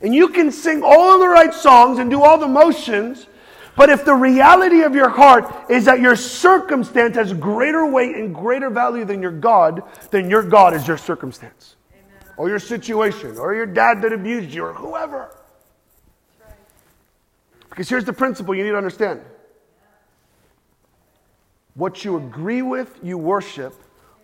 And 0.00 0.14
you 0.14 0.28
can 0.28 0.50
sing 0.50 0.82
all 0.84 1.18
the 1.18 1.28
right 1.28 1.54
songs 1.54 1.98
and 1.98 2.10
do 2.10 2.22
all 2.22 2.36
the 2.36 2.48
motions, 2.48 3.26
but 3.76 3.90
if 3.90 4.04
the 4.04 4.14
reality 4.14 4.82
of 4.82 4.94
your 4.94 5.08
heart 5.08 5.70
is 5.70 5.84
that 5.84 6.00
your 6.00 6.16
circumstance 6.16 7.16
has 7.16 7.32
greater 7.32 7.86
weight 7.86 8.16
and 8.16 8.34
greater 8.34 8.70
value 8.70 9.04
than 9.04 9.22
your 9.22 9.32
God, 9.32 9.82
then 10.10 10.28
your 10.28 10.42
God 10.42 10.74
is 10.74 10.86
your 10.86 10.98
circumstance. 10.98 11.76
Or 12.36 12.48
your 12.48 12.58
situation, 12.58 13.38
or 13.38 13.54
your 13.54 13.66
dad 13.66 14.02
that 14.02 14.12
abused 14.12 14.52
you, 14.52 14.64
or 14.64 14.72
whoever. 14.72 15.30
Because 17.70 17.88
here's 17.88 18.04
the 18.04 18.12
principle 18.12 18.54
you 18.54 18.64
need 18.64 18.70
to 18.70 18.76
understand 18.76 19.20
what 21.74 22.04
you 22.04 22.16
agree 22.16 22.62
with, 22.62 22.98
you 23.02 23.18
worship. 23.18 23.74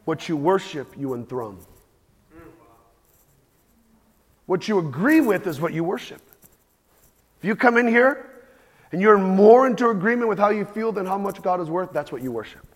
What 0.04 0.28
you 0.28 0.36
worship, 0.36 0.94
you 0.96 1.14
enthrone. 1.14 1.58
What 4.46 4.66
you 4.66 4.78
agree 4.78 5.20
with 5.20 5.46
is 5.46 5.60
what 5.60 5.72
you 5.72 5.84
worship. 5.84 6.20
If 7.38 7.44
you 7.44 7.54
come 7.54 7.76
in 7.76 7.86
here 7.86 8.28
and 8.90 9.00
you're 9.00 9.18
more 9.18 9.66
into 9.66 9.90
agreement 9.90 10.28
with 10.28 10.38
how 10.38 10.50
you 10.50 10.64
feel 10.64 10.90
than 10.90 11.06
how 11.06 11.18
much 11.18 11.42
God 11.42 11.60
is 11.60 11.70
worth, 11.70 11.92
that's 11.92 12.10
what 12.10 12.22
you 12.22 12.32
worship. 12.32 12.66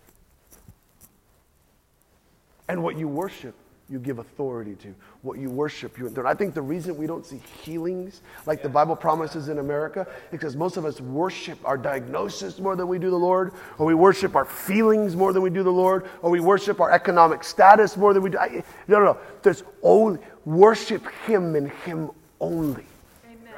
And 2.69 2.83
what 2.83 2.97
you 2.97 3.09
worship 3.09 3.55
you 3.91 3.99
give 3.99 4.19
authority 4.19 4.75
to. 4.77 4.95
What 5.23 5.39
you 5.39 5.51
worship, 5.51 5.99
you 5.99 6.13
I 6.25 6.35
think 6.35 6.55
the 6.55 6.63
reason 6.63 6.97
we 6.97 7.07
don't 7.07 7.25
see 7.25 7.41
healings 7.63 8.23
like 8.47 8.63
the 8.63 8.69
Bible 8.69 8.97
promises 8.97 9.49
in 9.49 9.59
America 9.59 10.07
is 10.09 10.31
because 10.31 10.57
most 10.57 10.77
of 10.77 10.85
us 10.85 11.01
worship 11.01 11.59
our 11.65 11.77
diagnosis 11.77 12.59
more 12.59 12.77
than 12.77 12.89
we 12.89 12.99
do 12.99 13.11
the 13.11 13.17
Lord, 13.17 13.53
or 13.79 13.87
we 13.87 13.95
worship 13.95 14.37
our 14.37 14.47
feelings 14.47 15.15
more 15.15 15.33
than 15.33 15.43
we 15.43 15.51
do 15.51 15.63
the 15.63 15.73
Lord, 15.73 16.07
or 16.23 16.31
we 16.31 16.41
worship 16.41 16.81
our 16.81 16.91
economic 16.91 17.45
status 17.45 17.97
more 17.97 18.15
than 18.15 18.23
we 18.23 18.31
do. 18.31 18.39
I, 18.39 18.65
no, 18.89 18.99
no, 18.99 19.05
no. 19.05 19.19
There's 19.43 19.63
only 19.83 20.21
worship 20.47 21.07
Him 21.27 21.55
and 21.55 21.71
Him 21.71 22.11
only. 22.41 22.87
Amen. 23.27 23.55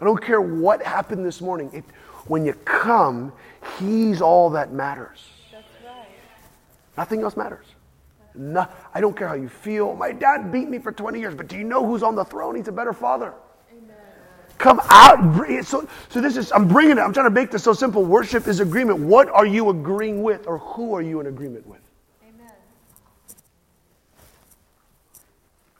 I 0.00 0.04
don't 0.04 0.22
care 0.22 0.40
what 0.40 0.82
happened 0.82 1.24
this 1.24 1.40
morning. 1.40 1.70
It, 1.72 1.84
when 2.26 2.44
you 2.44 2.52
come, 2.64 3.32
He's 3.80 4.22
all 4.22 4.50
that 4.50 4.72
matters. 4.72 5.26
That's 5.50 5.64
right. 5.84 6.06
Nothing 6.96 7.22
else 7.22 7.36
matters. 7.36 7.66
No, 8.34 8.66
I 8.92 9.00
don't 9.00 9.16
care 9.16 9.28
how 9.28 9.34
you 9.34 9.48
feel. 9.48 9.94
My 9.94 10.10
dad 10.10 10.50
beat 10.50 10.68
me 10.68 10.78
for 10.78 10.90
20 10.90 11.20
years, 11.20 11.34
but 11.34 11.46
do 11.46 11.56
you 11.56 11.62
know 11.62 11.86
who's 11.86 12.02
on 12.02 12.16
the 12.16 12.24
throne? 12.24 12.56
He's 12.56 12.66
a 12.66 12.72
better 12.72 12.92
father. 12.92 13.32
Amen. 13.70 13.96
Come 14.58 14.80
out. 14.90 15.64
So, 15.64 15.88
so 16.08 16.20
this 16.20 16.36
is, 16.36 16.50
I'm 16.50 16.66
bringing 16.66 16.98
it. 16.98 17.00
I'm 17.00 17.12
trying 17.12 17.26
to 17.26 17.30
make 17.30 17.52
this 17.52 17.62
so 17.62 17.72
simple. 17.72 18.04
Worship 18.04 18.48
is 18.48 18.58
agreement. 18.58 18.98
What 18.98 19.28
are 19.28 19.46
you 19.46 19.70
agreeing 19.70 20.22
with, 20.22 20.48
or 20.48 20.58
who 20.58 20.96
are 20.96 21.02
you 21.02 21.20
in 21.20 21.26
agreement 21.28 21.64
with? 21.64 21.80
Amen. 22.28 22.50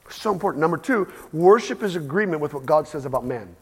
So 0.09 0.33
important. 0.33 0.61
Number 0.61 0.77
two, 0.77 1.09
worship 1.33 1.83
is 1.83 1.97
agreement 1.97 2.41
with 2.41 2.55
what 2.55 2.65
God 2.67 2.87
says 2.87 3.05
about 3.05 3.25
man. 3.25 3.57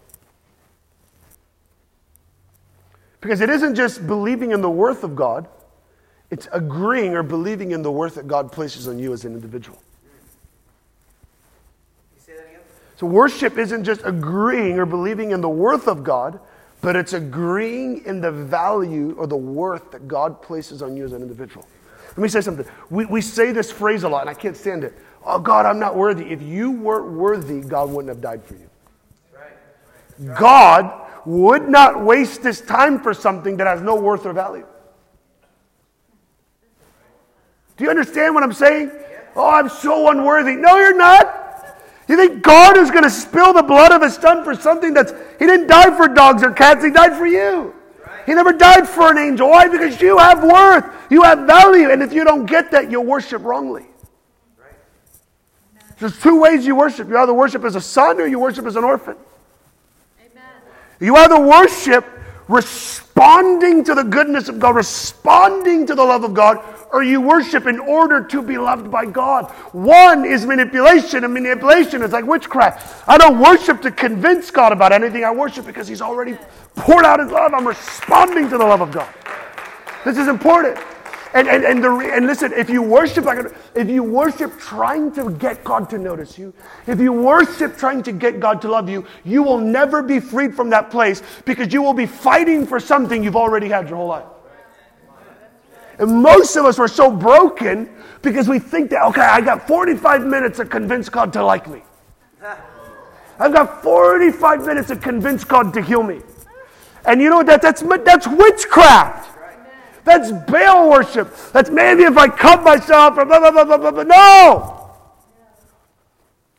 Because 3.23 3.41
it 3.41 3.49
isn't 3.49 3.75
just 3.75 4.07
believing 4.07 4.51
in 4.51 4.61
the 4.61 4.71
worth 4.71 5.03
of 5.03 5.17
God. 5.17 5.49
It's 6.33 6.49
agreeing 6.51 7.15
or 7.15 7.23
believing 7.23 7.73
in 7.73 7.83
the 7.83 7.93
worth 7.93 8.15
that 8.15 8.27
God 8.27 8.51
places 8.51 8.89
on 8.89 8.99
you 8.99 9.13
as 9.13 9.27
an 9.27 9.35
individual. 9.35 9.79
Say 12.17 12.33
that 12.33 12.47
again? 12.47 12.61
So 12.97 13.07
worship 13.07 13.59
isn't 13.59 13.85
just 13.85 14.01
agreeing 14.03 14.79
or 14.79 14.87
believing 14.87 15.33
in 15.33 15.43
the 15.43 15.51
worth 15.51 15.89
of 15.89 16.03
God, 16.03 16.41
but 16.81 16.97
it's 16.97 17.13
agreeing 17.13 18.07
in 18.07 18.23
the 18.23 18.33
value 18.33 19.15
or 19.19 19.27
the 19.27 19.37
worth 19.37 19.91
that 19.91 20.09
God 20.09 20.41
places 20.41 20.81
on 20.81 20.97
you 20.97 21.05
as 21.05 21.13
an 21.13 21.21
individual. 21.21 21.69
Let 22.09 22.19
me 22.19 22.29
say 22.29 22.41
something. 22.41 22.65
We, 22.89 23.05
we 23.05 23.21
say 23.21 23.53
this 23.53 23.71
phrase 23.71 24.05
a 24.05 24.09
lot, 24.09 24.23
and 24.23 24.31
I 24.31 24.35
can't 24.35 24.57
stand 24.57 24.85
it. 24.85 24.95
Oh, 25.27 25.39
God, 25.39 25.67
I'm 25.67 25.79
not 25.79 25.97
worthy. 25.97 26.33
If 26.33 26.41
you 26.41 26.71
weren't 26.71 27.13
worthy, 27.13 27.61
God 27.61 27.91
wouldn't 27.91 28.09
have 28.09 28.23
died 28.23 28.43
for 28.43 28.55
you. 28.55 28.71
God 30.35 31.11
would 31.27 31.69
not 31.69 32.03
waste 32.03 32.43
his 32.43 32.63
time 32.63 33.03
for 33.03 33.13
something 33.13 33.59
that 33.59 33.67
has 33.67 33.83
no 33.83 33.97
worth 33.97 34.25
or 34.25 34.33
value. 34.33 34.67
Do 37.83 37.87
you 37.87 37.91
understand 37.91 38.33
what 38.33 38.45
I'm 38.45 38.53
saying? 38.53 38.93
Oh, 39.35 39.51
I'm 39.51 39.69
so 39.69 40.09
unworthy. 40.09 40.55
No, 40.55 40.77
you're 40.77 40.97
not. 40.97 41.81
You 42.07 42.17
think 42.17 42.41
God 42.41 42.77
is 42.77 42.93
going 42.93 43.03
to 43.03 43.11
spill 43.11 43.53
the 43.53 43.65
blood 43.65 43.91
of 43.91 44.03
his 44.03 44.15
son 44.15 44.45
for 44.45 44.55
something 44.55 44.95
that's, 44.95 45.11
he 45.41 45.47
didn't 45.47 45.67
die 45.67 45.97
for 45.97 46.07
dogs 46.07 46.45
or 46.45 46.53
cats, 46.53 46.85
he 46.85 46.93
died 46.93 47.17
for 47.17 47.27
you. 47.27 47.75
He 48.25 48.35
never 48.35 48.53
died 48.53 48.89
for 48.89 49.11
an 49.11 49.19
angel. 49.19 49.51
Why? 49.51 49.67
Because 49.67 50.01
you 50.01 50.17
have 50.17 50.45
worth, 50.45 50.85
you 51.11 51.25
have 51.25 51.41
value, 51.41 51.91
and 51.91 52.05
if 52.05 52.13
you 52.13 52.23
don't 52.23 52.47
get 52.47 52.71
that, 52.71 52.89
you'll 52.89 53.03
worship 53.03 53.43
wrongly. 53.43 53.87
There's 55.99 56.21
two 56.21 56.41
ways 56.41 56.65
you 56.65 56.77
worship. 56.77 57.09
You 57.09 57.19
either 57.19 57.35
worship 57.35 57.65
as 57.65 57.75
a 57.75 57.81
son 57.81 58.21
or 58.21 58.29
you 58.29 58.39
worship 58.39 58.65
as 58.65 58.77
an 58.77 58.85
orphan. 58.85 59.17
Amen. 60.21 60.45
You 61.01 61.17
either 61.17 61.41
worship 61.41 62.07
responding 62.47 63.83
to 63.83 63.97
the 63.97 64.05
goodness 64.05 64.49
of 64.49 64.61
God, 64.61 64.77
responding 64.77 65.85
to 65.89 65.97
the 65.97 66.05
love 66.05 66.23
of 66.23 66.33
God, 66.33 66.72
or 66.93 67.03
you 67.03 67.21
worship 67.21 67.67
in 67.67 67.79
order 67.81 68.23
to 68.23 68.43
be 68.43 68.59
loved 68.59 68.91
by 68.91 69.07
God. 69.07 69.51
One 69.73 70.25
is 70.25 70.45
manipulation, 70.45 71.25
and 71.25 71.33
manipulation 71.33 72.03
is 72.03 72.13
like 72.13 72.27
witchcraft. 72.27 73.09
I 73.09 73.17
don't 73.17 73.41
worship 73.41 73.81
to 73.83 73.91
convince 73.91 74.51
God 74.51 74.73
about 74.73 74.93
anything. 74.93 75.25
I 75.25 75.33
worship 75.33 75.65
because 75.65 75.89
He's 75.89 76.03
already 76.03 76.37
poured 76.77 77.05
out 77.05 77.19
His 77.19 77.31
love. 77.31 77.55
I'm 77.55 77.67
responding 77.67 78.51
to 78.51 78.59
the 78.59 78.65
love 78.65 78.83
of 78.83 78.93
God. 78.93 79.13
This 80.05 80.19
is 80.19 80.29
important. 80.29 80.79
And, 81.35 81.49
and, 81.49 81.65
and, 81.65 81.83
the, 81.83 81.91
and 82.13 82.27
listen, 82.27 82.53
if 82.53 82.69
you 82.69 82.83
worship 82.83 83.25
if 83.75 83.89
you 83.89 84.03
worship 84.03 84.59
trying 84.59 85.13
to 85.13 85.31
get 85.31 85.65
God 85.65 85.89
to 85.89 85.99
notice 85.99 86.37
you, 86.37 86.53
if 86.87 87.01
you 87.01 87.11
worship 87.11 87.79
trying 87.79 88.03
to 88.03 88.13
get 88.13 88.39
God 88.39 88.61
to 88.63 88.69
love 88.69 88.91
you, 88.91 89.07
you 89.25 89.43
will 89.43 89.59
never 89.59 90.03
be 90.03 90.21
freed 90.21 90.55
from 90.55 90.69
that 90.71 90.91
place 90.91 91.23
because 91.47 91.73
you 91.73 91.81
will 91.81 91.95
be 91.95 92.05
fighting 92.05 92.67
for 92.67 92.79
something 92.79 93.25
you've 93.25 93.37
already 93.37 93.69
had 93.69 93.89
your 93.89 93.97
whole 93.97 94.09
life. 94.09 94.27
And 96.03 96.21
most 96.21 96.57
of 96.57 96.65
us 96.65 96.81
are 96.81 96.89
so 96.89 97.13
broken 97.13 97.89
because 98.23 98.49
we 98.49 98.59
think 98.59 98.91
that, 98.91 99.05
okay, 99.05 99.21
I 99.21 99.41
got 99.41 99.69
45 99.69 100.27
minutes 100.27 100.57
to 100.57 100.65
convince 100.65 101.09
God 101.09 101.33
to 101.35 101.45
like 101.45 101.69
me. 101.69 101.81
I've 103.39 103.53
got 103.53 103.85
45 103.85 104.67
minutes 104.67 104.89
to 104.89 104.97
convince 104.97 105.45
God 105.45 105.73
to 105.75 105.81
heal 105.81 106.03
me. 106.03 106.19
And 107.07 107.21
you 107.21 107.31
know? 107.31 107.45
That, 107.45 107.63
that's, 107.63 107.83
that's 107.83 108.27
witchcraft. 108.27 109.39
That's 110.03 110.33
Baal 110.51 110.91
worship. 110.91 111.33
That's 111.53 111.71
maybe 111.71 112.03
if 112.03 112.19
I 112.19 112.27
cut 112.27 112.65
myself 112.65 113.17
or 113.17 113.25
blah, 113.25 113.39
blah, 113.39 113.53
blah, 113.53 113.65
blah, 113.65 113.79
blah, 113.79 113.91
blah. 113.93 114.03
No! 114.03 114.91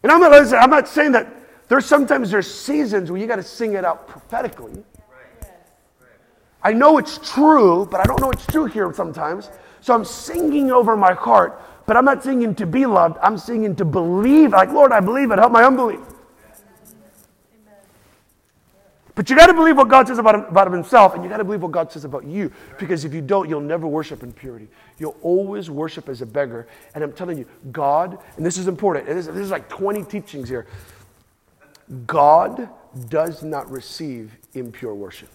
And 0.03 0.11
I'm 0.13 0.21
not, 0.21 0.31
listen, 0.31 0.57
I'm 0.57 0.69
not 0.69 0.87
saying 0.87 1.11
that 1.11 1.27
there's 1.67 1.85
sometimes 1.85 2.31
there's 2.31 2.49
seasons 2.49 3.11
where 3.11 3.19
you 3.19 3.27
got 3.27 3.35
to 3.35 3.43
sing 3.43 3.73
it 3.73 3.83
out 3.83 4.07
prophetically. 4.07 4.85
I 6.63 6.71
know 6.73 6.97
it's 6.97 7.17
true, 7.17 7.85
but 7.89 7.99
I 7.99 8.03
don't 8.03 8.21
know 8.21 8.31
it's 8.31 8.45
true 8.45 8.65
here 8.65 8.91
sometimes. 8.93 9.49
So 9.81 9.93
I'm 9.93 10.05
singing 10.05 10.71
over 10.71 10.95
my 10.95 11.13
heart, 11.13 11.61
but 11.85 11.97
I'm 11.97 12.05
not 12.05 12.23
singing 12.23 12.55
to 12.55 12.65
be 12.65 12.85
loved. 12.85 13.17
I'm 13.21 13.37
singing 13.37 13.75
to 13.75 13.85
believe. 13.85 14.51
Like, 14.51 14.71
Lord, 14.71 14.93
I 14.93 15.01
believe 15.01 15.31
it. 15.31 15.39
Help 15.39 15.51
my 15.51 15.63
unbelief. 15.63 15.99
But 19.15 19.29
you 19.29 19.35
got 19.35 19.47
to 19.47 19.53
believe 19.53 19.77
what 19.77 19.89
God 19.89 20.07
says 20.07 20.17
about, 20.17 20.49
about 20.49 20.71
himself, 20.71 21.13
and 21.13 21.23
you 21.23 21.29
got 21.29 21.37
to 21.37 21.43
believe 21.43 21.61
what 21.61 21.71
God 21.71 21.91
says 21.91 22.03
about 22.03 22.25
you. 22.25 22.51
Because 22.79 23.05
if 23.05 23.13
you 23.13 23.21
don't, 23.21 23.47
you'll 23.47 23.61
never 23.61 23.85
worship 23.85 24.23
in 24.23 24.31
purity. 24.31 24.67
You'll 24.97 25.17
always 25.21 25.69
worship 25.69 26.09
as 26.09 26.23
a 26.23 26.25
beggar. 26.25 26.67
And 26.95 27.03
I'm 27.03 27.13
telling 27.13 27.37
you, 27.37 27.45
God, 27.71 28.17
and 28.37 28.45
this 28.45 28.57
is 28.57 28.67
important, 28.67 29.05
this, 29.05 29.27
this 29.27 29.35
is 29.35 29.51
like 29.51 29.69
20 29.69 30.03
teachings 30.05 30.49
here. 30.49 30.65
God 32.07 32.69
does 33.09 33.43
not 33.43 33.69
receive 33.69 34.31
impure 34.55 34.95
worship. 34.95 35.29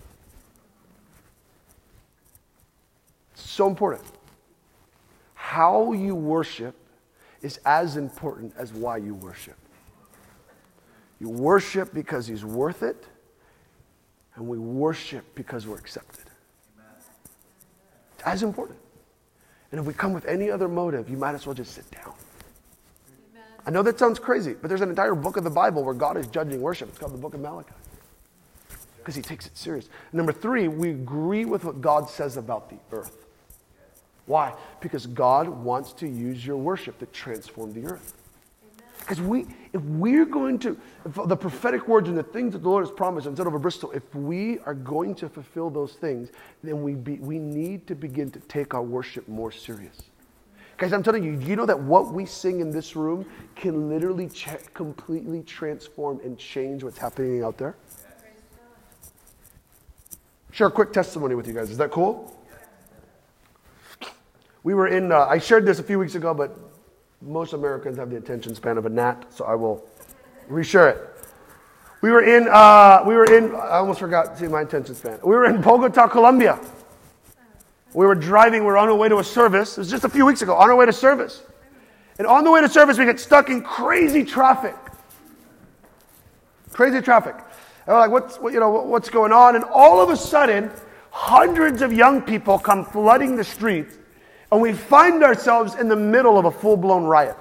So 3.39 3.67
important. 3.67 4.05
How 5.35 5.93
you 5.93 6.15
worship 6.15 6.75
is 7.41 7.61
as 7.65 7.97
important 7.97 8.53
as 8.59 8.73
why 8.73 8.97
you 8.97 9.15
worship. 9.15 9.57
You 11.21 11.29
worship 11.29 11.95
because 11.95 12.27
He's 12.27 12.45
worth 12.45 12.83
it 12.83 13.05
and 14.35 14.47
we 14.47 14.59
worship 14.59 15.25
because 15.35 15.67
we're 15.67 15.79
accepted. 15.79 16.25
It's 18.15 18.23
as 18.25 18.43
important. 18.43 18.79
And 19.71 19.81
if 19.81 19.87
we 19.87 19.93
come 19.93 20.13
with 20.13 20.25
any 20.27 20.51
other 20.51 20.69
motive, 20.69 21.09
you 21.09 21.17
might 21.17 21.35
as 21.35 21.47
well 21.47 21.55
just 21.55 21.75
sit 21.75 21.89
down. 21.91 22.15
Amen. 23.33 23.45
I 23.67 23.71
know 23.71 23.83
that 23.83 23.99
sounds 23.99 24.19
crazy, 24.19 24.55
but 24.55 24.69
there's 24.69 24.81
an 24.81 24.91
entire 24.91 25.15
book 25.15 25.37
of 25.37 25.45
the 25.45 25.51
Bible 25.51 25.85
where 25.85 25.95
God 25.95 26.17
is 26.17 26.27
judging 26.29 26.61
worship. 26.61 26.89
It's 26.89 26.99
called 26.99 27.13
the 27.13 27.19
book 27.19 27.35
of 27.35 27.41
Malachi 27.41 27.73
because 28.99 29.15
he 29.15 29.23
takes 29.23 29.47
it 29.47 29.57
serious. 29.57 29.89
Number 30.13 30.33
three, 30.33 30.69
we 30.69 30.91
agree 30.91 31.45
with 31.45 31.65
what 31.65 31.81
God 31.81 32.11
says 32.11 32.37
about 32.37 32.69
the 32.69 32.77
earth. 32.93 33.28
Why? 34.29 34.55
Because 34.81 35.07
God 35.07 35.49
wants 35.49 35.93
to 35.95 36.07
use 36.07 36.47
your 36.47 36.59
worship 36.59 36.99
to 36.99 37.07
transform 37.07 37.73
the 37.73 37.91
earth. 37.91 38.15
Because 39.01 39.23
we, 39.23 39.47
if 39.73 39.81
we're 39.81 40.27
going 40.27 40.59
to, 40.59 40.79
the 41.25 41.37
prophetic 41.37 41.89
words 41.89 42.11
and 42.11 42.19
the 42.19 42.23
things 42.23 42.53
that 42.53 42.63
the 42.63 42.69
Lord 42.69 42.85
has 42.85 42.95
promised 42.95 43.27
instead 43.27 43.47
of 43.47 43.55
a 43.55 43.59
Bristol, 43.59 43.91
if 43.93 44.15
we 44.15 44.59
are 44.61 44.75
going 44.75 45.15
to 45.15 45.31
fulfill 45.31 45.71
those 45.71 45.95
things, 45.95 46.29
then 46.63 46.83
we, 46.83 46.93
be, 46.95 47.15
we 47.15 47.39
need 47.39 47.87
to 47.87 47.95
begin 47.95 48.31
to 48.33 48.41
take 48.41 48.75
our 48.75 48.83
worship 48.83 49.27
more 49.27 49.51
serious. 49.51 49.97
Guys, 50.77 50.93
I'm 50.93 51.03
telling 51.03 51.25
you, 51.25 51.41
you 51.41 51.57
know 51.57 51.65
that 51.65 51.81
what 51.81 52.13
we 52.13 52.27
sing 52.27 52.61
in 52.61 52.71
this 52.71 52.95
room 52.95 53.25
can 53.57 53.89
literally 53.89 54.31
completely 54.75 55.43
transform 55.43 56.21
and 56.23 56.37
change 56.39 56.85
what's 56.85 56.99
happening 56.99 57.43
out 57.43 57.57
there? 57.57 57.77
Share 60.53 60.67
a 60.67 60.71
quick 60.71 60.93
testimony 60.93 61.35
with 61.35 61.47
you 61.47 61.55
guys. 61.55 61.71
Is 61.71 61.79
that 61.79 61.91
cool? 61.91 62.38
We 64.65 64.75
were 64.75 64.89
in, 64.89 65.13
uh, 65.13 65.27
I 65.27 65.39
shared 65.39 65.65
this 65.65 65.79
a 65.79 65.83
few 65.83 65.99
weeks 65.99 66.15
ago, 66.15 66.35
but 66.35 66.57
most 67.23 67.53
Americans 67.53 67.97
have 67.99 68.11
the 68.11 68.17
attention 68.17 68.55
span 68.55 68.79
of 68.79 68.87
a 68.87 68.89
gnat, 68.89 69.33
so 69.33 69.45
I 69.45 69.55
will 69.55 69.85
reshare 70.51 70.95
it. 70.95 71.09
We 72.01 72.11
were 72.11 72.23
in, 72.23 72.49
uh, 72.49 73.03
we 73.07 73.15
were 73.15 73.25
in, 73.25 73.55
I 73.55 73.79
almost 73.79 73.99
forgot 73.99 74.35
to 74.35 74.39
see 74.39 74.49
my 74.49 74.63
attention 74.63 74.95
span. 74.95 75.19
We 75.23 75.35
were 75.35 75.47
in 75.47 75.61
Bogota, 75.61 76.09
Colombia. 76.09 76.59
We 77.93 78.07
were 78.07 78.15
driving, 78.15 78.61
we 78.61 78.67
were 78.67 78.77
on 78.77 78.89
our 78.89 78.95
way 78.95 79.09
to 79.09 79.19
a 79.19 79.25
service. 79.25 79.79
It 79.79 79.81
was 79.81 79.91
just 79.91 80.05
a 80.05 80.09
few 80.09 80.27
weeks 80.27 80.43
ago, 80.43 80.55
on 80.55 80.71
our 80.71 80.77
way 80.77 80.87
to 80.87 80.93
service. 80.93 81.43
And 82.19 82.27
on 82.27 82.45
the 82.45 82.51
way 82.51 82.61
to 82.61 82.69
service, 82.69 82.99
we 82.99 83.05
get 83.05 83.19
stuck 83.19 83.49
in 83.49 83.63
crazy 83.63 84.25
traffic. 84.25 84.77
Crazy 86.73 87.01
traffic. 87.01 87.35
And 87.35 87.95
we're 87.95 88.01
like, 88.01 88.11
what's, 88.11 88.37
what, 88.37 88.53
you 88.53 88.61
know, 88.61 88.71
what's 88.71 89.09
going 89.09 89.33
on? 89.33 89.55
And 89.55 89.65
all 89.65 90.01
of 90.01 90.11
a 90.11 90.17
sudden, 90.17 90.71
hundreds 91.11 91.81
of 91.81 91.93
young 91.93 92.23
people 92.23 92.59
come 92.59 92.85
flooding 92.85 93.37
the 93.37 93.45
streets 93.45 93.97
and 94.51 94.61
we 94.61 94.73
find 94.73 95.23
ourselves 95.23 95.75
in 95.75 95.89
the 95.89 95.97
middle 95.97 96.39
of 96.39 96.45
a 96.45 96.51
full 96.51 96.77
blown 96.77 97.05
riot. 97.05 97.37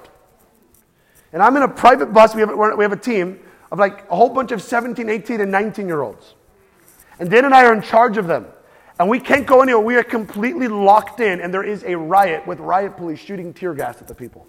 And 1.32 1.42
I'm 1.42 1.56
in 1.56 1.62
a 1.62 1.68
private 1.68 2.12
bus. 2.12 2.34
We 2.34 2.40
have, 2.40 2.50
we 2.50 2.84
have 2.84 2.92
a 2.92 2.96
team 2.96 3.40
of 3.70 3.78
like 3.78 4.10
a 4.10 4.16
whole 4.16 4.30
bunch 4.30 4.52
of 4.52 4.62
17, 4.62 5.08
18, 5.08 5.40
and 5.40 5.50
19 5.50 5.86
year 5.86 6.02
olds. 6.02 6.34
And 7.18 7.30
Dan 7.30 7.44
and 7.44 7.54
I 7.54 7.64
are 7.64 7.74
in 7.74 7.82
charge 7.82 8.16
of 8.16 8.26
them. 8.26 8.46
And 8.98 9.08
we 9.08 9.20
can't 9.20 9.46
go 9.46 9.62
anywhere. 9.62 9.80
We 9.80 9.96
are 9.96 10.02
completely 10.02 10.66
locked 10.66 11.20
in, 11.20 11.40
and 11.40 11.54
there 11.54 11.62
is 11.62 11.84
a 11.84 11.96
riot 11.96 12.46
with 12.46 12.58
riot 12.58 12.96
police 12.96 13.20
shooting 13.20 13.54
tear 13.54 13.72
gas 13.72 14.00
at 14.00 14.08
the 14.08 14.14
people. 14.14 14.46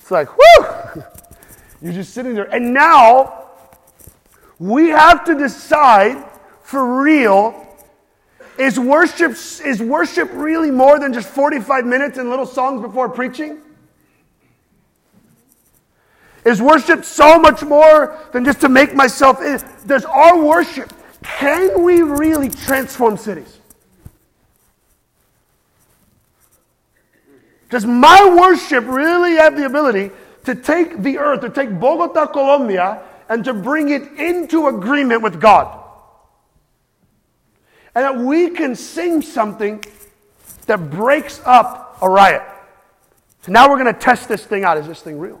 It's 0.00 0.10
like, 0.10 0.28
whoo! 0.36 1.02
You're 1.82 1.92
just 1.92 2.14
sitting 2.14 2.34
there. 2.34 2.52
And 2.54 2.72
now 2.72 3.50
we 4.58 4.88
have 4.88 5.24
to 5.24 5.34
decide 5.34 6.24
for 6.62 7.02
real 7.02 7.63
is 8.58 8.78
worship, 8.78 9.32
is 9.32 9.82
worship 9.82 10.30
really 10.32 10.70
more 10.70 10.98
than 10.98 11.12
just 11.12 11.28
45 11.28 11.84
minutes 11.84 12.18
and 12.18 12.30
little 12.30 12.46
songs 12.46 12.80
before 12.80 13.08
preaching? 13.08 13.58
Is 16.44 16.60
worship 16.60 17.04
so 17.04 17.38
much 17.38 17.62
more 17.62 18.18
than 18.32 18.44
just 18.44 18.60
to 18.60 18.68
make 18.68 18.94
myself? 18.94 19.40
Eh, 19.40 19.58
does 19.86 20.04
our 20.04 20.38
worship, 20.38 20.92
can 21.22 21.82
we 21.82 22.02
really 22.02 22.50
transform 22.50 23.16
cities? 23.16 23.58
Does 27.70 27.86
my 27.86 28.36
worship 28.38 28.84
really 28.86 29.34
have 29.34 29.56
the 29.56 29.66
ability 29.66 30.10
to 30.44 30.54
take 30.54 31.02
the 31.02 31.18
earth, 31.18 31.40
to 31.40 31.48
take 31.48 31.80
Bogota, 31.80 32.26
Colombia, 32.26 33.02
and 33.28 33.44
to 33.44 33.54
bring 33.54 33.88
it 33.88 34.02
into 34.12 34.68
agreement 34.68 35.22
with 35.22 35.40
God? 35.40 35.83
And 37.94 38.04
that 38.04 38.16
we 38.16 38.50
can 38.50 38.74
sing 38.74 39.22
something 39.22 39.84
that 40.66 40.90
breaks 40.90 41.40
up 41.44 41.98
a 42.02 42.08
riot. 42.08 42.42
So 43.42 43.52
now 43.52 43.68
we're 43.68 43.78
going 43.78 43.92
to 43.92 44.00
test 44.00 44.28
this 44.28 44.44
thing 44.44 44.64
out. 44.64 44.78
Is 44.78 44.86
this 44.86 45.00
thing 45.00 45.18
real? 45.18 45.40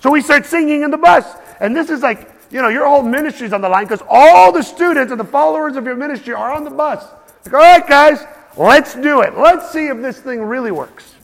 So 0.00 0.10
we 0.10 0.20
start 0.20 0.46
singing 0.46 0.82
in 0.82 0.90
the 0.90 0.98
bus. 0.98 1.26
And 1.60 1.74
this 1.74 1.90
is 1.90 2.02
like, 2.02 2.30
you 2.50 2.60
know, 2.62 2.68
your 2.68 2.86
whole 2.86 3.02
ministry's 3.02 3.52
on 3.52 3.60
the 3.60 3.68
line 3.68 3.84
because 3.84 4.02
all 4.08 4.52
the 4.52 4.62
students 4.62 5.10
and 5.10 5.20
the 5.20 5.24
followers 5.24 5.76
of 5.76 5.84
your 5.84 5.96
ministry 5.96 6.34
are 6.34 6.52
on 6.52 6.64
the 6.64 6.70
bus. 6.70 7.04
Like, 7.44 7.54
all 7.54 7.60
right, 7.60 7.86
guys, 7.86 8.24
let's 8.56 8.94
do 8.94 9.22
it. 9.22 9.36
Let's 9.36 9.70
see 9.70 9.86
if 9.86 9.98
this 9.98 10.20
thing 10.20 10.42
really 10.42 10.70
works. 10.70 11.14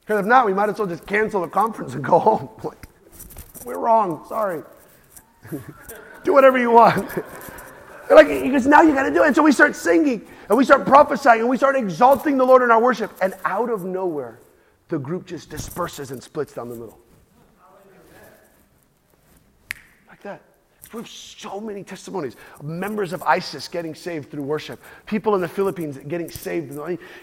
Because 0.00 0.20
if 0.20 0.26
not, 0.26 0.46
we 0.46 0.54
might 0.54 0.68
as 0.68 0.78
well 0.78 0.86
just 0.86 1.06
cancel 1.06 1.40
the 1.40 1.48
conference 1.48 1.94
and 1.94 2.04
go 2.04 2.18
home. 2.18 2.48
We're 3.64 3.78
wrong. 3.78 4.24
Sorry. 4.28 4.62
do 6.26 6.34
whatever 6.34 6.58
you 6.58 6.70
want. 6.70 7.08
like, 8.10 8.28
because 8.28 8.66
now 8.66 8.82
you 8.82 8.92
got 8.92 9.04
to 9.04 9.14
do 9.14 9.22
it. 9.22 9.28
And 9.28 9.36
so 9.36 9.42
we 9.42 9.52
start 9.52 9.74
singing 9.74 10.26
and 10.48 10.58
we 10.58 10.64
start 10.64 10.84
prophesying 10.84 11.40
and 11.40 11.48
we 11.48 11.56
start 11.56 11.76
exalting 11.76 12.36
the 12.36 12.44
Lord 12.44 12.62
in 12.62 12.70
our 12.70 12.80
worship. 12.80 13.12
And 13.22 13.34
out 13.44 13.70
of 13.70 13.84
nowhere, 13.84 14.40
the 14.88 14.98
group 14.98 15.26
just 15.26 15.48
disperses 15.48 16.10
and 16.10 16.22
splits 16.22 16.52
down 16.52 16.68
the 16.68 16.74
middle. 16.74 16.98
Like 20.08 20.22
that. 20.22 20.42
We 20.96 21.02
have 21.02 21.10
so 21.10 21.60
many 21.60 21.84
testimonies 21.84 22.36
members 22.62 23.12
of 23.12 23.22
ISIS 23.24 23.68
getting 23.68 23.94
saved 23.94 24.30
through 24.30 24.44
worship, 24.44 24.82
people 25.04 25.34
in 25.34 25.42
the 25.42 25.48
Philippines 25.48 25.98
getting 26.08 26.30
saved. 26.30 26.72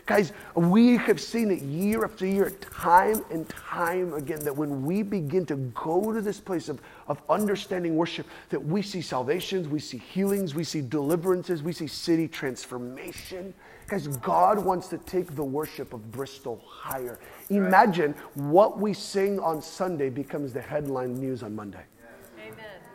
Guys, 0.06 0.32
we 0.54 0.96
have 0.98 1.20
seen 1.20 1.50
it 1.50 1.60
year 1.64 2.06
after 2.06 2.28
year, 2.28 2.52
time 2.52 3.26
and 3.32 3.50
time 3.50 4.14
again, 4.14 4.38
that 4.42 4.56
when 4.56 4.86
we 4.86 5.02
begin 5.02 5.44
to 5.48 5.56
go 5.56 6.14
to 6.14 6.22
this 6.22 6.40
place 6.40 6.70
of, 6.70 6.82
of 7.08 7.20
understanding 7.32 7.96
worship, 7.96 8.28
that 8.50 8.64
we 8.64 8.84
see 8.84 9.02
salvations, 9.02 9.68
we 9.68 9.80
see 9.80 9.98
healings, 9.98 10.54
we 10.54 10.64
see 10.64 10.82
deliverances, 10.82 11.64
we 11.64 11.74
see 11.74 11.88
city 11.88 12.28
transformation. 12.28 13.56
Guys, 13.88 14.06
God 14.06 14.64
wants 14.64 14.88
to 14.90 15.00
take 15.00 15.36
the 15.36 15.44
worship 15.44 15.94
of 15.94 16.12
Bristol 16.12 16.62
higher. 16.64 17.18
Imagine 17.50 18.14
what 18.36 18.78
we 18.78 18.94
sing 18.94 19.40
on 19.40 19.64
Sunday 19.64 20.12
becomes 20.12 20.54
the 20.54 20.62
headline 20.62 21.16
news 21.16 21.42
on 21.42 21.56
Monday. 21.56 21.86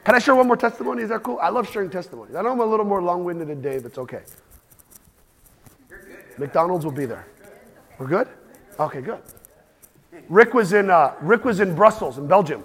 Can 0.08 0.14
I 0.14 0.20
share 0.20 0.34
one 0.34 0.46
more 0.46 0.56
testimony? 0.56 1.02
Is 1.02 1.10
that 1.10 1.22
cool? 1.22 1.38
I 1.38 1.50
love 1.50 1.70
sharing 1.70 1.90
testimonies. 1.90 2.34
I 2.34 2.40
know 2.40 2.52
I'm 2.52 2.60
a 2.60 2.64
little 2.64 2.86
more 2.86 3.02
long 3.02 3.24
winded 3.24 3.48
today, 3.48 3.76
but 3.76 3.88
it's 3.88 3.98
okay. 3.98 4.22
McDonald's 6.38 6.86
will 6.86 6.92
be 6.92 7.04
there. 7.04 7.26
We're 7.98 8.06
good? 8.06 8.26
Okay, 8.80 9.02
good. 9.02 9.20
Rick 10.30 10.54
was 10.54 10.72
in, 10.72 10.88
uh, 10.88 11.14
Rick 11.20 11.44
was 11.44 11.60
in 11.60 11.74
Brussels, 11.74 12.16
in 12.16 12.26
Belgium. 12.26 12.64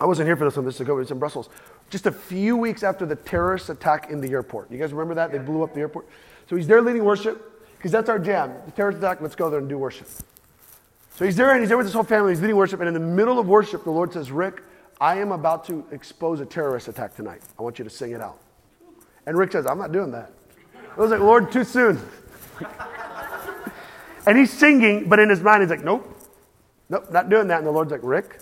I 0.00 0.06
wasn't 0.06 0.26
here 0.26 0.34
for 0.34 0.44
this 0.44 0.56
one, 0.56 0.64
this 0.64 0.74
is 0.74 0.80
ago, 0.80 0.96
was 0.96 1.12
in 1.12 1.20
Brussels. 1.20 1.50
Just 1.88 2.06
a 2.06 2.12
few 2.12 2.56
weeks 2.56 2.82
after 2.82 3.06
the 3.06 3.14
terrorist 3.14 3.70
attack 3.70 4.10
in 4.10 4.20
the 4.20 4.32
airport. 4.32 4.72
You 4.72 4.78
guys 4.78 4.90
remember 4.90 5.14
that? 5.14 5.30
They 5.30 5.38
blew 5.38 5.62
up 5.62 5.72
the 5.72 5.78
airport. 5.78 6.08
So 6.48 6.56
he's 6.56 6.66
there 6.66 6.82
leading 6.82 7.04
worship, 7.04 7.64
because 7.76 7.92
that's 7.92 8.08
our 8.08 8.18
jam. 8.18 8.54
The 8.66 8.72
terrorist 8.72 8.98
attack, 8.98 9.20
let's 9.20 9.36
go 9.36 9.50
there 9.50 9.60
and 9.60 9.68
do 9.68 9.78
worship. 9.78 10.08
So 11.14 11.24
he's 11.24 11.36
there 11.36 11.52
and 11.52 11.60
he's 11.60 11.68
there 11.68 11.78
with 11.78 11.86
his 11.86 11.94
whole 11.94 12.02
family, 12.02 12.32
he's 12.32 12.40
leading 12.40 12.56
worship, 12.56 12.80
and 12.80 12.88
in 12.88 12.94
the 12.94 12.98
middle 12.98 13.38
of 13.38 13.46
worship, 13.46 13.84
the 13.84 13.92
Lord 13.92 14.12
says, 14.12 14.32
Rick, 14.32 14.64
I 15.00 15.16
am 15.16 15.32
about 15.32 15.64
to 15.66 15.84
expose 15.92 16.40
a 16.40 16.46
terrorist 16.46 16.88
attack 16.88 17.16
tonight. 17.16 17.42
I 17.58 17.62
want 17.62 17.78
you 17.78 17.84
to 17.84 17.90
sing 17.90 18.12
it 18.12 18.20
out. 18.20 18.38
And 19.26 19.36
Rick 19.36 19.52
says, 19.52 19.64
I'm 19.64 19.78
not 19.78 19.92
doing 19.92 20.10
that. 20.10 20.32
I 20.96 21.00
was 21.00 21.10
like, 21.10 21.20
Lord, 21.20 21.50
too 21.50 21.64
soon. 21.64 21.98
and 24.26 24.36
he's 24.36 24.52
singing, 24.52 25.08
but 25.08 25.18
in 25.18 25.30
his 25.30 25.40
mind, 25.40 25.62
he's 25.62 25.70
like, 25.70 25.84
nope, 25.84 26.06
nope, 26.90 27.10
not 27.10 27.30
doing 27.30 27.48
that. 27.48 27.58
And 27.58 27.66
the 27.66 27.70
Lord's 27.70 27.90
like, 27.90 28.02
Rick, 28.02 28.40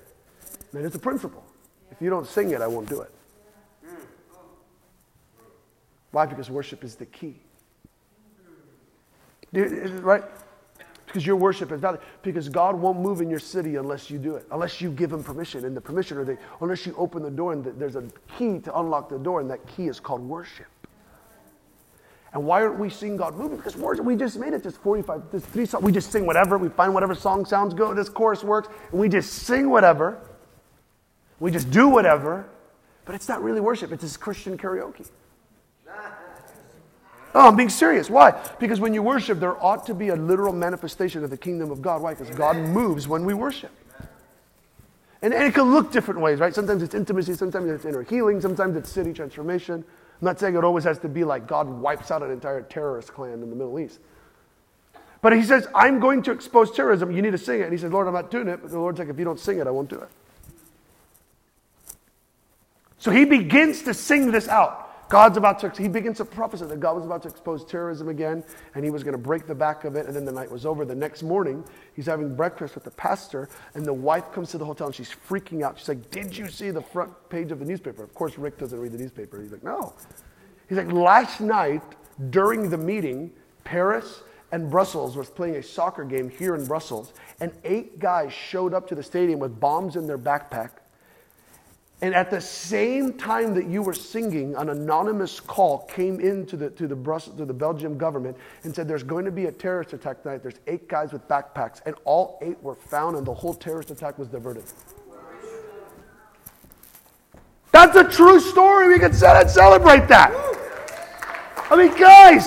man, 0.72 0.84
it's 0.84 0.96
a 0.96 0.98
principle. 0.98 1.44
If 1.92 2.02
you 2.02 2.10
don't 2.10 2.26
sing 2.26 2.50
it, 2.50 2.60
I 2.60 2.66
won't 2.66 2.88
do 2.88 3.02
it. 3.02 3.12
Why? 6.10 6.26
Because 6.26 6.50
worship 6.50 6.82
is 6.82 6.96
the 6.96 7.06
key. 7.06 7.36
Right? 9.52 10.24
Because 11.08 11.26
your 11.26 11.36
worship 11.36 11.72
is 11.72 11.80
valid. 11.80 12.00
Because 12.22 12.50
God 12.50 12.76
won't 12.76 13.00
move 13.00 13.22
in 13.22 13.30
your 13.30 13.38
city 13.38 13.76
unless 13.76 14.10
you 14.10 14.18
do 14.18 14.36
it, 14.36 14.46
unless 14.50 14.80
you 14.80 14.90
give 14.90 15.10
Him 15.10 15.24
permission. 15.24 15.64
And 15.64 15.74
the 15.74 15.80
permission, 15.80 16.18
or 16.18 16.24
the, 16.24 16.36
unless 16.60 16.84
you 16.84 16.94
open 16.98 17.22
the 17.22 17.30
door, 17.30 17.54
and 17.54 17.64
the, 17.64 17.70
there's 17.72 17.96
a 17.96 18.04
key 18.36 18.58
to 18.60 18.78
unlock 18.78 19.08
the 19.08 19.18
door, 19.18 19.40
and 19.40 19.50
that 19.50 19.66
key 19.66 19.88
is 19.88 19.98
called 20.00 20.20
worship. 20.20 20.66
And 22.34 22.44
why 22.44 22.62
aren't 22.62 22.78
we 22.78 22.90
seeing 22.90 23.16
God 23.16 23.36
moving? 23.36 23.56
Because 23.56 23.74
worship, 23.74 24.04
we 24.04 24.14
just 24.14 24.38
made 24.38 24.52
it 24.52 24.62
just 24.62 24.76
45, 24.82 25.32
just 25.32 25.46
three 25.46 25.64
songs. 25.64 25.82
We 25.82 25.92
just 25.92 26.12
sing 26.12 26.26
whatever. 26.26 26.58
We 26.58 26.68
find 26.68 26.92
whatever 26.92 27.14
song 27.14 27.46
sounds 27.46 27.72
good. 27.72 27.96
This 27.96 28.10
chorus 28.10 28.44
works. 28.44 28.68
And 28.90 29.00
we 29.00 29.08
just 29.08 29.32
sing 29.32 29.70
whatever. 29.70 30.20
We 31.40 31.50
just 31.50 31.70
do 31.70 31.88
whatever. 31.88 32.46
But 33.06 33.14
it's 33.14 33.28
not 33.28 33.42
really 33.42 33.60
worship. 33.60 33.92
It's 33.92 34.02
just 34.02 34.20
Christian 34.20 34.58
karaoke. 34.58 35.08
Oh, 37.38 37.46
I'm 37.46 37.54
being 37.54 37.68
serious. 37.68 38.10
Why? 38.10 38.32
Because 38.58 38.80
when 38.80 38.92
you 38.92 39.00
worship, 39.00 39.38
there 39.38 39.62
ought 39.62 39.86
to 39.86 39.94
be 39.94 40.08
a 40.08 40.16
literal 40.16 40.52
manifestation 40.52 41.22
of 41.22 41.30
the 41.30 41.36
kingdom 41.36 41.70
of 41.70 41.80
God. 41.80 42.02
Why? 42.02 42.12
Because 42.12 42.34
God 42.34 42.56
moves 42.56 43.06
when 43.06 43.24
we 43.24 43.32
worship. 43.32 43.70
And, 45.22 45.32
and 45.32 45.44
it 45.44 45.54
can 45.54 45.70
look 45.72 45.92
different 45.92 46.18
ways, 46.18 46.40
right? 46.40 46.52
Sometimes 46.52 46.82
it's 46.82 46.96
intimacy, 46.96 47.34
sometimes 47.34 47.70
it's 47.70 47.84
inner 47.84 48.02
healing, 48.02 48.40
sometimes 48.40 48.74
it's 48.74 48.90
city 48.90 49.12
transformation. 49.12 49.74
I'm 49.74 50.24
not 50.24 50.40
saying 50.40 50.56
it 50.56 50.64
always 50.64 50.82
has 50.82 50.98
to 50.98 51.08
be 51.08 51.22
like 51.22 51.46
God 51.46 51.68
wipes 51.68 52.10
out 52.10 52.24
an 52.24 52.32
entire 52.32 52.62
terrorist 52.62 53.14
clan 53.14 53.34
in 53.34 53.50
the 53.50 53.56
Middle 53.56 53.78
East. 53.78 54.00
But 55.22 55.32
he 55.32 55.44
says, 55.44 55.68
I'm 55.76 56.00
going 56.00 56.24
to 56.24 56.32
expose 56.32 56.72
terrorism. 56.72 57.12
You 57.12 57.22
need 57.22 57.30
to 57.30 57.38
sing 57.38 57.60
it. 57.60 57.64
And 57.64 57.72
he 57.72 57.78
says, 57.78 57.92
Lord, 57.92 58.08
I'm 58.08 58.14
not 58.14 58.32
doing 58.32 58.48
it. 58.48 58.62
But 58.62 58.72
the 58.72 58.80
Lord's 58.80 58.98
like, 58.98 59.10
if 59.10 59.16
you 59.16 59.24
don't 59.24 59.38
sing 59.38 59.60
it, 59.60 59.68
I 59.68 59.70
won't 59.70 59.88
do 59.88 60.00
it. 60.00 60.08
So 62.98 63.12
he 63.12 63.24
begins 63.24 63.82
to 63.82 63.94
sing 63.94 64.32
this 64.32 64.48
out. 64.48 64.86
God's 65.08 65.38
about 65.38 65.58
to, 65.60 65.70
he 65.70 65.88
begins 65.88 66.18
to 66.18 66.24
prophesy 66.24 66.66
that 66.66 66.80
God 66.80 66.96
was 66.96 67.06
about 67.06 67.22
to 67.22 67.28
expose 67.28 67.64
terrorism 67.64 68.08
again, 68.08 68.44
and 68.74 68.84
he 68.84 68.90
was 68.90 69.02
going 69.02 69.12
to 69.12 69.18
break 69.18 69.46
the 69.46 69.54
back 69.54 69.84
of 69.84 69.96
it, 69.96 70.06
and 70.06 70.14
then 70.14 70.26
the 70.26 70.32
night 70.32 70.50
was 70.50 70.66
over. 70.66 70.84
The 70.84 70.94
next 70.94 71.22
morning, 71.22 71.64
he's 71.94 72.06
having 72.06 72.36
breakfast 72.36 72.74
with 72.74 72.84
the 72.84 72.90
pastor, 72.90 73.48
and 73.74 73.86
the 73.86 73.92
wife 73.92 74.30
comes 74.32 74.50
to 74.50 74.58
the 74.58 74.66
hotel, 74.66 74.88
and 74.88 74.94
she's 74.94 75.14
freaking 75.28 75.62
out. 75.62 75.78
She's 75.78 75.88
like, 75.88 76.10
Did 76.10 76.36
you 76.36 76.48
see 76.48 76.70
the 76.70 76.82
front 76.82 77.10
page 77.30 77.50
of 77.52 77.58
the 77.58 77.64
newspaper? 77.64 78.02
Of 78.02 78.14
course, 78.14 78.36
Rick 78.36 78.58
doesn't 78.58 78.78
read 78.78 78.92
the 78.92 78.98
newspaper. 78.98 79.40
He's 79.40 79.52
like, 79.52 79.64
No. 79.64 79.94
He's 80.68 80.76
like, 80.76 80.92
Last 80.92 81.40
night, 81.40 81.82
during 82.28 82.68
the 82.68 82.78
meeting, 82.78 83.32
Paris 83.64 84.22
and 84.52 84.70
Brussels 84.70 85.16
was 85.16 85.30
playing 85.30 85.56
a 85.56 85.62
soccer 85.62 86.04
game 86.04 86.28
here 86.28 86.54
in 86.54 86.66
Brussels, 86.66 87.14
and 87.40 87.52
eight 87.64 87.98
guys 87.98 88.32
showed 88.32 88.74
up 88.74 88.86
to 88.88 88.94
the 88.94 89.02
stadium 89.02 89.38
with 89.38 89.58
bombs 89.58 89.96
in 89.96 90.06
their 90.06 90.18
backpack 90.18 90.70
and 92.00 92.14
at 92.14 92.30
the 92.30 92.40
same 92.40 93.14
time 93.14 93.54
that 93.54 93.66
you 93.66 93.82
were 93.82 93.94
singing, 93.94 94.54
an 94.54 94.68
anonymous 94.68 95.40
call 95.40 95.78
came 95.86 96.20
into 96.20 96.56
the, 96.56 96.70
to, 96.70 96.86
the 96.86 96.94
Brussels, 96.94 97.36
to 97.38 97.44
the 97.44 97.52
Belgium 97.52 97.98
government 97.98 98.36
and 98.62 98.74
said, 98.74 98.86
There's 98.86 99.02
going 99.02 99.24
to 99.24 99.32
be 99.32 99.46
a 99.46 99.52
terrorist 99.52 99.92
attack 99.92 100.22
tonight. 100.22 100.42
There's 100.42 100.60
eight 100.68 100.88
guys 100.88 101.12
with 101.12 101.26
backpacks, 101.26 101.80
and 101.86 101.96
all 102.04 102.38
eight 102.40 102.62
were 102.62 102.76
found, 102.76 103.16
and 103.16 103.26
the 103.26 103.34
whole 103.34 103.54
terrorist 103.54 103.90
attack 103.90 104.16
was 104.16 104.28
diverted. 104.28 104.62
That's 107.72 107.96
a 107.96 108.04
true 108.04 108.40
story. 108.40 108.88
We 108.88 109.00
can 109.00 109.12
celebrate 109.12 110.06
that. 110.08 110.32
I 111.70 111.76
mean, 111.76 111.96
guys, 111.98 112.46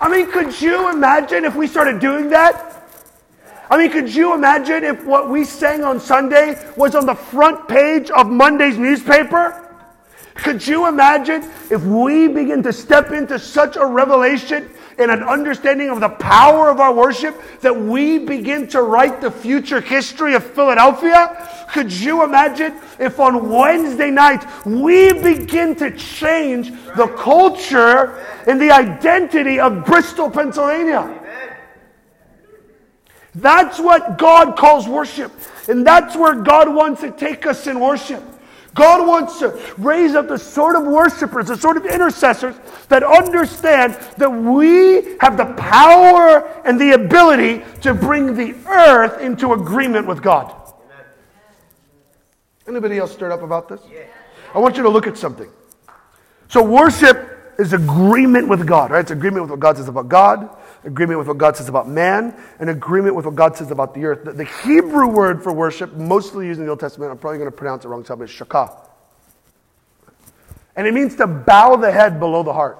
I 0.00 0.08
mean, 0.10 0.30
could 0.30 0.60
you 0.60 0.90
imagine 0.90 1.46
if 1.46 1.56
we 1.56 1.66
started 1.66 1.98
doing 1.98 2.28
that? 2.30 2.65
I 3.68 3.78
mean, 3.78 3.90
could 3.90 4.14
you 4.14 4.34
imagine 4.34 4.84
if 4.84 5.04
what 5.04 5.28
we 5.28 5.44
sang 5.44 5.82
on 5.82 5.98
Sunday 5.98 6.62
was 6.76 6.94
on 6.94 7.06
the 7.06 7.14
front 7.14 7.66
page 7.68 8.10
of 8.10 8.28
Monday's 8.28 8.78
newspaper? 8.78 9.62
Could 10.36 10.64
you 10.66 10.86
imagine 10.86 11.42
if 11.70 11.82
we 11.82 12.28
begin 12.28 12.62
to 12.62 12.72
step 12.72 13.10
into 13.10 13.38
such 13.38 13.76
a 13.76 13.84
revelation 13.84 14.70
and 14.98 15.10
an 15.10 15.22
understanding 15.22 15.90
of 15.90 16.00
the 16.00 16.08
power 16.08 16.70
of 16.70 16.78
our 16.78 16.92
worship 16.92 17.34
that 17.60 17.74
we 17.74 18.18
begin 18.18 18.68
to 18.68 18.82
write 18.82 19.20
the 19.20 19.30
future 19.30 19.80
history 19.80 20.34
of 20.34 20.44
Philadelphia? 20.44 21.66
Could 21.72 21.92
you 21.92 22.22
imagine 22.22 22.76
if 22.98 23.18
on 23.18 23.48
Wednesday 23.48 24.10
night 24.10 24.44
we 24.64 25.12
begin 25.14 25.74
to 25.76 25.90
change 25.96 26.70
the 26.96 27.08
culture 27.18 28.24
and 28.46 28.60
the 28.60 28.70
identity 28.70 29.58
of 29.58 29.84
Bristol, 29.84 30.30
Pennsylvania? 30.30 31.25
That's 33.36 33.78
what 33.78 34.16
God 34.16 34.56
calls 34.56 34.88
worship. 34.88 35.30
And 35.68 35.86
that's 35.86 36.16
where 36.16 36.34
God 36.34 36.74
wants 36.74 37.02
to 37.02 37.10
take 37.10 37.46
us 37.46 37.66
in 37.66 37.78
worship. 37.78 38.22
God 38.72 39.06
wants 39.06 39.38
to 39.38 39.58
raise 39.78 40.14
up 40.14 40.28
the 40.28 40.38
sort 40.38 40.76
of 40.76 40.84
worshipers, 40.84 41.48
the 41.48 41.56
sort 41.56 41.76
of 41.76 41.86
intercessors 41.86 42.54
that 42.88 43.02
understand 43.02 43.94
that 44.18 44.30
we 44.30 45.16
have 45.20 45.36
the 45.36 45.46
power 45.56 46.46
and 46.64 46.80
the 46.80 46.92
ability 46.92 47.64
to 47.82 47.94
bring 47.94 48.34
the 48.34 48.54
earth 48.68 49.20
into 49.20 49.52
agreement 49.52 50.06
with 50.06 50.22
God. 50.22 50.54
Anybody 52.68 52.98
else 52.98 53.12
stirred 53.12 53.32
up 53.32 53.42
about 53.42 53.68
this? 53.68 53.80
I 54.54 54.58
want 54.58 54.76
you 54.76 54.82
to 54.82 54.90
look 54.90 55.06
at 55.06 55.16
something. 55.16 55.48
So 56.48 56.62
worship 56.62 57.54
is 57.58 57.72
agreement 57.72 58.48
with 58.48 58.66
God, 58.66 58.90
right? 58.90 59.00
It's 59.00 59.10
agreement 59.10 59.42
with 59.42 59.50
what 59.50 59.60
God 59.60 59.76
says 59.76 59.88
about 59.88 60.08
God 60.08 60.54
agreement 60.86 61.18
with 61.18 61.28
what 61.28 61.36
God 61.36 61.56
says 61.56 61.68
about 61.68 61.88
man, 61.88 62.34
and 62.58 62.70
agreement 62.70 63.14
with 63.14 63.26
what 63.26 63.34
God 63.34 63.56
says 63.56 63.70
about 63.70 63.92
the 63.92 64.04
earth. 64.04 64.24
The, 64.24 64.32
the 64.32 64.44
Hebrew 64.44 65.08
word 65.08 65.42
for 65.42 65.52
worship, 65.52 65.92
mostly 65.94 66.46
used 66.46 66.60
in 66.60 66.66
the 66.66 66.70
Old 66.70 66.80
Testament, 66.80 67.10
I'm 67.10 67.18
probably 67.18 67.38
going 67.38 67.50
to 67.50 67.56
pronounce 67.56 67.84
it 67.84 67.88
wrong, 67.88 68.04
so 68.04 68.20
it's 68.22 68.32
shakah. 68.32 68.74
And 70.76 70.86
it 70.86 70.94
means 70.94 71.16
to 71.16 71.26
bow 71.26 71.76
the 71.76 71.90
head 71.90 72.20
below 72.20 72.42
the 72.42 72.52
heart. 72.52 72.78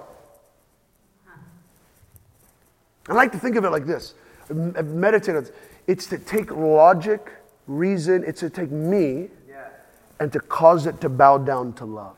I 3.09 3.13
like 3.13 3.31
to 3.33 3.39
think 3.39 3.55
of 3.55 3.65
it 3.65 3.69
like 3.69 3.85
this. 3.85 4.13
I've 4.49 4.87
meditated. 4.87 5.51
It's 5.87 6.07
to 6.07 6.17
take 6.17 6.51
logic, 6.51 7.31
reason, 7.67 8.23
it's 8.25 8.41
to 8.41 8.49
take 8.49 8.71
me 8.71 9.29
and 10.19 10.31
to 10.33 10.39
cause 10.39 10.85
it 10.85 10.99
to 11.01 11.09
bow 11.09 11.37
down 11.37 11.73
to 11.73 11.85
love. 11.85 12.15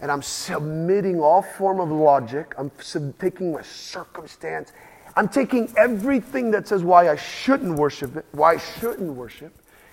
And 0.00 0.10
I'm 0.10 0.22
submitting 0.22 1.20
all 1.20 1.42
form 1.42 1.80
of 1.80 1.90
logic. 1.90 2.54
I'm 2.56 2.70
sub- 2.80 3.18
taking 3.18 3.52
my 3.52 3.62
circumstance. 3.62 4.72
I'm 5.16 5.28
taking 5.28 5.72
everything 5.76 6.50
that 6.52 6.68
says 6.68 6.82
why 6.82 7.10
I 7.10 7.16
shouldn't 7.16 7.76
worship 7.76 8.16
it, 8.16 8.24
why 8.32 8.54
I 8.54 8.56
shouldn't 8.58 9.12
worship, 9.12 9.52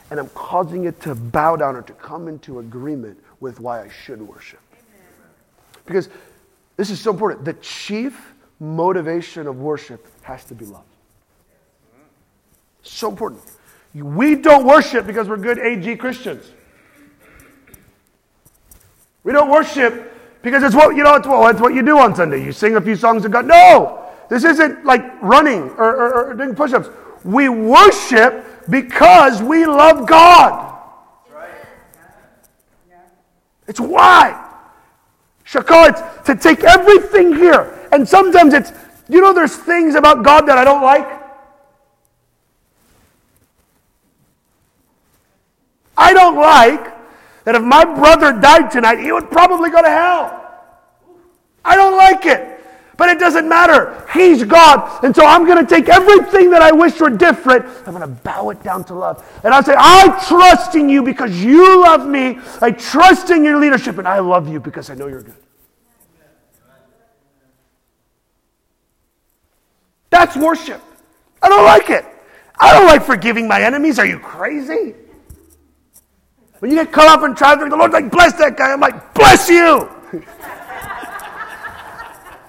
and 0.09 0.19
I'm 0.19 0.29
causing 0.29 0.85
it 0.85 1.01
to 1.01 1.15
bow 1.15 1.55
down 1.55 1.75
or 1.75 1.81
to 1.81 1.93
come 1.93 2.27
into 2.27 2.59
agreement 2.59 3.21
with 3.39 3.59
why 3.59 3.81
I 3.81 3.89
should 3.89 4.21
worship. 4.21 4.59
Because 5.85 6.09
this 6.77 6.89
is 6.89 6.99
so 6.99 7.11
important. 7.11 7.45
The 7.45 7.53
chief 7.53 8.33
motivation 8.59 9.47
of 9.47 9.59
worship 9.59 10.05
has 10.21 10.43
to 10.45 10.55
be 10.55 10.65
love. 10.65 10.83
So 12.83 13.09
important. 13.09 13.43
We 13.93 14.35
don't 14.35 14.65
worship 14.65 15.05
because 15.07 15.27
we're 15.27 15.37
good 15.37 15.59
AG 15.59 15.97
Christians. 15.97 16.51
We 19.27 19.33
don't 19.33 19.51
worship 19.51 20.13
because 20.41 20.63
it's 20.63 20.73
what 20.73 20.95
you 20.95 21.03
know. 21.03 21.15
It's 21.15 21.27
it's 21.27 21.59
what 21.59 21.73
you 21.73 21.81
do 21.81 21.99
on 21.99 22.15
Sunday. 22.15 22.41
You 22.45 22.53
sing 22.53 22.77
a 22.77 22.81
few 22.81 22.95
songs 22.95 23.25
of 23.25 23.31
God. 23.33 23.45
No, 23.45 24.05
this 24.29 24.45
isn't 24.45 24.85
like 24.85 25.21
running 25.21 25.63
or, 25.71 25.93
or, 25.97 26.13
or 26.29 26.33
doing 26.33 26.55
push-ups. 26.55 26.87
We 27.25 27.49
worship 27.49 28.45
because 28.69 29.43
we 29.43 29.65
love 29.65 30.07
God. 30.07 30.79
It's 33.67 33.81
why. 33.81 34.49
Shakal, 35.45 35.89
it's 35.89 36.25
to 36.27 36.33
take 36.33 36.63
everything 36.63 37.35
here. 37.35 37.85
And 37.91 38.07
sometimes 38.07 38.53
it's, 38.53 38.71
you 39.09 39.19
know, 39.19 39.33
there's 39.33 39.57
things 39.57 39.95
about 39.95 40.23
God 40.23 40.47
that 40.47 40.57
I 40.57 40.63
don't 40.63 40.81
like. 40.81 41.21
I 45.97 46.13
don't 46.13 46.37
like 46.37 46.96
that 47.47 47.55
if 47.55 47.63
my 47.63 47.85
brother 47.85 48.33
died 48.33 48.69
tonight, 48.69 48.99
he 48.99 49.09
would 49.09 49.31
probably 49.31 49.69
go 49.69 49.81
to 49.81 49.87
hell. 49.87 50.53
I 51.63 51.77
don't 51.77 51.95
like 51.95 52.25
it. 52.25 52.59
But 52.97 53.07
it 53.07 53.19
doesn't 53.19 53.47
matter. 53.47 54.05
He's 54.13 54.43
God. 54.43 55.01
And 55.05 55.15
so 55.15 55.25
I'm 55.25 55.45
going 55.45 55.65
to 55.65 55.75
take 55.75 55.87
everything 55.87 56.49
that 56.49 56.61
I 56.61 56.73
wish 56.73 56.99
were 56.99 57.09
different. 57.09 57.65
I'm 57.87 57.93
going 57.93 58.01
to 58.01 58.21
bow 58.21 58.49
it 58.49 58.61
down 58.63 58.83
to 58.85 58.95
love. 58.95 59.25
And 59.45 59.53
I 59.53 59.61
say, 59.61 59.75
I 59.77 60.21
trust 60.27 60.75
in 60.75 60.89
you 60.89 61.01
because 61.01 61.41
you 61.41 61.81
love 61.83 62.05
me. 62.05 62.37
I 62.59 62.71
trust 62.71 63.29
in 63.29 63.45
your 63.45 63.57
leadership 63.61 63.97
and 63.97 64.09
I 64.09 64.19
love 64.19 64.49
you 64.49 64.59
because 64.59 64.89
I 64.89 64.95
know 64.95 65.07
you're 65.07 65.23
good. 65.23 65.33
That's 70.09 70.35
worship. 70.35 70.81
I 71.41 71.47
don't 71.47 71.63
like 71.63 71.89
it. 71.91 72.03
I 72.59 72.73
don't 72.73 72.87
like 72.87 73.03
forgiving 73.03 73.47
my 73.47 73.61
enemies. 73.61 73.99
Are 73.99 74.05
you 74.05 74.19
crazy? 74.19 74.95
When 76.59 76.71
you 76.71 76.77
get 76.77 76.91
cut 76.91 77.07
off 77.07 77.23
in 77.23 77.35
traffic, 77.35 77.69
the 77.69 77.75
Lord's 77.75 77.93
like, 77.93 78.09
bless 78.11 78.33
that 78.33 78.57
guy. 78.57 78.71
I'm 78.71 78.79
like, 78.79 79.13
bless 79.13 79.47
you. 79.49 79.89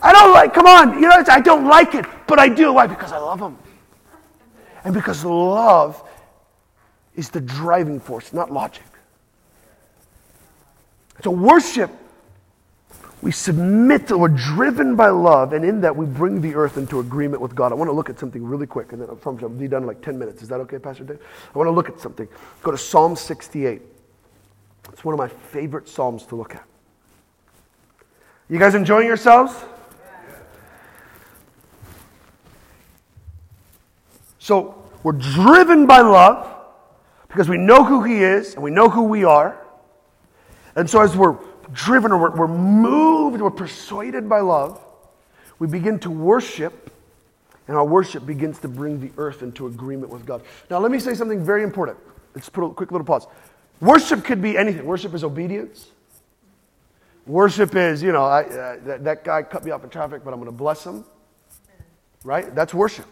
I 0.00 0.12
don't 0.12 0.32
like, 0.32 0.54
come 0.54 0.66
on, 0.66 0.94
you 0.94 1.08
know, 1.08 1.22
I 1.28 1.40
don't 1.40 1.66
like 1.66 1.94
it, 1.94 2.06
but 2.26 2.38
I 2.38 2.48
do. 2.48 2.72
Why? 2.72 2.86
Because 2.86 3.12
I 3.12 3.18
love 3.18 3.40
him. 3.40 3.58
And 4.84 4.94
because 4.94 5.24
love 5.24 6.02
is 7.16 7.30
the 7.30 7.40
driving 7.40 7.98
force, 7.98 8.32
not 8.32 8.52
logic. 8.52 8.84
So 11.24 11.32
worship, 11.32 11.90
we 13.22 13.32
submit 13.32 14.06
to, 14.08 14.16
we're 14.16 14.28
driven 14.28 14.94
by 14.94 15.08
love, 15.08 15.52
and 15.52 15.64
in 15.64 15.80
that 15.80 15.96
we 15.96 16.06
bring 16.06 16.40
the 16.40 16.54
earth 16.54 16.76
into 16.76 17.00
agreement 17.00 17.42
with 17.42 17.56
God. 17.56 17.72
I 17.72 17.74
want 17.74 17.88
to 17.88 17.92
look 17.92 18.08
at 18.08 18.20
something 18.20 18.44
really 18.44 18.68
quick, 18.68 18.92
and 18.92 19.02
then 19.02 19.08
I'll 19.10 19.48
be 19.48 19.66
done 19.66 19.82
in 19.82 19.88
like 19.88 20.00
10 20.00 20.16
minutes. 20.16 20.42
Is 20.42 20.48
that 20.48 20.60
okay, 20.60 20.78
Pastor 20.78 21.02
Dave? 21.02 21.18
I 21.52 21.58
want 21.58 21.66
to 21.66 21.72
look 21.72 21.88
at 21.88 21.98
something. 21.98 22.28
Go 22.62 22.70
to 22.70 22.78
Psalm 22.78 23.16
68. 23.16 23.82
It's 24.98 25.04
one 25.04 25.14
of 25.14 25.18
my 25.18 25.28
favorite 25.28 25.88
Psalms 25.88 26.26
to 26.26 26.34
look 26.34 26.56
at. 26.56 26.64
You 28.48 28.58
guys 28.58 28.74
enjoying 28.74 29.06
yourselves? 29.06 29.54
So 34.40 34.90
we're 35.04 35.12
driven 35.12 35.86
by 35.86 36.00
love 36.00 36.52
because 37.28 37.48
we 37.48 37.58
know 37.58 37.84
who 37.84 38.02
He 38.02 38.24
is 38.24 38.54
and 38.54 38.62
we 38.64 38.72
know 38.72 38.88
who 38.88 39.04
we 39.04 39.22
are. 39.22 39.64
And 40.74 40.90
so 40.90 41.00
as 41.00 41.16
we're 41.16 41.36
driven 41.72 42.10
or 42.10 42.32
we're, 42.32 42.48
moved, 42.48 43.40
we're 43.40 43.52
persuaded 43.52 44.28
by 44.28 44.40
love, 44.40 44.84
we 45.60 45.68
begin 45.68 46.00
to 46.00 46.10
worship, 46.10 46.92
and 47.68 47.76
our 47.76 47.84
worship 47.84 48.26
begins 48.26 48.58
to 48.58 48.68
bring 48.68 48.98
the 48.98 49.12
earth 49.16 49.44
into 49.44 49.68
agreement 49.68 50.10
with 50.10 50.26
God. 50.26 50.42
Now, 50.68 50.80
let 50.80 50.90
me 50.90 50.98
say 50.98 51.14
something 51.14 51.44
very 51.44 51.62
important. 51.62 51.98
Let's 52.34 52.48
put 52.48 52.64
a 52.64 52.74
quick 52.74 52.90
little 52.90 53.06
pause. 53.06 53.28
Worship 53.80 54.24
could 54.24 54.42
be 54.42 54.56
anything. 54.56 54.84
Worship 54.84 55.14
is 55.14 55.22
obedience. 55.24 55.86
Worship 57.26 57.74
is, 57.76 58.02
you 58.02 58.12
know, 58.12 58.24
I, 58.24 58.42
uh, 58.42 58.76
that, 58.84 59.04
that 59.04 59.24
guy 59.24 59.42
cut 59.42 59.64
me 59.64 59.70
off 59.70 59.84
in 59.84 59.90
traffic, 59.90 60.24
but 60.24 60.32
I'm 60.32 60.40
going 60.40 60.50
to 60.50 60.56
bless 60.56 60.84
him. 60.84 61.04
Right? 62.24 62.54
That's 62.54 62.74
worship. 62.74 63.06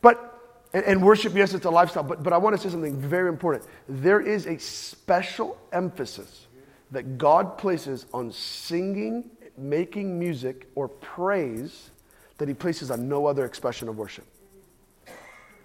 But 0.00 0.36
and, 0.72 0.84
and 0.84 1.02
worship, 1.02 1.34
yes, 1.34 1.54
it's 1.54 1.64
a 1.64 1.70
lifestyle, 1.70 2.02
but, 2.02 2.22
but 2.22 2.32
I 2.32 2.38
want 2.38 2.54
to 2.54 2.62
say 2.62 2.68
something 2.68 3.00
very 3.00 3.28
important. 3.28 3.64
There 3.88 4.20
is 4.20 4.46
a 4.46 4.58
special 4.58 5.58
emphasis 5.72 6.46
that 6.90 7.18
God 7.18 7.58
places 7.58 8.06
on 8.12 8.30
singing, 8.30 9.30
making 9.56 10.18
music, 10.18 10.68
or 10.74 10.88
praise 10.88 11.90
that 12.38 12.46
He 12.46 12.54
places 12.54 12.90
on 12.90 13.08
no 13.08 13.26
other 13.26 13.44
expression 13.44 13.88
of 13.88 13.96
worship. 13.96 14.26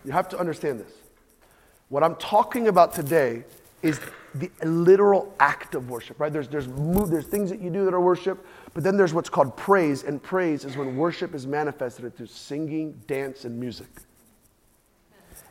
You 0.05 0.11
have 0.11 0.29
to 0.29 0.39
understand 0.39 0.79
this. 0.79 0.93
What 1.89 2.03
I'm 2.03 2.15
talking 2.15 2.69
about 2.69 2.93
today 2.93 3.43
is 3.81 3.99
the 4.35 4.49
literal 4.63 5.33
act 5.39 5.75
of 5.75 5.89
worship, 5.89 6.19
right? 6.19 6.31
There's, 6.31 6.47
there's, 6.47 6.67
there's 6.67 7.25
things 7.25 7.49
that 7.49 7.61
you 7.61 7.69
do 7.69 7.83
that 7.85 7.93
are 7.93 8.01
worship, 8.01 8.45
but 8.73 8.83
then 8.83 8.95
there's 8.95 9.13
what's 9.13 9.29
called 9.29 9.57
praise, 9.57 10.03
and 10.03 10.21
praise 10.21 10.63
is 10.63 10.77
when 10.77 10.95
worship 10.95 11.35
is 11.35 11.45
manifested 11.45 12.15
through 12.15 12.27
singing, 12.27 13.01
dance, 13.07 13.43
and 13.43 13.59
music. 13.59 13.89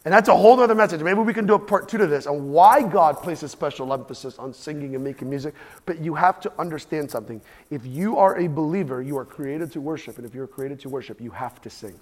And 0.05 0.14
that's 0.14 0.31
a 0.31 0.37
whole 0.37 0.59
other 0.59 0.74
message. 0.74 1.03
Maybe 1.03 1.20
we 1.20 1.35
can 1.35 1.47
do 1.47 1.55
a 1.55 1.59
part 1.59 1.87
two 1.87 1.99
to 1.99 2.07
this 2.07 2.26
on 2.26 2.51
why 2.51 2.83
God 2.83 3.22
places 3.22 3.51
special 3.51 3.93
emphasis 3.93 4.39
on 4.39 4.55
singing 4.55 4.95
and 4.95 5.05
making 5.05 5.28
music. 5.28 5.55
But 5.85 5.99
you 5.99 6.14
have 6.14 6.41
to 6.41 6.53
understand 6.59 7.11
something. 7.11 7.43
If 7.68 7.85
you 7.85 8.16
are 8.16 8.39
a 8.39 8.47
believer, 8.47 9.03
you 9.03 9.18
are 9.18 9.26
created 9.26 9.70
to 9.72 9.81
worship. 9.81 10.16
And 10.16 10.24
if 10.24 10.35
you're 10.35 10.47
created 10.47 10.81
to 10.81 10.89
worship, 10.89 11.20
you 11.20 11.31
have 11.33 11.61
to 11.61 11.68
sing. 11.68 11.99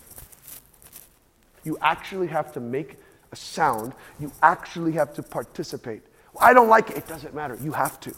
You 1.65 1.77
actually 1.81 2.29
have 2.29 2.53
to 2.53 2.61
make 2.61 2.99
a 3.33 3.37
sound. 3.37 3.95
You 4.21 4.31
actually 4.43 4.93
have 4.93 5.13
to 5.15 5.23
participate. 5.25 6.03
I 6.41 6.53
don't 6.53 6.69
like 6.69 6.91
it. 6.91 6.99
It 6.99 7.09
doesn't 7.09 7.35
matter. 7.35 7.57
You 7.61 7.73
have 7.73 7.99
to. 8.01 8.15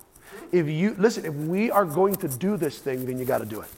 If 0.52 0.68
you, 0.68 0.94
listen, 0.98 1.24
if 1.24 1.34
we 1.34 1.70
are 1.70 1.84
going 1.84 2.16
to 2.16 2.28
do 2.28 2.56
this 2.56 2.78
thing, 2.78 3.06
then 3.06 3.18
you 3.18 3.24
got 3.24 3.38
to 3.38 3.46
do 3.46 3.60
it. 3.60 3.68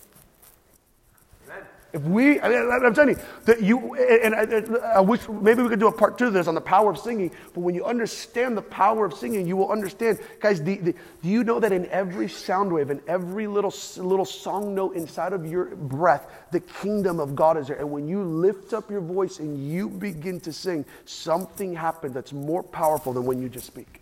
If 1.93 2.03
we, 2.05 2.40
I 2.40 2.49
I'm 2.49 2.95
telling 2.95 3.16
you, 3.16 3.22
that 3.45 3.61
you, 3.61 3.95
and 3.97 4.34
I, 4.34 4.95
I, 4.95 5.01
wish 5.01 5.28
maybe 5.28 5.62
we 5.62 5.68
could 5.68 5.78
do 5.78 5.88
a 5.88 5.93
part 5.93 6.16
two 6.16 6.28
of 6.28 6.32
this 6.32 6.47
on 6.47 6.55
the 6.55 6.61
power 6.61 6.90
of 6.90 6.97
singing, 6.97 7.30
but 7.53 7.61
when 7.61 7.74
you 7.74 7.84
understand 7.84 8.57
the 8.57 8.62
power 8.62 9.05
of 9.05 9.12
singing, 9.12 9.47
you 9.47 9.59
will 9.59 9.70
understand. 9.70 10.18
Guys, 10.40 10.62
the, 10.62 10.76
the, 10.76 10.93
do 10.93 11.28
you 11.28 11.45
know 11.45 11.61
that 11.61 11.70
in 11.70 11.84
every 11.88 12.30
sound 12.30 12.72
wave, 12.72 12.88
in 12.88 13.03
every 13.07 13.47
little, 13.47 13.74
little 13.99 14.24
song 14.24 14.74
note 14.74 14.97
inside 14.97 15.34
of 15.34 15.45
your 15.45 15.76
breath, 15.76 16.30
the 16.51 16.61
kingdom 16.61 17.20
of 17.20 17.36
God 17.36 17.59
is 17.59 17.66
there? 17.66 17.76
And 17.76 17.90
when 17.90 18.09
you 18.09 18.22
lift 18.22 18.72
up 18.72 18.90
your 18.90 19.03
voice 19.03 19.38
and 19.38 19.70
you 19.70 19.90
begin 19.90 20.40
to 20.40 20.53
sing, 20.53 20.86
something 21.05 21.74
happens 21.74 22.14
that's 22.14 22.32
more 22.32 22.62
powerful 22.62 23.12
than 23.12 23.26
when 23.26 23.43
you 23.43 23.51
just 23.51 23.66
speak. 23.66 24.01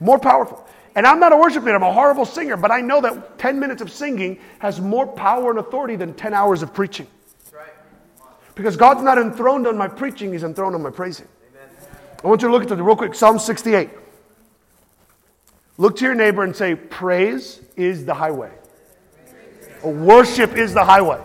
More 0.00 0.18
powerful. 0.18 0.66
And 0.94 1.06
I'm 1.06 1.20
not 1.20 1.32
a 1.32 1.36
worship 1.36 1.62
leader, 1.62 1.76
I'm 1.76 1.82
a 1.82 1.92
horrible 1.92 2.24
singer, 2.24 2.56
but 2.56 2.70
I 2.70 2.80
know 2.80 3.00
that 3.00 3.38
10 3.38 3.60
minutes 3.60 3.82
of 3.82 3.90
singing 3.92 4.40
has 4.58 4.80
more 4.80 5.06
power 5.06 5.50
and 5.50 5.58
authority 5.58 5.96
than 5.96 6.14
10 6.14 6.34
hours 6.34 6.62
of 6.62 6.74
preaching. 6.74 7.06
Because 8.54 8.76
God's 8.76 9.02
not 9.02 9.18
enthroned 9.18 9.68
on 9.68 9.78
my 9.78 9.86
preaching, 9.86 10.32
He's 10.32 10.42
enthroned 10.42 10.74
on 10.74 10.82
my 10.82 10.90
praising. 10.90 11.28
I 12.24 12.26
want 12.26 12.42
you 12.42 12.48
to 12.48 12.52
look 12.52 12.64
at 12.64 12.70
it 12.72 12.82
real 12.82 12.96
quick 12.96 13.14
Psalm 13.14 13.38
68. 13.38 13.90
Look 15.76 15.96
to 15.98 16.04
your 16.04 16.16
neighbor 16.16 16.42
and 16.42 16.56
say, 16.56 16.74
Praise 16.74 17.60
is 17.76 18.04
the 18.04 18.14
highway. 18.14 18.50
Or 19.84 19.92
worship 19.92 20.56
is 20.56 20.74
the 20.74 20.84
highway. 20.84 21.22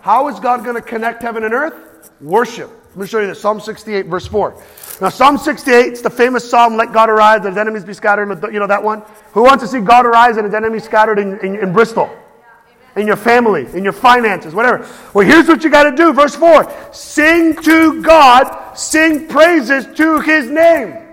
How 0.00 0.28
is 0.28 0.40
God 0.40 0.64
going 0.64 0.76
to 0.76 0.82
connect 0.82 1.22
heaven 1.22 1.44
and 1.44 1.52
earth? 1.52 2.10
Worship. 2.22 2.70
Let 2.90 2.96
me 2.96 3.06
show 3.06 3.20
you 3.20 3.28
this. 3.28 3.40
Psalm 3.40 3.60
68, 3.60 4.06
verse 4.06 4.26
4. 4.26 4.62
Now, 5.00 5.08
Psalm 5.08 5.38
68, 5.38 5.86
it's 5.86 6.02
the 6.02 6.10
famous 6.10 6.48
psalm, 6.48 6.76
let 6.76 6.92
God 6.92 7.08
arise 7.08 7.38
and 7.38 7.50
his 7.50 7.56
enemies 7.56 7.84
be 7.84 7.94
scattered. 7.94 8.28
You 8.52 8.58
know 8.58 8.66
that 8.66 8.82
one? 8.82 9.02
Who 9.32 9.44
wants 9.44 9.62
to 9.62 9.68
see 9.68 9.80
God 9.80 10.06
arise 10.06 10.36
and 10.36 10.44
his 10.44 10.54
enemies 10.54 10.84
scattered 10.84 11.18
in, 11.18 11.38
in, 11.38 11.56
in 11.56 11.72
Bristol? 11.72 12.10
In 12.96 13.06
your 13.06 13.16
family, 13.16 13.66
in 13.72 13.84
your 13.84 13.92
finances, 13.92 14.52
whatever. 14.52 14.86
Well, 15.14 15.24
here's 15.24 15.46
what 15.46 15.62
you 15.62 15.70
got 15.70 15.84
to 15.84 15.96
do. 15.96 16.12
Verse 16.12 16.34
4 16.34 16.92
Sing 16.92 17.54
to 17.62 18.02
God, 18.02 18.74
sing 18.74 19.28
praises 19.28 19.86
to 19.96 20.20
his 20.20 20.50
name. 20.50 21.09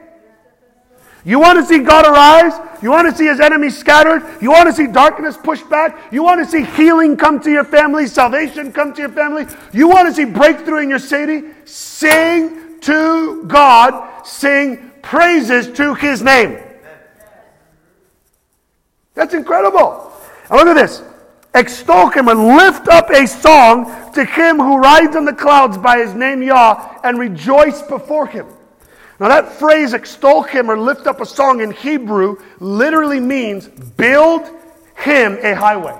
You 1.26 1.40
want 1.40 1.60
to 1.60 1.66
see 1.66 1.80
God 1.80 2.06
arise? 2.06 2.54
You 2.82 2.92
want 2.92 3.10
to 3.10 3.18
see 3.18 3.26
his 3.26 3.40
enemies 3.40 3.78
scattered? 3.78 4.24
You 4.42 4.52
want 4.52 4.68
to 4.68 4.74
see 4.74 4.88
darkness 4.88 5.36
pushed 5.36 5.70
back? 5.70 6.12
You 6.12 6.24
want 6.24 6.44
to 6.44 6.50
see 6.50 6.64
healing 6.64 7.18
come 7.18 7.40
to 7.42 7.52
your 7.52 7.64
family, 7.64 8.08
salvation 8.08 8.72
come 8.72 8.94
to 8.94 9.02
your 9.02 9.12
family? 9.12 9.46
You 9.74 9.88
want 9.88 10.08
to 10.08 10.14
see 10.14 10.26
breakthrough 10.26 10.84
in 10.84 10.90
your 10.90 11.00
city? 11.00 11.50
Sing 11.66 12.80
to 12.82 13.44
God, 13.46 14.26
sing 14.26 14.92
praises 15.02 15.72
to 15.78 15.96
his 15.96 16.22
name. 16.22 16.60
That's 19.16 19.34
incredible. 19.34 20.14
And 20.50 20.60
look 20.60 20.68
at 20.68 20.76
this. 20.76 21.02
Extol 21.56 22.10
him 22.10 22.28
and 22.28 22.56
lift 22.56 22.88
up 22.88 23.10
a 23.10 23.26
song 23.26 24.14
to 24.14 24.24
him 24.24 24.58
who 24.58 24.78
rides 24.78 25.16
on 25.16 25.26
the 25.26 25.34
clouds 25.34 25.78
by 25.78 25.98
his 25.98 26.14
name 26.14 26.44
Yah 26.44 27.00
and 27.04 27.18
rejoice 27.18 27.82
before 27.82 28.28
him. 28.28 28.46
Now, 29.20 29.30
that 29.30 29.52
phrase, 29.54 29.94
extol 29.94 30.44
him 30.44 30.70
or 30.70 30.78
lift 30.78 31.08
up 31.08 31.22
a 31.22 31.26
song 31.26 31.62
in 31.62 31.72
Hebrew, 31.72 32.38
literally 32.60 33.20
means 33.20 33.68
build 33.68 34.48
him 34.96 35.38
a 35.42 35.56
highway. 35.56 36.00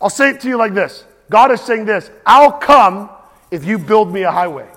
I'll 0.00 0.10
say 0.10 0.30
it 0.30 0.40
to 0.40 0.48
you 0.48 0.56
like 0.56 0.74
this 0.74 1.04
God 1.30 1.50
is 1.50 1.60
saying 1.60 1.86
this 1.86 2.10
I'll 2.26 2.52
come 2.52 3.08
if 3.50 3.64
you 3.64 3.78
build 3.78 4.12
me 4.12 4.22
a 4.22 4.30
highway. 4.30 4.68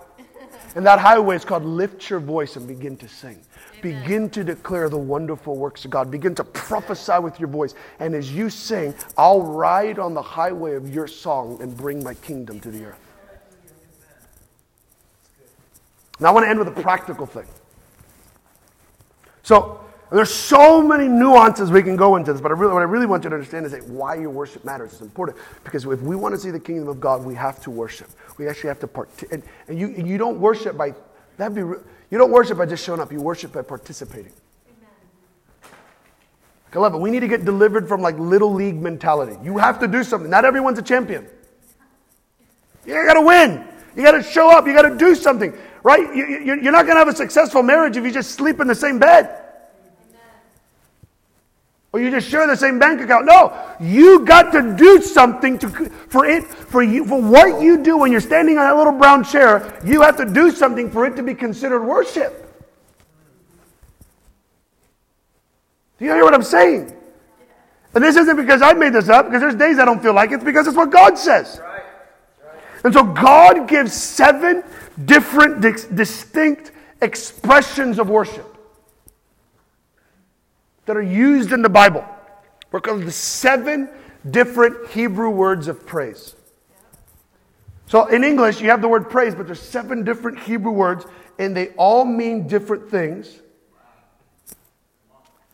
And 0.76 0.86
that 0.86 1.00
highway 1.00 1.38
is 1.38 1.46
called 1.46 1.64
lift 1.64 2.10
your 2.10 2.20
voice 2.20 2.58
and 2.58 2.68
begin 2.68 2.98
to 2.98 3.08
sing. 3.08 3.42
Amen. 3.80 4.02
Begin 4.02 4.30
to 4.32 4.44
declare 4.44 4.90
the 4.90 4.98
wonderful 4.98 5.56
works 5.56 5.86
of 5.86 5.92
God. 5.92 6.12
Begin 6.12 6.36
to 6.36 6.44
prophesy 6.44 7.18
with 7.20 7.40
your 7.40 7.48
voice. 7.48 7.76
And 8.00 8.14
as 8.14 8.34
you 8.34 8.50
sing, 8.50 8.94
I'll 9.18 9.42
ride 9.42 10.00
on 10.00 10.14
the 10.14 10.22
highway 10.22 10.76
of 10.76 10.94
your 10.94 11.08
song 11.08 11.62
and 11.62 11.76
bring 11.76 12.04
my 12.04 12.14
kingdom 12.16 12.60
to 12.60 12.72
the 12.72 12.86
earth. 12.86 13.05
Now, 16.20 16.30
I 16.30 16.32
want 16.32 16.46
to 16.46 16.50
end 16.50 16.60
with 16.60 16.68
a 16.68 16.82
practical 16.82 17.26
thing. 17.26 17.46
So, 19.44 19.82
there's 20.12 20.34
so 20.34 20.82
many 20.82 21.08
nuances 21.08 21.72
we 21.72 21.84
can 21.84 21.96
go 21.96 22.16
into 22.16 22.32
this, 22.32 22.42
but 22.42 22.52
I 22.52 22.56
really, 22.56 22.74
what 22.74 22.82
I 22.82 22.86
really 22.86 23.06
want 23.06 23.24
you 23.24 23.30
to 23.30 23.36
understand 23.36 23.66
is 23.66 23.72
that 23.72 23.86
why 23.88 24.16
your 24.16 24.30
worship 24.30 24.64
matters. 24.64 24.94
It's 24.94 25.02
important 25.02 25.38
because 25.64 25.86
if 25.86 26.02
we 26.02 26.16
want 26.16 26.36
to 26.36 26.40
see 26.40 26.52
the 26.52 26.60
kingdom 26.60 26.88
of 26.88 27.00
God, 27.00 27.26
we 27.26 27.36
have 27.36 27.62
to 27.64 27.72
worship. 27.72 28.08
We 28.38 28.48
actually 28.48 28.70
have 28.70 28.80
to 28.82 28.88
part. 28.88 29.10
And, 29.32 29.44
and 29.68 29.80
you, 29.80 29.90
you 29.90 30.18
don't 30.18 30.40
worship 30.40 30.78
by 30.78 30.94
that 31.38 31.54
be 31.54 31.62
you 31.62 32.18
don't 32.18 32.32
worship 32.32 32.58
by 32.58 32.66
just 32.66 32.86
showing 32.86 33.02
up. 33.02 33.12
You 33.12 33.20
worship 33.20 33.52
by 33.52 33.62
participating. 33.62 34.32
I 36.74 36.80
love 36.80 36.94
it. 36.94 37.00
We 37.00 37.10
need 37.10 37.22
to 37.22 37.28
get 37.28 37.46
delivered 37.46 37.88
from 37.88 38.02
like 38.02 38.20
little 38.20 38.54
league 38.54 38.82
mentality. 38.82 39.38
You 39.44 39.58
have 39.58 39.80
to 39.80 39.88
do 39.88 40.04
something. 40.04 40.30
Not 40.30 40.44
everyone's 40.44 40.78
a 40.78 40.82
champion. 40.82 41.26
You 42.86 42.94
got 42.94 43.14
to 43.14 43.22
win. 43.22 43.66
You 43.96 44.04
got 44.04 44.12
to 44.12 44.24
show 44.24 44.52
up. 44.52 44.68
You 44.68 44.74
got 44.74 44.82
to 44.84 44.98
do 44.98 45.16
something. 45.16 45.58
Right? 45.86 46.16
You, 46.16 46.54
are 46.54 46.72
not 46.72 46.88
going 46.88 46.96
to 46.96 47.06
have 47.06 47.10
a 47.10 47.16
successful 47.16 47.62
marriage 47.62 47.96
if 47.96 48.04
you 48.04 48.12
just 48.12 48.32
sleep 48.32 48.60
in 48.60 48.66
the 48.66 48.74
same 48.74 48.98
bed. 48.98 49.44
Or 51.94 52.00
you 52.00 52.10
just 52.10 52.28
share 52.28 52.48
the 52.48 52.58
same 52.58 52.80
bank 52.80 53.02
account. 53.02 53.28
No, 53.28 53.56
you 53.80 54.26
got 54.26 54.52
to 54.54 54.76
do 54.76 55.00
something 55.00 55.60
to, 55.60 55.70
for 55.70 56.26
it, 56.26 56.44
for 56.46 56.82
you, 56.82 57.06
for 57.06 57.22
what 57.22 57.62
you 57.62 57.84
do 57.84 57.98
when 58.00 58.12
you're 58.12 58.20
standing 58.20 58.58
on 58.58 58.66
that 58.68 58.76
little 58.76 58.94
brown 58.94 59.24
chair. 59.24 59.80
You 59.86 60.02
have 60.02 60.18
to 60.18 60.26
do 60.26 60.50
something 60.50 60.90
for 60.90 61.06
it 61.06 61.16
to 61.18 61.22
be 61.22 61.36
considered 61.36 61.84
worship. 61.84 62.34
Do 66.00 66.06
you 66.06 66.14
hear 66.16 66.24
what 66.24 66.34
I'm 66.34 66.42
saying? 66.42 66.96
And 67.94 68.04
this 68.04 68.16
isn't 68.16 68.38
because 68.38 68.64
I 68.64 68.74
made 68.74 68.94
this 68.94 69.08
up, 69.08 69.28
because 69.28 69.42
there's 69.42 69.54
days 69.54 69.78
I 69.78 69.86
don't 69.86 70.02
feel 70.02 70.16
like 70.16 70.32
it. 70.32 70.36
It's 70.36 70.44
because 70.44 70.66
it's 70.66 70.76
what 70.76 70.90
God 70.90 71.16
says. 71.16 71.62
And 72.84 72.92
so 72.92 73.04
God 73.04 73.68
gives 73.68 73.94
seven 73.94 74.64
different, 75.04 75.62
distinct 75.96 76.72
expressions 77.02 78.00
of 78.00 78.10
worship 78.10 78.58
that 80.86 80.96
are 80.96 81.02
used 81.02 81.52
in 81.52 81.62
the 81.62 81.70
Bible. 81.70 82.06
We're 82.72 82.82
called 82.82 83.04
the 83.04 83.12
seven 83.12 83.90
different 84.30 84.90
Hebrew 84.90 85.30
words 85.30 85.68
of 85.68 85.86
praise. 85.86 86.36
So 87.88 88.08
in 88.08 88.24
English, 88.24 88.62
you 88.62 88.70
have 88.70 88.82
the 88.82 88.88
word 88.88 89.10
praise, 89.10 89.36
but 89.36 89.46
there's 89.46 89.60
seven 89.60 90.04
different 90.04 90.40
Hebrew 90.40 90.72
words, 90.72 91.06
and 91.38 91.56
they 91.56 91.70
all 91.78 92.06
mean 92.06 92.48
different 92.48 92.90
things. 92.90 93.42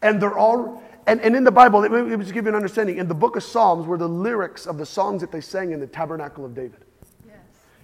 And 0.01 0.21
they're 0.21 0.37
all, 0.37 0.81
and, 1.05 1.19
and 1.21 1.35
in 1.35 1.43
the 1.43 1.51
Bible, 1.51 1.81
let 1.81 1.91
me 1.91 2.15
just 2.17 2.33
give 2.33 2.45
you 2.45 2.49
an 2.49 2.55
understanding. 2.55 2.97
In 2.97 3.07
the 3.07 3.13
book 3.13 3.35
of 3.35 3.43
Psalms 3.43 3.85
were 3.85 3.97
the 3.97 4.07
lyrics 4.07 4.65
of 4.65 4.77
the 4.77 4.85
songs 4.85 5.21
that 5.21 5.31
they 5.31 5.41
sang 5.41 5.71
in 5.71 5.79
the 5.79 5.87
tabernacle 5.87 6.45
of 6.45 6.55
David. 6.55 6.85
Yes. 7.27 7.37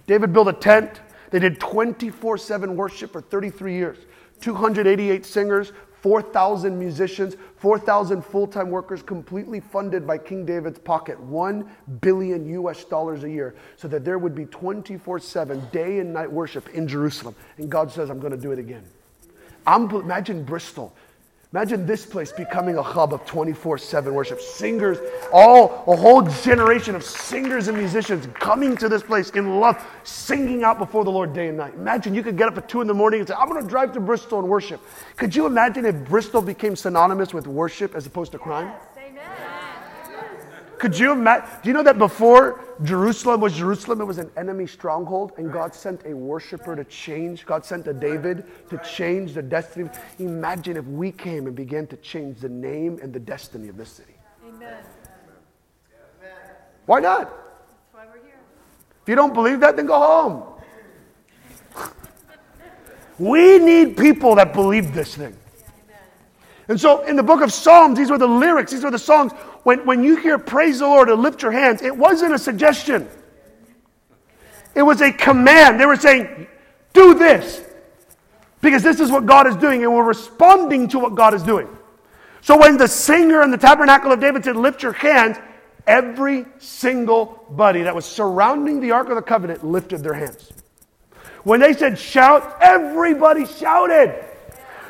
David 0.06 0.32
built 0.32 0.48
a 0.48 0.52
tent. 0.52 1.00
They 1.30 1.38
did 1.38 1.60
24 1.60 2.38
7 2.38 2.76
worship 2.76 3.12
for 3.12 3.20
33 3.20 3.74
years. 3.74 3.98
288 4.40 5.26
singers, 5.26 5.72
4,000 6.00 6.78
musicians, 6.78 7.36
4,000 7.56 8.24
full 8.24 8.46
time 8.46 8.70
workers, 8.70 9.02
completely 9.02 9.60
funded 9.60 10.06
by 10.06 10.18
King 10.18 10.46
David's 10.46 10.78
pocket, 10.78 11.18
1 11.20 11.68
billion 12.00 12.48
US 12.50 12.84
dollars 12.84 13.24
a 13.24 13.30
year, 13.30 13.56
so 13.76 13.88
that 13.88 14.04
there 14.04 14.18
would 14.18 14.34
be 14.34 14.46
24 14.46 15.18
7 15.18 15.68
day 15.72 15.98
and 15.98 16.12
night 16.12 16.30
worship 16.30 16.68
in 16.70 16.86
Jerusalem. 16.86 17.34
And 17.56 17.68
God 17.68 17.90
says, 17.90 18.10
I'm 18.10 18.20
going 18.20 18.32
to 18.32 18.38
do 18.38 18.52
it 18.52 18.58
again. 18.58 18.84
I'm, 19.66 19.90
imagine 19.90 20.44
Bristol. 20.44 20.94
Imagine 21.54 21.86
this 21.86 22.04
place 22.04 22.30
becoming 22.30 22.76
a 22.76 22.82
hub 22.82 23.14
of 23.14 23.24
24 23.24 23.78
7 23.78 24.12
worship. 24.12 24.38
Singers, 24.38 24.98
all, 25.32 25.82
a 25.86 25.96
whole 25.96 26.20
generation 26.20 26.94
of 26.94 27.02
singers 27.02 27.68
and 27.68 27.78
musicians 27.78 28.28
coming 28.34 28.76
to 28.76 28.86
this 28.86 29.02
place 29.02 29.30
in 29.30 29.58
love, 29.58 29.82
singing 30.04 30.62
out 30.62 30.78
before 30.78 31.04
the 31.04 31.10
Lord 31.10 31.32
day 31.32 31.48
and 31.48 31.56
night. 31.56 31.72
Imagine 31.72 32.14
you 32.14 32.22
could 32.22 32.36
get 32.36 32.48
up 32.48 32.58
at 32.58 32.68
2 32.68 32.82
in 32.82 32.86
the 32.86 32.92
morning 32.92 33.20
and 33.20 33.28
say, 33.28 33.34
I'm 33.34 33.48
going 33.48 33.62
to 33.62 33.68
drive 33.68 33.94
to 33.94 34.00
Bristol 34.00 34.40
and 34.40 34.48
worship. 34.48 34.82
Could 35.16 35.34
you 35.34 35.46
imagine 35.46 35.86
if 35.86 35.96
Bristol 36.04 36.42
became 36.42 36.76
synonymous 36.76 37.32
with 37.32 37.46
worship 37.46 37.94
as 37.94 38.04
opposed 38.04 38.32
to 38.32 38.38
crime? 38.38 38.70
Could 40.78 40.96
you 40.96 41.12
imagine? 41.12 41.48
Do 41.62 41.68
you 41.68 41.74
know 41.74 41.82
that 41.82 41.98
before 41.98 42.60
Jerusalem 42.84 43.40
was 43.40 43.54
Jerusalem, 43.54 44.00
it 44.00 44.04
was 44.04 44.18
an 44.18 44.30
enemy 44.36 44.66
stronghold, 44.66 45.32
and 45.36 45.52
God 45.52 45.74
sent 45.74 46.06
a 46.06 46.14
worshiper 46.14 46.76
to 46.76 46.84
change? 46.84 47.44
God 47.44 47.64
sent 47.64 47.88
a 47.88 47.92
David 47.92 48.44
to 48.70 48.78
change 48.78 49.34
the 49.34 49.42
destiny. 49.42 49.90
Imagine 50.20 50.76
if 50.76 50.84
we 50.86 51.10
came 51.10 51.46
and 51.46 51.56
began 51.56 51.88
to 51.88 51.96
change 51.96 52.38
the 52.38 52.48
name 52.48 53.00
and 53.02 53.12
the 53.12 53.18
destiny 53.18 53.68
of 53.68 53.76
this 53.76 53.90
city. 53.90 54.14
Amen. 54.46 54.84
Why 56.86 57.00
not? 57.00 57.22
That's 57.22 57.34
why 57.92 58.06
we're 58.06 58.22
here. 58.24 58.38
If 59.02 59.08
you 59.08 59.16
don't 59.16 59.34
believe 59.34 59.60
that, 59.60 59.76
then 59.76 59.86
go 59.86 59.98
home. 59.98 60.42
we 63.18 63.58
need 63.58 63.96
people 63.96 64.36
that 64.36 64.52
believe 64.52 64.94
this 64.94 65.16
thing. 65.16 65.36
And 66.68 66.78
so 66.78 67.02
in 67.04 67.16
the 67.16 67.22
book 67.22 67.40
of 67.40 67.52
Psalms, 67.52 67.98
these 67.98 68.10
were 68.10 68.18
the 68.18 68.28
lyrics, 68.28 68.72
these 68.72 68.84
were 68.84 68.90
the 68.90 68.98
songs 68.98 69.32
when, 69.68 69.84
when 69.84 70.02
you 70.02 70.16
hear 70.16 70.38
praise 70.38 70.78
the 70.78 70.86
Lord 70.86 71.10
and 71.10 71.20
lift 71.20 71.42
your 71.42 71.52
hands, 71.52 71.82
it 71.82 71.94
wasn't 71.94 72.32
a 72.32 72.38
suggestion. 72.38 73.06
It 74.74 74.80
was 74.80 75.02
a 75.02 75.12
command. 75.12 75.78
They 75.78 75.84
were 75.84 75.94
saying, 75.94 76.46
do 76.94 77.12
this. 77.12 77.62
Because 78.62 78.82
this 78.82 78.98
is 78.98 79.10
what 79.10 79.26
God 79.26 79.46
is 79.46 79.56
doing, 79.56 79.82
and 79.82 79.94
we're 79.94 80.06
responding 80.06 80.88
to 80.88 80.98
what 80.98 81.14
God 81.14 81.34
is 81.34 81.42
doing. 81.42 81.68
So 82.40 82.56
when 82.56 82.78
the 82.78 82.88
singer 82.88 83.42
in 83.42 83.50
the 83.50 83.58
tabernacle 83.58 84.10
of 84.10 84.20
David 84.20 84.42
said, 84.42 84.56
Lift 84.56 84.82
your 84.82 84.94
hands, 84.94 85.36
every 85.86 86.46
single 86.56 87.44
buddy 87.50 87.82
that 87.82 87.94
was 87.94 88.06
surrounding 88.06 88.80
the 88.80 88.92
Ark 88.92 89.10
of 89.10 89.16
the 89.16 89.22
Covenant 89.22 89.66
lifted 89.66 89.98
their 90.02 90.14
hands. 90.14 90.50
When 91.44 91.60
they 91.60 91.74
said 91.74 91.98
shout, 91.98 92.56
everybody 92.62 93.44
shouted. 93.44 94.14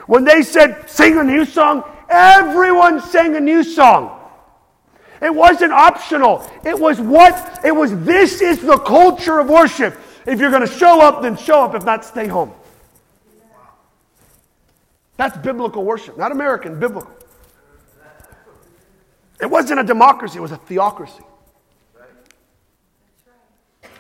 When 0.07 0.22
they 0.22 0.43
said 0.43 0.89
sing 0.89 1.18
a 1.18 1.24
new 1.24 1.45
song, 1.45 1.83
everyone 2.09 3.01
sang 3.01 3.35
a 3.35 3.41
new 3.41 3.64
song. 3.64 4.17
It 5.20 5.34
wasn't 5.34 5.72
optional. 5.72 6.48
It 6.64 6.78
was 6.78 7.00
what? 7.00 7.60
It 7.64 7.74
was 7.74 7.90
this 8.04 8.40
is 8.40 8.60
the 8.60 8.78
culture 8.78 9.38
of 9.38 9.48
worship. 9.48 9.98
If 10.26 10.40
you're 10.40 10.50
going 10.50 10.66
to 10.66 10.72
show 10.72 11.00
up, 11.00 11.22
then 11.22 11.36
show 11.36 11.62
up. 11.62 11.74
If 11.74 11.84
not, 11.84 12.04
stay 12.04 12.26
home. 12.26 12.52
That's 15.16 15.36
biblical 15.36 15.84
worship, 15.84 16.16
not 16.16 16.30
American, 16.30 16.78
biblical. 16.78 17.12
It 19.40 19.46
wasn't 19.46 19.80
a 19.80 19.84
democracy, 19.84 20.38
it 20.38 20.42
was 20.42 20.52
a 20.52 20.56
theocracy. 20.56 21.22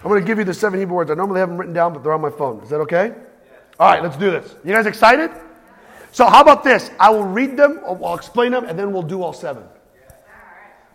I'm 0.02 0.08
going 0.08 0.20
to 0.20 0.26
give 0.26 0.38
you 0.38 0.44
the 0.44 0.54
seven 0.54 0.78
Hebrew 0.78 0.96
words. 0.96 1.10
I 1.10 1.14
normally 1.14 1.40
have 1.40 1.48
them 1.48 1.58
written 1.58 1.74
down, 1.74 1.92
but 1.92 2.04
they're 2.04 2.12
on 2.12 2.20
my 2.20 2.30
phone. 2.30 2.62
Is 2.62 2.70
that 2.70 2.80
okay? 2.82 3.14
All 3.80 3.90
right, 3.90 4.02
let's 4.02 4.16
do 4.16 4.30
this. 4.30 4.54
You 4.64 4.72
guys 4.72 4.86
excited? 4.86 5.32
So, 6.12 6.26
how 6.26 6.40
about 6.40 6.62
this? 6.62 6.90
I 7.00 7.10
will 7.10 7.24
read 7.24 7.56
them, 7.56 7.80
I'll 7.84 8.14
explain 8.14 8.52
them, 8.52 8.64
and 8.64 8.78
then 8.78 8.92
we'll 8.92 9.02
do 9.02 9.22
all 9.22 9.32
seven. 9.32 9.64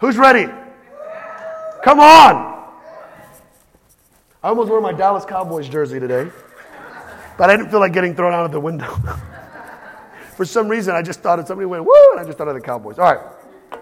Who's 0.03 0.17
ready? 0.17 0.51
Come 1.81 2.01
on. 2.01 2.67
I 4.43 4.49
almost 4.49 4.69
wore 4.69 4.81
my 4.81 4.91
Dallas 4.91 5.23
Cowboys 5.23 5.69
jersey 5.69 5.97
today, 5.97 6.29
but 7.37 7.49
I 7.49 7.55
didn't 7.55 7.71
feel 7.71 7.79
like 7.79 7.93
getting 7.93 8.13
thrown 8.13 8.33
out 8.33 8.43
of 8.43 8.51
the 8.51 8.59
window. 8.59 8.93
For 10.35 10.43
some 10.43 10.67
reason, 10.67 10.93
I 10.93 11.03
just 11.03 11.21
thought 11.21 11.39
of 11.39 11.47
somebody 11.47 11.67
went, 11.67 11.85
woo, 11.85 12.11
and 12.11 12.19
I 12.19 12.25
just 12.25 12.37
thought 12.37 12.49
of 12.49 12.53
the 12.53 12.59
Cowboys. 12.59 12.99
All 12.99 13.15
right. 13.15 13.79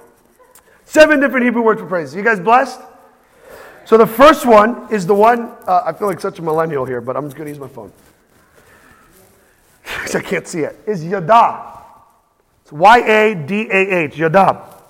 Seven 0.85 1.19
different 1.19 1.43
Hebrew 1.43 1.63
words 1.63 1.81
for 1.81 1.87
praise. 1.87 2.13
You 2.13 2.21
guys 2.21 2.39
blessed? 2.39 2.79
So 3.85 3.97
the 3.97 4.05
first 4.05 4.45
one 4.45 4.93
is 4.93 5.07
the 5.07 5.15
one, 5.15 5.55
uh, 5.65 5.81
I 5.87 5.91
feel 5.91 6.07
like 6.07 6.19
such 6.19 6.37
a 6.37 6.43
millennial 6.43 6.85
here, 6.85 7.01
but 7.01 7.17
I'm 7.17 7.25
just 7.25 7.35
going 7.35 7.47
to 7.47 7.51
use 7.51 7.59
my 7.59 7.67
phone. 7.67 7.91
because 9.83 10.13
I 10.13 10.21
can't 10.21 10.47
see 10.47 10.59
it. 10.59 10.79
it, 10.85 10.91
is 10.91 11.03
yada. 11.03 11.79
It's 12.61 12.71
Y 12.71 12.97
A 12.99 13.33
D 13.33 13.69
A 13.71 14.03
H, 14.03 14.17
yada. 14.17 14.80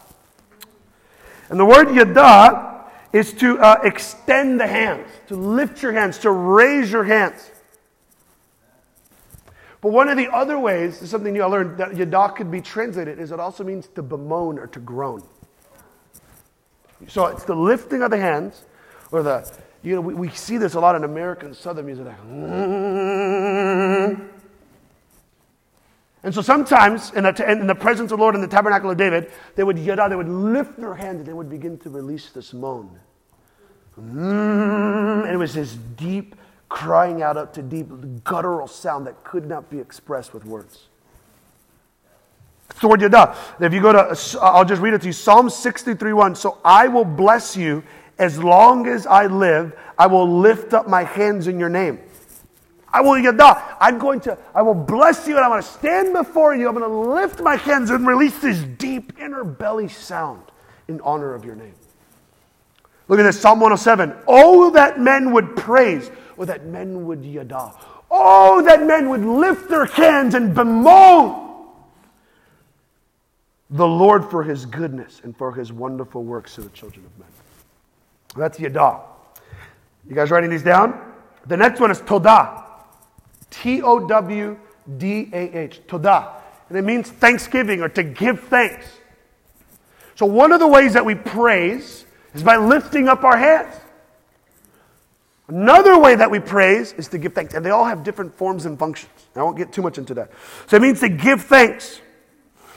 And 1.52 1.60
the 1.60 1.66
word 1.66 1.94
yada 1.94 2.86
is 3.12 3.34
to 3.34 3.60
uh, 3.60 3.82
extend 3.84 4.58
the 4.58 4.68
hands, 4.68 5.06
to 5.28 5.36
lift 5.36 5.84
your 5.84 5.92
hands, 5.92 6.18
to 6.20 6.32
raise 6.32 6.90
your 6.90 7.04
hands. 7.04 7.52
But 9.82 9.92
one 9.92 10.08
of 10.08 10.16
the 10.16 10.32
other 10.32 10.58
ways, 10.58 11.02
is 11.02 11.10
something 11.10 11.42
I 11.42 11.46
learned, 11.46 11.78
that 11.78 11.98
yada 11.98 12.32
could 12.34 12.50
be 12.50 12.62
translated, 12.62 13.20
is 13.20 13.34
it 13.34 13.40
also 13.42 13.66
means 13.66 13.90
to 13.96 14.02
bemoan 14.02 14.58
or 14.58 14.68
to 14.68 14.80
groan. 14.80 15.24
So 17.10 17.26
it's 17.26 17.44
the 17.44 17.56
lifting 17.56 18.02
of 18.02 18.12
the 18.12 18.18
hands, 18.18 18.64
or 19.12 19.22
the, 19.22 19.52
you 19.84 19.96
know, 19.96 20.02
we, 20.02 20.14
we 20.14 20.30
see 20.30 20.56
this 20.56 20.76
a 20.76 20.80
lot 20.80 20.96
in 20.96 21.04
American 21.04 21.54
Southern 21.54 21.86
music. 21.86 22.06
Like, 22.06 22.16
and 26.24 26.34
so 26.34 26.42
sometimes 26.42 27.12
in 27.14 27.24
the, 27.24 27.52
in 27.52 27.66
the 27.66 27.76
presence 27.76 28.12
of 28.12 28.20
the 28.20 28.22
Lord 28.22 28.36
in 28.36 28.42
the 28.42 28.48
tabernacle 28.48 28.92
of 28.92 28.98
David, 28.98 29.32
they 29.56 29.64
would 29.64 29.80
yada, 29.80 30.08
they 30.08 30.16
would 30.16 30.30
lift 30.30 30.80
their 30.80 30.94
hand 30.94 31.20
and 31.20 31.26
they 31.26 31.34
would 31.34 31.50
begin 31.50 31.78
to 31.80 31.90
release 31.90 32.30
this 32.30 32.54
moan. 32.54 33.00
Mm, 34.00 35.24
and 35.24 35.34
it 35.34 35.38
was 35.38 35.54
this 35.54 35.74
deep 35.74 36.36
crying 36.70 37.22
out 37.22 37.38
up 37.38 37.54
to 37.54 37.62
deep 37.62 37.88
guttural 38.24 38.68
sound 38.68 39.08
that 39.08 39.24
could 39.24 39.48
not 39.48 39.70
be 39.70 39.80
expressed 39.80 40.34
with 40.34 40.46
words. 40.46 40.88
It's 42.70 42.82
yada. 42.84 43.36
If 43.60 43.74
you 43.74 43.82
go 43.82 43.92
to, 43.92 44.40
I'll 44.42 44.64
just 44.64 44.82
read 44.82 44.94
it 44.94 45.02
to 45.02 45.08
you 45.08 45.14
Psalm 45.14 45.50
63 45.50 46.14
1. 46.14 46.36
So 46.36 46.60
I 46.64 46.88
will 46.88 47.04
bless 47.04 47.58
you 47.58 47.84
as 48.18 48.42
long 48.42 48.88
as 48.88 49.06
I 49.08 49.26
live. 49.26 49.76
I 49.98 50.08
will 50.08 50.40
lift 50.40 50.74
up 50.74 50.88
my 50.88 51.04
hands 51.04 51.48
in 51.48 51.60
your 51.60 51.70
name. 51.70 52.00
I 52.94 53.02
will. 53.02 53.12
I'm 53.12 53.98
going 53.98 54.20
to, 54.22 54.38
I 54.54 54.62
will 54.62 54.74
bless 54.74 55.28
you 55.28 55.36
and 55.36 55.46
I'm 55.46 55.52
going 55.52 55.62
to 55.62 55.68
stand 55.68 56.14
before 56.14 56.56
you. 56.56 56.68
I'm 56.68 56.76
going 56.76 56.90
to 56.90 57.12
lift 57.14 57.40
my 57.40 57.56
hands 57.56 57.90
and 57.90 58.06
release 58.06 58.38
this 58.40 58.60
deep 58.60 59.14
inner 59.20 59.44
belly 59.44 59.88
sound 59.88 60.44
in 60.88 61.00
honor 61.02 61.34
of 61.34 61.46
your 61.46 61.56
name. 61.56 61.74
Look 63.08 63.20
at 63.20 63.24
this 63.24 63.40
Psalm 63.40 63.60
107. 63.60 64.14
Oh, 64.28 64.70
that 64.72 65.00
men 65.00 65.32
would 65.34 65.56
praise, 65.56 66.12
or 66.38 66.46
that 66.46 66.66
men 66.66 67.06
would 67.06 67.26
yada. 67.26 67.74
Oh, 68.10 68.62
that 68.64 68.86
men 68.86 69.10
would 69.10 69.24
lift 69.26 69.70
their 69.70 69.86
hands 69.86 70.36
and 70.36 70.54
bemoan 70.54 71.68
the 73.70 73.88
Lord 73.88 74.30
for 74.30 74.44
his 74.44 74.66
goodness 74.66 75.22
and 75.24 75.36
for 75.36 75.54
his 75.54 75.72
wonderful 75.72 76.24
works 76.24 76.56
to 76.56 76.62
the 76.62 76.70
children 76.70 77.06
of 77.06 77.20
men. 77.20 77.28
That's 78.36 78.60
yada. 78.60 79.00
You 80.08 80.16
guys 80.16 80.32
writing 80.32 80.50
these 80.50 80.64
down? 80.64 81.14
The 81.48 81.58
next 81.58 81.80
one 81.80 81.92
is 81.92 82.00
todah. 82.00 82.61
T 83.52 83.82
O 83.84 84.08
W 84.08 84.58
D 84.98 85.30
A 85.32 85.58
H, 85.58 85.82
Todah. 85.88 86.34
And 86.70 86.78
it 86.78 86.84
means 86.84 87.10
thanksgiving 87.10 87.82
or 87.82 87.90
to 87.90 88.02
give 88.04 88.40
thanks. 88.46 88.88
So, 90.16 90.26
one 90.26 90.52
of 90.52 90.60
the 90.60 90.68
ways 90.68 90.94
that 90.94 91.06
we 91.06 91.16
praise 91.16 92.06
is 92.34 92.44
by 92.44 92.56
lifting 92.56 93.08
up 93.08 93.24
our 93.24 93.38
hands. 93.38 93.76
Another 95.48 96.00
way 96.00 96.16
that 96.16 96.32
we 96.32 96.40
praise 96.40 96.94
is 96.94 97.10
to 97.10 97.18
give 97.18 97.34
thanks. 97.34 97.54
And 97.54 97.66
they 97.66 97.72
all 97.72 97.86
have 97.86 98.04
different 98.04 98.34
forms 98.34 98.66
and 98.66 98.80
functions. 98.80 99.12
I 99.36 99.44
won't 99.44 99.58
get 99.58 99.74
too 99.74 99.82
much 99.82 99.98
into 99.98 100.14
that. 100.16 100.32
So, 100.68 100.78
it 100.78 100.82
means 100.82 101.02
to 101.02 101.10
give 101.10 101.44
thanks. 101.44 102.02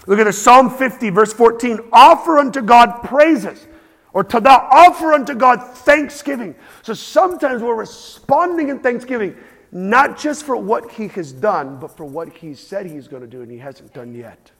Look 0.06 0.18
at 0.18 0.24
the 0.24 0.32
Psalm 0.32 0.70
50, 0.70 1.10
verse 1.10 1.32
14. 1.32 1.78
Offer 1.92 2.38
unto 2.38 2.60
God 2.60 3.02
praises. 3.04 3.66
Or 4.14 4.22
Todah, 4.22 4.68
offer 4.70 5.12
unto 5.12 5.34
God 5.34 5.60
thanksgiving. 5.78 6.54
So 6.82 6.94
sometimes 6.94 7.62
we're 7.62 7.74
responding 7.74 8.68
in 8.68 8.78
thanksgiving 8.78 9.36
not 9.74 10.16
just 10.16 10.46
for 10.46 10.56
what 10.56 10.92
he 10.92 11.08
has 11.08 11.32
done, 11.32 11.78
but 11.78 11.94
for 11.96 12.04
what 12.04 12.28
he 12.28 12.54
said 12.54 12.86
he's 12.86 13.08
going 13.08 13.22
to 13.22 13.28
do 13.28 13.42
and 13.42 13.50
he 13.50 13.58
hasn't 13.58 13.92
done 13.92 14.14
yet. 14.14 14.52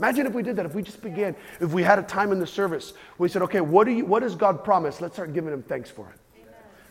Imagine 0.00 0.26
if 0.26 0.32
we 0.32 0.42
did 0.42 0.56
that, 0.56 0.66
if 0.66 0.74
we 0.74 0.82
just 0.82 1.00
began, 1.00 1.36
if 1.60 1.72
we 1.72 1.84
had 1.84 2.00
a 2.00 2.02
time 2.02 2.32
in 2.32 2.40
the 2.40 2.46
service 2.46 2.92
we 3.18 3.28
said, 3.28 3.40
okay, 3.42 3.60
what, 3.60 3.84
do 3.84 3.92
you, 3.92 4.04
what 4.04 4.20
does 4.20 4.34
God 4.34 4.64
promise? 4.64 5.00
Let's 5.00 5.14
start 5.14 5.32
giving 5.32 5.52
him 5.52 5.62
thanks 5.62 5.88
for 5.88 6.10
it. 6.10 6.18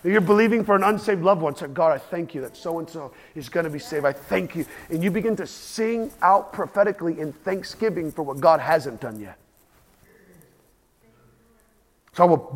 You're 0.10 0.22
believing 0.22 0.64
for 0.66 0.76
an 0.76 0.84
unsaved 0.84 1.22
loved 1.22 1.42
one, 1.42 1.56
say, 1.56 1.68
God, 1.68 1.92
I 1.92 1.98
thank 1.98 2.34
you 2.34 2.42
that 2.42 2.58
so 2.58 2.80
and 2.80 2.90
so 2.90 3.14
is 3.36 3.48
going 3.48 3.66
to 3.66 3.70
be 3.70 3.80
saved. 3.80 4.06
I 4.06 4.12
thank 4.12 4.56
you. 4.56 4.66
And 4.90 5.04
you 5.04 5.12
begin 5.12 5.36
to 5.38 5.48
sing 5.48 6.12
out 6.22 6.52
prophetically 6.52 7.20
in 7.20 7.32
thanksgiving 7.32 8.12
for 8.12 8.24
what 8.24 8.40
God 8.40 8.60
hasn't 8.60 9.00
done 9.00 9.20
yet. 9.20 9.38
So, 12.14 12.54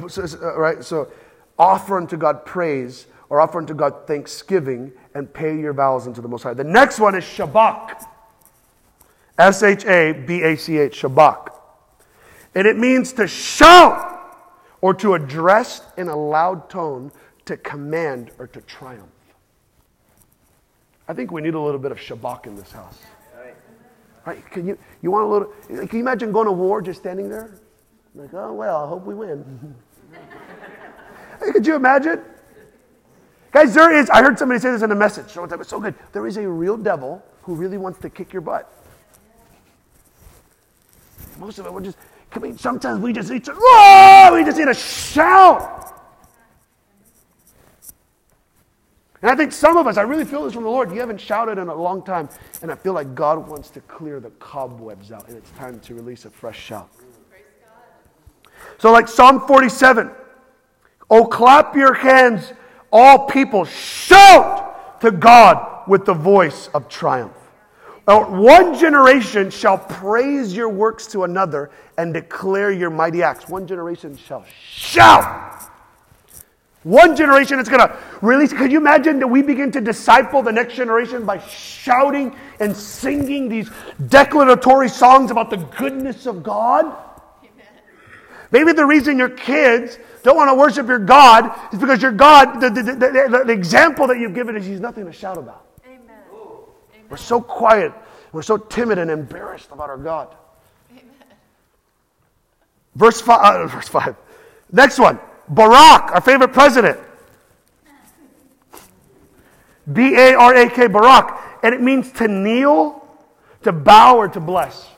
right, 0.57 0.83
so 0.83 1.09
offer 1.57 1.97
unto 1.97 2.17
God 2.17 2.45
praise 2.45 3.07
or 3.30 3.41
offer 3.41 3.57
unto 3.59 3.73
God 3.73 4.07
thanksgiving 4.07 4.91
and 5.13 5.32
pay 5.34 5.59
your 5.59 5.73
vows 5.73 6.07
unto 6.07 6.21
the 6.21 6.28
Most 6.28 6.43
High. 6.43 6.53
The 6.53 6.63
next 6.63 6.99
one 6.99 7.15
is 7.15 7.23
Shabach. 7.23 8.05
S 9.38 9.61
H 9.63 9.86
A 9.86 10.13
B 10.13 10.41
A 10.41 10.55
C 10.55 10.78
H, 10.78 11.01
Shabach. 11.01 11.49
And 12.55 12.65
it 12.65 12.78
means 12.78 13.13
to 13.13 13.28
shout 13.28 14.15
or 14.82 14.93
to 14.95 15.13
address 15.13 15.82
in 15.97 16.07
a 16.07 16.15
loud 16.15 16.69
tone, 16.69 17.11
to 17.45 17.57
command 17.57 18.32
or 18.39 18.47
to 18.47 18.61
triumph. 18.61 19.09
I 21.07 21.13
think 21.13 21.32
we 21.32 21.41
need 21.41 21.53
a 21.53 21.59
little 21.59 21.80
bit 21.80 21.91
of 21.91 21.97
Shabach 21.97 22.45
in 22.47 22.55
this 22.55 22.71
house. 22.71 23.01
Right? 24.25 24.45
Can 24.51 24.67
you, 24.67 24.78
you 25.01 25.09
want 25.09 25.25
a 25.25 25.28
little, 25.28 25.88
can 25.88 25.97
you 25.97 26.03
imagine 26.03 26.34
going 26.34 26.47
to 26.47 26.51
war 26.51 26.82
just 26.82 26.99
standing 26.99 27.30
there? 27.30 27.61
Like, 28.13 28.34
oh, 28.34 28.51
well, 28.51 28.84
I 28.84 28.88
hope 28.89 29.05
we 29.05 29.15
win. 29.15 29.75
Could 31.39 31.65
you 31.65 31.75
imagine? 31.75 32.21
Guys, 33.51 33.73
there 33.73 33.95
is, 33.95 34.09
I 34.09 34.21
heard 34.21 34.37
somebody 34.37 34.59
say 34.59 34.71
this 34.71 34.81
in 34.81 34.91
a 34.91 34.95
message, 34.95 35.29
so 35.29 35.43
it's 35.43 35.69
so 35.69 35.79
good. 35.79 35.95
There 36.11 36.27
is 36.27 36.37
a 36.37 36.47
real 36.47 36.77
devil 36.77 37.23
who 37.43 37.55
really 37.55 37.77
wants 37.77 37.99
to 37.99 38.09
kick 38.09 38.33
your 38.33 38.41
butt. 38.41 38.71
Most 41.39 41.59
of 41.59 41.65
it, 41.65 41.73
we're 41.73 41.81
just, 41.81 41.97
we, 42.39 42.57
sometimes 42.57 42.99
we 42.99 43.13
just 43.13 43.29
need 43.29 43.45
to, 43.45 43.53
oh, 43.55 44.31
we 44.33 44.43
just 44.43 44.57
need 44.57 44.65
to 44.65 44.73
shout. 44.73 45.87
And 49.21 49.31
I 49.31 49.35
think 49.35 49.51
some 49.51 49.77
of 49.77 49.87
us, 49.87 49.97
I 49.97 50.01
really 50.01 50.25
feel 50.25 50.43
this 50.43 50.53
from 50.53 50.63
the 50.63 50.69
Lord. 50.69 50.91
You 50.91 50.99
haven't 50.99 51.19
shouted 51.19 51.57
in 51.57 51.69
a 51.69 51.75
long 51.75 52.03
time, 52.03 52.29
and 52.61 52.71
I 52.71 52.75
feel 52.75 52.93
like 52.93 53.15
God 53.15 53.47
wants 53.47 53.69
to 53.71 53.81
clear 53.81 54.19
the 54.19 54.29
cobwebs 54.31 55.11
out, 55.11 55.27
and 55.27 55.35
it's 55.35 55.49
time 55.51 55.79
to 55.79 55.95
release 55.95 56.25
a 56.25 56.29
fresh 56.29 56.59
shout. 56.59 56.89
So, 58.77 58.91
like 58.91 59.07
Psalm 59.07 59.47
47, 59.47 60.11
oh, 61.09 61.25
clap 61.25 61.75
your 61.75 61.93
hands 61.93 62.53
all 62.91 63.25
people 63.27 63.65
shout 63.65 65.01
to 65.01 65.11
God 65.11 65.88
with 65.88 66.05
the 66.05 66.13
voice 66.13 66.69
of 66.73 66.89
triumph. 66.89 67.33
One 68.05 68.77
generation 68.79 69.49
shall 69.49 69.77
praise 69.77 70.55
your 70.55 70.69
works 70.69 71.07
to 71.07 71.25
another 71.25 71.69
and 71.97 72.13
declare 72.13 72.71
your 72.71 72.89
mighty 72.89 73.21
acts. 73.21 73.49
One 73.49 73.67
generation 73.67 74.15
shall 74.15 74.45
shout. 74.61 75.63
One 76.83 77.17
generation 77.17 77.59
is 77.59 77.67
going 77.67 77.81
to 77.81 77.97
release. 78.21 78.53
Could 78.53 78.71
you 78.71 78.77
imagine 78.77 79.19
that 79.19 79.27
we 79.27 79.41
begin 79.41 79.73
to 79.73 79.81
disciple 79.81 80.41
the 80.41 80.53
next 80.53 80.75
generation 80.75 81.25
by 81.25 81.39
shouting 81.39 82.33
and 82.61 82.73
singing 82.73 83.49
these 83.49 83.69
declaratory 84.07 84.88
songs 84.88 85.29
about 85.29 85.49
the 85.49 85.57
goodness 85.57 86.25
of 86.25 86.43
God? 86.43 86.85
Amen. 86.85 87.65
Maybe 88.51 88.71
the 88.71 88.85
reason 88.85 89.17
your 89.17 89.31
kids 89.31 89.99
don't 90.24 90.36
want 90.36 90.49
to 90.49 90.55
worship 90.55 90.88
your 90.88 90.99
God 90.99 91.51
is 91.74 91.80
because 91.80 92.01
your 92.01 92.11
God, 92.11 92.59
the, 92.59 92.70
the, 92.70 92.84
the, 92.84 93.43
the 93.45 93.53
example 93.53 94.07
that 94.07 94.20
you've 94.20 94.36
given 94.36 94.55
is 94.55 94.65
He's 94.65 94.80
nothing 94.80 95.05
to 95.05 95.11
shout 95.11 95.38
about. 95.38 95.65
Amen. 95.86 95.99
We're 97.09 97.18
so 97.18 97.41
quiet. 97.41 97.93
We're 98.32 98.41
so 98.41 98.57
timid 98.57 98.97
and 98.97 99.09
embarrassed 99.09 99.70
about 99.72 99.89
our 99.89 99.97
God. 99.97 100.36
Amen. 100.91 101.03
Verse 102.95 103.22
5, 103.22 103.39
uh, 103.39 103.68
verse 103.76 103.88
5. 103.88 104.15
Next 104.72 104.99
one 104.99 105.20
Barak, 105.47 106.11
our 106.11 106.22
favorite 106.22 106.53
president. 106.53 106.99
B 109.91 110.15
A 110.15 110.36
R 110.36 110.55
A 110.55 110.70
K, 110.70 110.88
Barak. 110.88 111.59
And 111.63 111.74
it 111.74 111.82
means 111.82 112.11
to 112.13 112.28
kneel, 112.28 113.07
to 113.63 113.72
bow, 113.72 114.18
or 114.18 114.28
to 114.28 114.39
bless. 114.39 114.89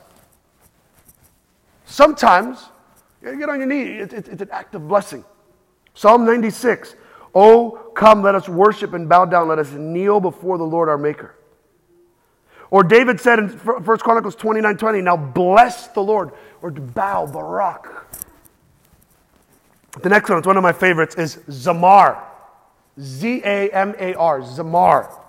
Sometimes 1.84 2.69
you 3.22 3.38
get 3.38 3.48
on 3.48 3.58
your 3.58 3.66
knees. 3.66 4.02
It's, 4.02 4.14
it's, 4.14 4.28
it's 4.28 4.42
an 4.42 4.50
act 4.50 4.74
of 4.74 4.88
blessing. 4.88 5.24
Psalm 5.94 6.24
96. 6.24 6.94
Oh, 7.34 7.92
come, 7.94 8.22
let 8.22 8.34
us 8.34 8.48
worship 8.48 8.92
and 8.92 9.08
bow 9.08 9.24
down. 9.24 9.48
Let 9.48 9.58
us 9.58 9.70
kneel 9.70 10.20
before 10.20 10.58
the 10.58 10.64
Lord 10.64 10.88
our 10.88 10.98
Maker. 10.98 11.34
Or 12.70 12.82
David 12.84 13.20
said 13.20 13.38
in 13.38 13.48
1 13.48 13.82
Chronicles 13.98 14.36
29 14.36 14.76
20, 14.76 15.00
now 15.00 15.16
bless 15.16 15.88
the 15.88 16.00
Lord, 16.00 16.32
or 16.62 16.70
bow, 16.70 17.26
Barak. 17.26 18.06
The 20.02 20.08
next 20.08 20.28
one, 20.28 20.38
it's 20.38 20.46
one 20.46 20.56
of 20.56 20.62
my 20.62 20.72
favorites, 20.72 21.16
is 21.16 21.36
Zamar. 21.48 22.22
Z 23.00 23.42
A 23.44 23.70
M 23.70 23.94
A 23.98 24.14
R, 24.14 24.40
Zamar. 24.40 25.20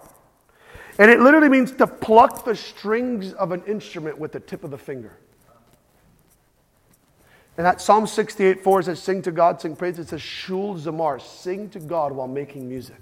And 1.00 1.10
it 1.10 1.20
literally 1.20 1.50
means 1.50 1.72
to 1.74 1.88
pluck 1.88 2.46
the 2.46 2.56
strings 2.56 3.34
of 3.34 3.52
an 3.52 3.64
instrument 3.66 4.18
with 4.18 4.34
the 4.34 4.40
tip 4.40 4.64
of 4.64 4.72
the 4.72 4.78
finger. 4.78 5.18
And 7.62 7.66
that 7.68 7.80
Psalm 7.80 8.08
68 8.08 8.64
4 8.64 8.82
says, 8.82 9.00
Sing 9.00 9.22
to 9.22 9.32
God, 9.32 9.62
sing 9.62 9.76
praise. 9.76 10.00
It 10.00 10.08
says, 10.08 10.20
Shul 10.20 10.74
Zamar, 10.74 11.22
sing 11.22 11.70
to 11.70 11.80
God 11.80 12.12
while 12.12 12.28
making 12.28 12.68
music. 12.68 12.98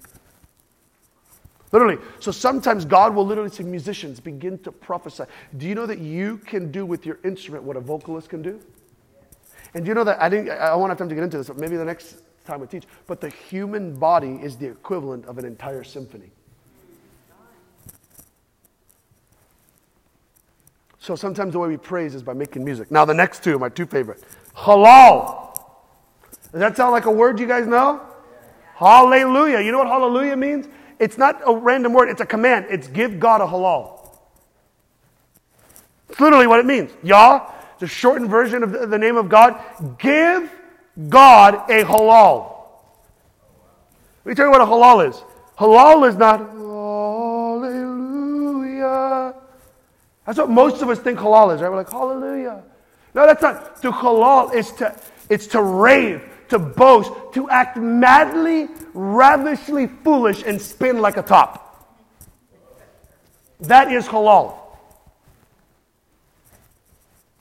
Literally. 1.71 1.97
So 2.19 2.33
sometimes 2.33 2.83
God 2.83 3.15
will 3.15 3.25
literally 3.25 3.51
say, 3.51 3.63
musicians, 3.63 4.19
begin 4.19 4.59
to 4.63 4.73
prophesy. 4.73 5.23
Do 5.55 5.65
you 5.65 5.75
know 5.75 5.85
that 5.85 5.99
you 5.99 6.39
can 6.39 6.73
do 6.73 6.85
with 6.85 7.05
your 7.05 7.19
instrument 7.23 7.63
what 7.63 7.77
a 7.77 7.79
vocalist 7.79 8.27
can 8.27 8.41
do? 8.41 8.59
And 9.75 9.85
do 9.85 9.87
you 9.87 9.95
know 9.95 10.03
that 10.03 10.21
I 10.21 10.27
didn't 10.27 10.49
I 10.49 10.75
won't 10.75 10.89
have 10.89 10.97
time 10.97 11.07
to 11.07 11.15
get 11.15 11.23
into 11.23 11.37
this, 11.37 11.47
but 11.47 11.57
maybe 11.57 11.77
the 11.77 11.85
next 11.85 12.17
time 12.43 12.61
I 12.61 12.65
teach, 12.65 12.83
but 13.07 13.21
the 13.21 13.29
human 13.29 13.95
body 13.95 14.41
is 14.43 14.57
the 14.57 14.67
equivalent 14.67 15.25
of 15.27 15.37
an 15.37 15.45
entire 15.45 15.85
symphony. 15.85 16.31
So 20.99 21.15
sometimes 21.15 21.53
the 21.53 21.59
way 21.59 21.69
we 21.69 21.77
praise 21.77 22.13
is 22.13 22.21
by 22.21 22.33
making 22.33 22.65
music. 22.65 22.91
Now 22.91 23.05
the 23.05 23.13
next 23.13 23.41
two, 23.41 23.57
my 23.57 23.69
two 23.69 23.85
favorite. 23.85 24.21
Halal. 24.59 25.55
Does 26.51 26.59
that 26.59 26.75
sound 26.75 26.91
like 26.91 27.05
a 27.05 27.11
word 27.11 27.39
you 27.39 27.47
guys 27.47 27.65
know? 27.65 28.01
Hallelujah. 28.75 29.61
You 29.61 29.71
know 29.71 29.77
what 29.77 29.87
hallelujah 29.87 30.35
means? 30.35 30.67
It's 30.99 31.17
not 31.17 31.41
a 31.45 31.55
random 31.55 31.93
word, 31.93 32.09
it's 32.09 32.19
a 32.21 32.25
command. 32.25 32.65
It's 32.69 32.87
give 32.87 33.19
God 33.19 33.39
a 33.41 33.45
halal. 33.45 34.09
It's 36.09 36.19
literally 36.19 36.47
what 36.47 36.59
it 36.59 36.65
means. 36.65 36.91
Yah, 37.03 37.51
the 37.79 37.87
shortened 37.87 38.29
version 38.29 38.63
of 38.63 38.89
the, 38.89 38.97
name 38.97 39.15
of 39.15 39.29
God. 39.29 39.61
Give 39.97 40.51
God 41.07 41.69
a 41.69 41.83
halal. 41.83 42.57
Let 44.25 44.31
me 44.31 44.35
tell 44.35 44.45
you 44.45 44.51
what 44.51 44.61
a 44.61 44.65
halal 44.65 45.07
is. 45.07 45.23
Halal 45.57 46.09
is 46.09 46.15
not 46.17 46.39
hallelujah. 47.61 49.35
That's 50.25 50.37
what 50.37 50.49
most 50.49 50.81
of 50.81 50.89
us 50.89 50.99
think 50.99 51.19
halal 51.19 51.55
is, 51.55 51.61
right? 51.61 51.69
We're 51.69 51.77
like, 51.77 51.91
hallelujah. 51.91 52.63
No, 53.13 53.25
that's 53.25 53.41
not. 53.41 53.81
To 53.81 53.91
halal 53.91 54.53
is 54.53 54.71
to, 54.73 54.95
it's 55.29 55.47
to 55.47 55.61
rave, 55.61 56.21
to 56.49 56.59
boast, 56.59 57.11
to 57.33 57.49
act 57.49 57.77
madly, 57.77 58.67
ravishly 58.93 59.87
foolish, 59.87 60.43
and 60.43 60.61
spin 60.61 60.99
like 61.01 61.17
a 61.17 61.23
top. 61.23 61.65
That 63.61 63.91
is 63.91 64.07
halal. 64.07 64.55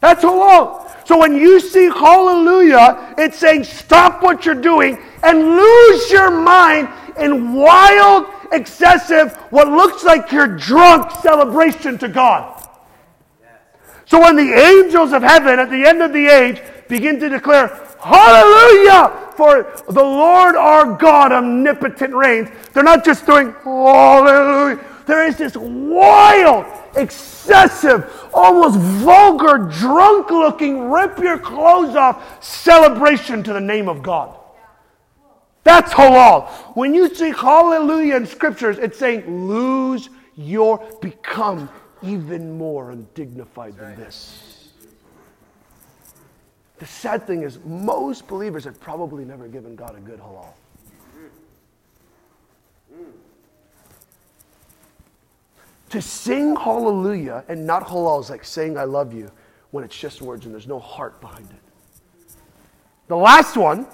That's 0.00 0.24
halal. 0.24 1.06
So 1.06 1.18
when 1.18 1.34
you 1.36 1.60
see 1.60 1.86
hallelujah, 1.86 3.14
it's 3.18 3.38
saying 3.38 3.64
stop 3.64 4.22
what 4.22 4.44
you're 4.44 4.54
doing 4.54 4.98
and 5.22 5.38
lose 5.56 6.10
your 6.10 6.30
mind 6.30 6.88
in 7.18 7.52
wild, 7.52 8.26
excessive, 8.52 9.34
what 9.50 9.68
looks 9.68 10.04
like 10.04 10.30
your 10.30 10.46
drunk 10.46 11.10
celebration 11.22 11.98
to 11.98 12.08
God. 12.08 12.57
So 14.08 14.18
when 14.20 14.36
the 14.36 14.54
angels 14.54 15.12
of 15.12 15.22
heaven 15.22 15.58
at 15.58 15.68
the 15.68 15.86
end 15.86 16.02
of 16.02 16.14
the 16.14 16.26
age 16.26 16.62
begin 16.88 17.20
to 17.20 17.28
declare, 17.28 17.68
Hallelujah! 18.00 19.32
For 19.36 19.70
the 19.86 20.02
Lord 20.02 20.56
our 20.56 20.96
God 20.96 21.30
omnipotent 21.30 22.14
reigns, 22.14 22.48
they're 22.72 22.82
not 22.82 23.04
just 23.04 23.26
doing 23.26 23.52
Hallelujah. 23.62 24.82
There 25.06 25.26
is 25.26 25.36
this 25.36 25.56
wild, 25.56 26.64
excessive, 26.96 28.28
almost 28.32 28.78
vulgar, 28.78 29.58
drunk 29.58 30.30
looking, 30.30 30.90
rip 30.90 31.18
your 31.18 31.38
clothes 31.38 31.94
off 31.94 32.42
celebration 32.44 33.42
to 33.42 33.52
the 33.52 33.60
name 33.60 33.88
of 33.88 34.02
God. 34.02 34.38
That's 35.64 35.92
halal. 35.92 36.48
When 36.74 36.94
you 36.94 37.14
see 37.14 37.30
hallelujah 37.30 38.16
in 38.16 38.26
scriptures, 38.26 38.78
it's 38.78 38.98
saying 38.98 39.48
lose 39.48 40.08
your, 40.34 40.78
become 41.02 41.68
even 42.02 42.56
more 42.56 42.90
undignified 42.90 43.76
than 43.76 43.96
this. 43.96 44.70
The 46.78 46.86
sad 46.86 47.26
thing 47.26 47.42
is, 47.42 47.58
most 47.64 48.28
believers 48.28 48.64
have 48.64 48.80
probably 48.80 49.24
never 49.24 49.48
given 49.48 49.74
God 49.74 49.96
a 49.96 50.00
good 50.00 50.20
halal. 50.20 50.52
To 55.90 56.02
sing 56.02 56.54
hallelujah 56.54 57.44
and 57.48 57.66
not 57.66 57.84
halal 57.86 58.20
is 58.20 58.30
like 58.30 58.44
saying 58.44 58.76
I 58.76 58.84
love 58.84 59.12
you 59.12 59.30
when 59.70 59.84
it's 59.84 59.98
just 59.98 60.22
words 60.22 60.44
and 60.44 60.54
there's 60.54 60.66
no 60.66 60.78
heart 60.78 61.20
behind 61.20 61.48
it. 61.50 62.36
The 63.08 63.16
last 63.16 63.56
one, 63.56 63.86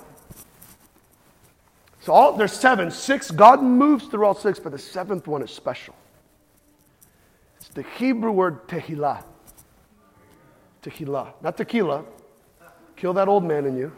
so 2.01 2.13
all, 2.13 2.33
there's 2.33 2.53
seven, 2.53 2.91
six, 2.91 3.31
God 3.31 3.63
moves 3.63 4.07
through 4.07 4.27
all 4.27 4.35
six, 4.35 4.59
but 4.59 4.73
the 4.73 4.79
seventh 4.79 5.27
one 5.27 5.41
is 5.41 5.51
special. 5.51 5.95
The 7.75 7.83
Hebrew 7.83 8.31
word 8.31 8.69
tehillah. 8.69 9.25
Tehillah. 10.83 11.35
Not 11.43 11.57
tequila. 11.57 12.05
Kill 12.97 13.13
that 13.15 13.29
old 13.29 13.45
man 13.45 13.67
in 13.67 13.77
you. 13.77 13.93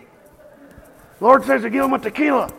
Lord 1.21 1.45
says 1.45 1.63
to 1.63 1.71
give 1.71 1.85
him 1.85 1.93
a 1.93 1.99
tequila. 1.99 2.53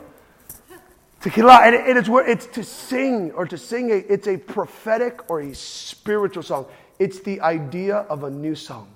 Tequila, 1.21 1.61
and 1.63 1.75
it 1.75 1.97
is 1.97 2.07
where 2.07 2.27
it's 2.27 2.45
to 2.47 2.63
sing 2.63 3.31
or 3.31 3.45
to 3.47 3.57
sing 3.57 3.91
a, 3.91 3.95
it's 3.95 4.27
a 4.27 4.37
prophetic 4.37 5.29
or 5.29 5.41
a 5.41 5.53
spiritual 5.55 6.43
song. 6.43 6.67
It's 6.99 7.19
the 7.21 7.41
idea 7.41 7.97
of 7.97 8.23
a 8.23 8.29
new 8.29 8.55
song. 8.55 8.87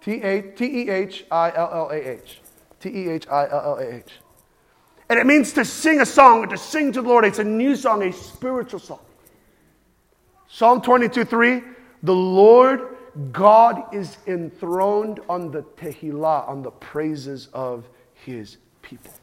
T 0.00 0.14
E 0.14 0.90
H 0.90 1.24
I 1.30 1.52
L 1.54 1.70
L 1.72 1.90
A 1.90 1.96
H. 1.96 2.40
T 2.80 2.88
E 2.88 3.08
H 3.08 3.28
I 3.28 3.48
L 3.48 3.60
L 3.64 3.78
A 3.78 3.94
H. 3.94 4.12
And 5.08 5.18
it 5.18 5.26
means 5.26 5.52
to 5.52 5.64
sing 5.64 6.00
a 6.00 6.06
song 6.06 6.48
to 6.48 6.58
sing 6.58 6.90
to 6.92 7.02
the 7.02 7.08
Lord. 7.08 7.24
It's 7.24 7.38
a 7.38 7.44
new 7.44 7.76
song, 7.76 8.02
a 8.02 8.12
spiritual 8.12 8.80
song. 8.80 9.00
Psalm 10.54 10.82
22 10.82 11.24
3 11.24 11.62
The 12.02 12.14
Lord 12.14 12.98
God 13.32 13.94
is 13.94 14.18
enthroned 14.26 15.20
on 15.26 15.50
the 15.50 15.62
Tehillah, 15.62 16.46
on 16.46 16.62
the 16.62 16.70
praises 16.70 17.48
of 17.54 17.88
his 18.12 18.58
people. 18.82 19.14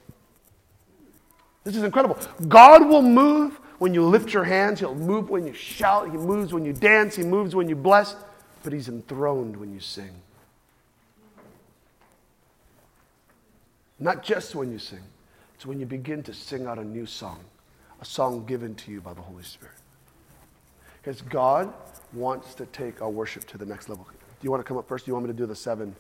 This 1.64 1.76
is 1.76 1.84
incredible. 1.84 2.18
God 2.48 2.88
will 2.88 3.04
move 3.04 3.60
when 3.78 3.94
you 3.94 4.04
lift 4.04 4.34
your 4.34 4.44
hands, 4.44 4.80
He'll 4.80 4.96
move 4.96 5.30
when 5.30 5.46
you 5.46 5.54
shout, 5.54 6.10
He 6.10 6.18
moves 6.18 6.52
when 6.52 6.66
you 6.66 6.74
dance, 6.74 7.16
He 7.16 7.24
moves 7.24 7.56
when 7.56 7.70
you 7.70 7.76
bless, 7.76 8.16
but 8.64 8.74
He's 8.74 8.90
enthroned 8.90 9.56
when 9.56 9.72
you 9.72 9.80
sing. 9.80 10.22
Not 14.00 14.24
just 14.24 14.56
when 14.56 14.72
you 14.72 14.80
sing, 14.80 15.04
it's 15.54 15.66
when 15.66 15.80
you 15.80 15.86
begin 15.86 16.24
to 16.24 16.34
sing 16.34 16.66
out 16.66 16.80
a 16.80 16.84
new 16.84 17.06
song, 17.06 17.40
a 18.02 18.06
song 18.06 18.48
given 18.48 18.74
to 18.76 18.92
you 18.92 19.00
by 19.00 19.14
the 19.14 19.22
Holy 19.22 19.44
Spirit. 19.44 19.79
Because 21.02 21.22
God 21.22 21.74
wants 22.14 22.54
to 22.56 22.66
take 22.68 23.02
our 23.02 23.10
worship 23.10 23.46
to 23.48 23.58
the 23.58 23.66
next 23.66 23.90
level. 23.90 24.06
Do 24.10 24.46
you 24.46 24.52
want 24.52 24.62
to 24.62 24.68
come 24.68 24.78
up 24.78 24.88
first? 24.88 25.06
Do 25.06 25.10
you 25.10 25.14
want 25.16 25.26
me 25.28 25.32
to 25.32 25.38
do 25.38 25.46
the 25.46 25.56
seven? 25.56 25.96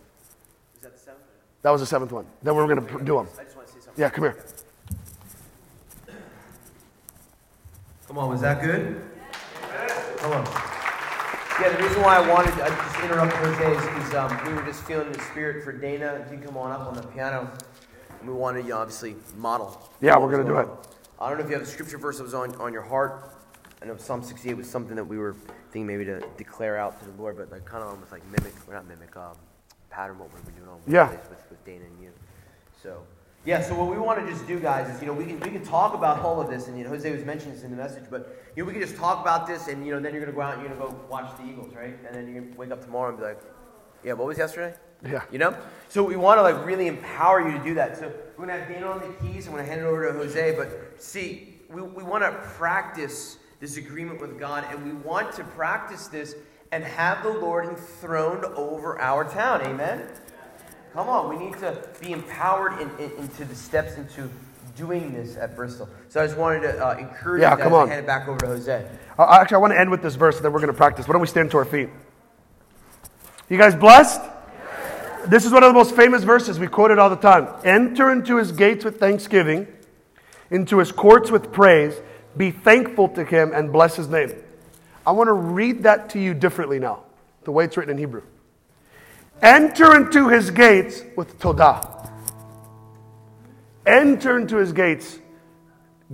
Is 0.77 0.83
that 0.83 0.93
the 0.93 0.99
seventh? 0.99 1.23
That 1.61 1.71
was 1.71 1.81
the 1.81 1.87
seventh 1.87 2.11
one. 2.11 2.25
Then 2.41 2.55
we're 2.55 2.67
going 2.67 2.85
to 2.85 3.03
do 3.03 3.15
them. 3.15 3.27
I 3.37 3.43
just 3.43 3.55
want 3.55 3.67
to 3.67 3.73
see 3.73 3.81
something. 3.81 4.01
Yeah, 4.01 4.09
come 4.09 4.23
here. 4.23 4.37
Come 8.07 8.17
on, 8.17 8.29
was 8.29 8.41
that 8.41 8.61
good? 8.61 9.01
Come 10.17 10.31
on. 10.31 10.45
Yeah, 11.61 11.75
the 11.75 11.83
reason 11.83 12.01
why 12.01 12.15
I 12.15 12.27
wanted 12.27 12.51
to 12.55 12.63
I 12.63 12.69
just 12.69 12.99
interrupt 13.03 13.33
Jose 13.33 13.71
is, 13.71 14.07
is 14.07 14.13
um, 14.15 14.39
we 14.47 14.53
were 14.53 14.63
just 14.63 14.83
feeling 14.83 15.11
the 15.11 15.19
spirit 15.19 15.63
for 15.63 15.73
Dana. 15.73 16.23
If 16.25 16.31
you 16.31 16.37
come 16.37 16.57
on 16.57 16.71
up 16.71 16.87
on 16.87 16.95
the 16.95 17.03
piano, 17.03 17.51
and 18.19 18.29
we 18.29 18.33
wanted 18.33 18.65
to 18.65 18.71
obviously 18.71 19.15
model. 19.37 19.91
Yeah, 20.01 20.17
we're 20.17 20.31
gonna 20.31 20.45
do 20.45 20.57
it. 20.57 20.67
I 21.19 21.29
don't 21.29 21.37
know 21.37 21.43
if 21.43 21.49
you 21.49 21.57
have 21.57 21.67
a 21.67 21.69
scripture 21.69 21.97
verse 21.97 22.17
that 22.17 22.23
was 22.23 22.33
on, 22.33 22.55
on 22.55 22.71
your 22.71 22.81
heart. 22.81 23.38
I 23.81 23.85
know 23.85 23.95
Psalm 23.97 24.21
68 24.21 24.57
was 24.57 24.69
something 24.69 24.95
that 24.95 25.05
we 25.05 25.17
were 25.17 25.35
thinking 25.71 25.87
maybe 25.87 26.05
to 26.05 26.21
declare 26.37 26.77
out 26.77 26.99
to 26.99 27.05
the 27.05 27.21
Lord, 27.21 27.37
but 27.37 27.51
like 27.51 27.65
kind 27.65 27.83
of 27.83 27.89
almost 27.89 28.11
like 28.11 28.25
mimic, 28.25 28.53
or 28.67 28.73
not 28.73 28.87
mimic, 28.87 29.15
um, 29.15 29.35
pattern 29.89 30.19
what 30.19 30.33
we've 30.33 30.45
been 30.45 30.55
doing 30.55 30.69
on 30.69 30.79
Yeah. 30.87 31.09
With, 31.09 31.43
with 31.49 31.65
Dana 31.65 31.85
and 31.85 32.03
you. 32.03 32.11
So, 32.83 33.01
yeah, 33.45 33.61
so 33.61 33.73
what 33.73 33.89
we 33.89 33.97
want 33.97 34.19
to 34.19 34.29
just 34.29 34.45
do, 34.47 34.59
guys, 34.59 34.93
is, 34.93 35.01
you 35.01 35.07
know, 35.07 35.13
we 35.13 35.25
can, 35.25 35.39
we 35.39 35.49
can 35.49 35.63
talk 35.63 35.93
about 35.93 36.19
all 36.19 36.41
of 36.41 36.49
this, 36.49 36.67
and, 36.67 36.77
you 36.77 36.83
know, 36.83 36.89
Jose 36.89 37.09
was 37.09 37.23
mentioning 37.23 37.55
this 37.55 37.63
in 37.63 37.71
the 37.71 37.77
message, 37.77 38.03
but, 38.09 38.37
you 38.55 38.63
know, 38.63 38.67
we 38.67 38.73
can 38.73 38.81
just 38.81 38.97
talk 38.97 39.21
about 39.21 39.47
this, 39.47 39.69
and, 39.69 39.85
you 39.85 39.93
know, 39.93 39.99
then 39.99 40.13
you're 40.13 40.21
going 40.21 40.31
to 40.31 40.35
go 40.35 40.41
out 40.41 40.55
and 40.55 40.61
you're 40.61 40.75
going 40.75 40.91
to 40.91 40.97
go 40.97 41.05
watch 41.09 41.37
the 41.37 41.45
Eagles, 41.45 41.73
right? 41.73 41.97
And 42.05 42.13
then 42.13 42.25
you're 42.25 42.41
going 42.41 42.51
to 42.51 42.59
wake 42.59 42.71
up 42.71 42.83
tomorrow 42.83 43.09
and 43.09 43.17
be 43.17 43.23
like, 43.23 43.39
yeah, 44.03 44.13
what 44.13 44.27
was 44.27 44.37
yesterday? 44.37 44.75
Yeah. 45.09 45.23
You 45.31 45.39
know? 45.39 45.55
So 45.87 46.03
we 46.03 46.17
want 46.17 46.37
to, 46.37 46.41
like, 46.41 46.65
really 46.65 46.87
empower 46.87 47.49
you 47.49 47.57
to 47.57 47.63
do 47.63 47.73
that. 47.75 47.97
So 47.97 48.11
we're 48.37 48.45
going 48.45 48.49
to 48.49 48.65
have 48.65 48.67
Dana 48.67 48.87
on 48.87 48.99
the 48.99 49.07
keys, 49.25 49.47
I'm 49.47 49.53
going 49.53 49.63
to 49.63 49.69
hand 49.69 49.81
it 49.81 49.85
over 49.85 50.11
to 50.11 50.13
Jose, 50.17 50.55
but 50.57 51.01
see, 51.01 51.61
we, 51.69 51.81
we 51.81 52.03
want 52.03 52.23
to 52.23 52.31
practice 52.31 53.37
this 53.59 53.77
agreement 53.77 54.21
with 54.21 54.39
God, 54.39 54.65
and 54.69 54.85
we 54.85 54.91
want 54.93 55.33
to 55.35 55.43
practice 55.43 56.07
this 56.07 56.35
and 56.71 56.83
have 56.83 57.23
the 57.23 57.29
Lord 57.29 57.65
enthroned 57.65 58.45
over 58.45 58.99
our 58.99 59.23
town. 59.29 59.61
Amen? 59.63 60.07
Come 60.93 61.09
on, 61.09 61.29
we 61.29 61.43
need 61.45 61.57
to 61.59 61.87
be 62.01 62.11
empowered 62.13 62.79
in, 62.81 62.89
in- 62.99 63.11
into 63.17 63.45
the 63.45 63.55
steps 63.55 63.97
into 63.97 64.29
doing 64.75 65.13
this 65.13 65.35
at 65.35 65.55
Bristol. 65.55 65.89
So 66.07 66.21
I 66.23 66.25
just 66.25 66.37
wanted 66.37 66.61
to 66.61 66.87
uh, 66.87 66.93
encourage 66.97 67.41
Yeah, 67.41 67.51
you 67.51 67.57
guys 67.57 67.63
come 67.63 67.71
to 67.73 67.77
on. 67.79 67.87
hand 67.89 67.99
it 67.99 68.07
back 68.07 68.27
over 68.27 68.39
to 68.39 68.47
Jose. 68.47 68.87
Uh, 69.17 69.27
actually, 69.41 69.55
I 69.55 69.57
want 69.59 69.73
to 69.73 69.79
end 69.79 69.91
with 69.91 70.01
this 70.01 70.15
verse, 70.15 70.37
and 70.37 70.45
then 70.45 70.53
we're 70.53 70.59
going 70.59 70.71
to 70.71 70.77
practice. 70.77 71.07
Why 71.07 71.13
don't 71.13 71.21
we 71.21 71.27
stand 71.27 71.51
to 71.51 71.57
our 71.57 71.65
feet? 71.65 71.89
You 73.49 73.57
guys 73.57 73.75
blessed? 73.75 74.21
This 75.27 75.45
is 75.45 75.51
one 75.51 75.63
of 75.63 75.69
the 75.69 75.73
most 75.73 75.95
famous 75.95 76.23
verses. 76.23 76.59
We 76.59 76.67
quote 76.67 76.91
it 76.91 76.99
all 76.99 77.09
the 77.09 77.15
time. 77.17 77.49
Enter 77.65 78.09
into 78.11 78.37
his 78.37 78.51
gates 78.51 78.85
with 78.85 78.99
thanksgiving, 78.99 79.67
into 80.49 80.77
his 80.77 80.91
courts 80.91 81.29
with 81.29 81.51
praise. 81.51 81.99
Be 82.37 82.51
thankful 82.51 83.09
to 83.09 83.23
him 83.23 83.51
and 83.53 83.71
bless 83.71 83.95
his 83.95 84.07
name. 84.07 84.33
I 85.05 85.11
want 85.11 85.27
to 85.27 85.33
read 85.33 85.83
that 85.83 86.11
to 86.11 86.19
you 86.19 86.33
differently 86.33 86.79
now, 86.79 87.03
the 87.43 87.51
way 87.51 87.65
it's 87.65 87.75
written 87.77 87.91
in 87.91 87.97
Hebrew. 87.97 88.23
Enter 89.41 89.95
into 89.95 90.29
his 90.29 90.51
gates 90.51 91.01
with 91.15 91.39
todah. 91.39 92.11
Enter 93.85 94.37
into 94.37 94.57
his 94.57 94.73
gates 94.73 95.17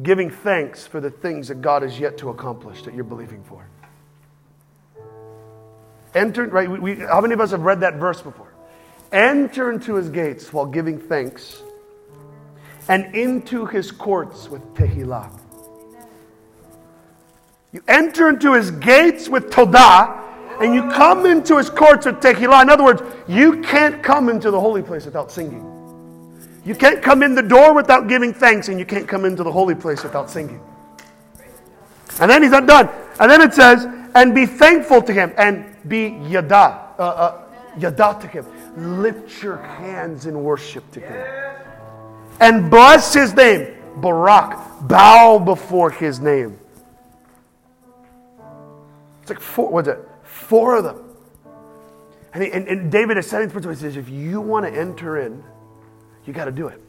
giving 0.02 0.30
thanks 0.30 0.86
for 0.86 1.00
the 1.00 1.10
things 1.10 1.48
that 1.48 1.62
God 1.62 1.82
has 1.82 2.00
yet 2.00 2.18
to 2.20 2.30
accomplish 2.30 2.84
that 2.84 2.94
you're 2.94 3.04
believing 3.04 3.44
for. 3.44 3.66
Enter, 6.14 6.46
right? 6.46 6.70
We, 6.70 6.80
we, 6.80 6.96
how 6.96 7.22
many 7.22 7.34
of 7.34 7.42
us 7.42 7.52
have 7.52 7.62
read 7.62 7.82
that 7.82 7.96
verse 7.96 8.22
before? 8.22 8.54
Enter 9.12 9.72
into 9.72 9.96
his 9.96 10.10
gates 10.10 10.52
while 10.54 10.66
giving 10.66 11.00
thanks, 11.00 11.62
and 12.88 13.16
into 13.16 13.66
his 13.66 13.92
courts 13.92 14.50
with 14.50 14.62
tehillah. 14.74 15.32
You 17.76 17.84
enter 17.90 18.30
into 18.30 18.54
his 18.54 18.72
gates 18.72 19.28
with 19.28 19.50
todah, 19.50 20.62
and 20.62 20.74
you 20.74 20.90
come 20.92 21.26
into 21.26 21.58
his 21.58 21.70
courts 21.70 22.06
with 22.06 22.22
tehillah. 22.22 22.62
In 22.62 22.70
other 22.70 22.86
words, 22.86 23.02
you 23.28 23.62
can't 23.64 24.02
come 24.02 24.30
into 24.30 24.50
the 24.50 24.58
holy 24.58 24.82
place 24.82 25.04
without 25.04 25.30
singing. 25.30 25.62
You 26.64 26.74
can't 26.74 27.02
come 27.02 27.22
in 27.22 27.36
the 27.36 27.44
door 27.44 27.74
without 27.74 28.08
giving 28.08 28.34
thanks, 28.34 28.70
and 28.70 28.80
you 28.80 28.86
can't 28.86 29.10
come 29.10 29.26
into 29.26 29.44
the 29.44 29.52
holy 29.52 29.76
place 29.76 30.04
without 30.04 30.30
singing. 30.30 30.62
And 32.22 32.32
then 32.32 32.44
he's 32.44 32.54
not 32.54 32.66
done. 32.66 32.88
And 33.20 33.30
then 33.30 33.42
it 33.42 33.54
says, 33.54 33.86
and 34.16 34.34
be 34.34 34.46
thankful 34.46 35.02
to 35.02 35.12
him, 35.12 35.34
and 35.36 35.66
be 35.86 36.18
yada, 36.30 36.94
uh, 36.98 37.02
uh, 37.02 37.42
yada 37.78 38.18
to 38.22 38.28
him. 38.28 38.46
Lift 39.02 39.44
your 39.44 39.58
hands 39.58 40.28
in 40.28 40.42
worship 40.46 40.90
to 40.92 41.02
him. 41.02 41.28
And 42.40 42.72
bless 42.72 43.14
his 43.14 43.34
name. 43.34 43.76
Barak, 43.98 44.88
bow 44.88 45.40
before 45.40 45.92
his 45.92 46.22
name. 46.22 46.58
It's 49.26 49.32
like 49.32 49.42
four, 49.42 49.72
what's 49.72 49.88
it? 49.88 50.08
Four 50.22 50.78
of 50.78 50.84
them. 50.84 51.04
And, 52.36 52.44
he, 52.44 52.52
and, 52.52 52.68
and 52.68 52.92
David 52.92 53.18
is 53.18 53.26
setting 53.26 53.48
the 53.48 53.54
principle. 53.54 53.74
He 53.74 53.82
says, 53.82 53.98
if 53.98 54.08
you 54.08 54.40
want 54.40 54.68
to 54.68 54.72
enter 54.72 55.18
in, 55.18 55.44
you 56.28 56.32
got 56.32 56.46
to 56.46 56.52
do 56.52 56.68
it. 56.68 56.80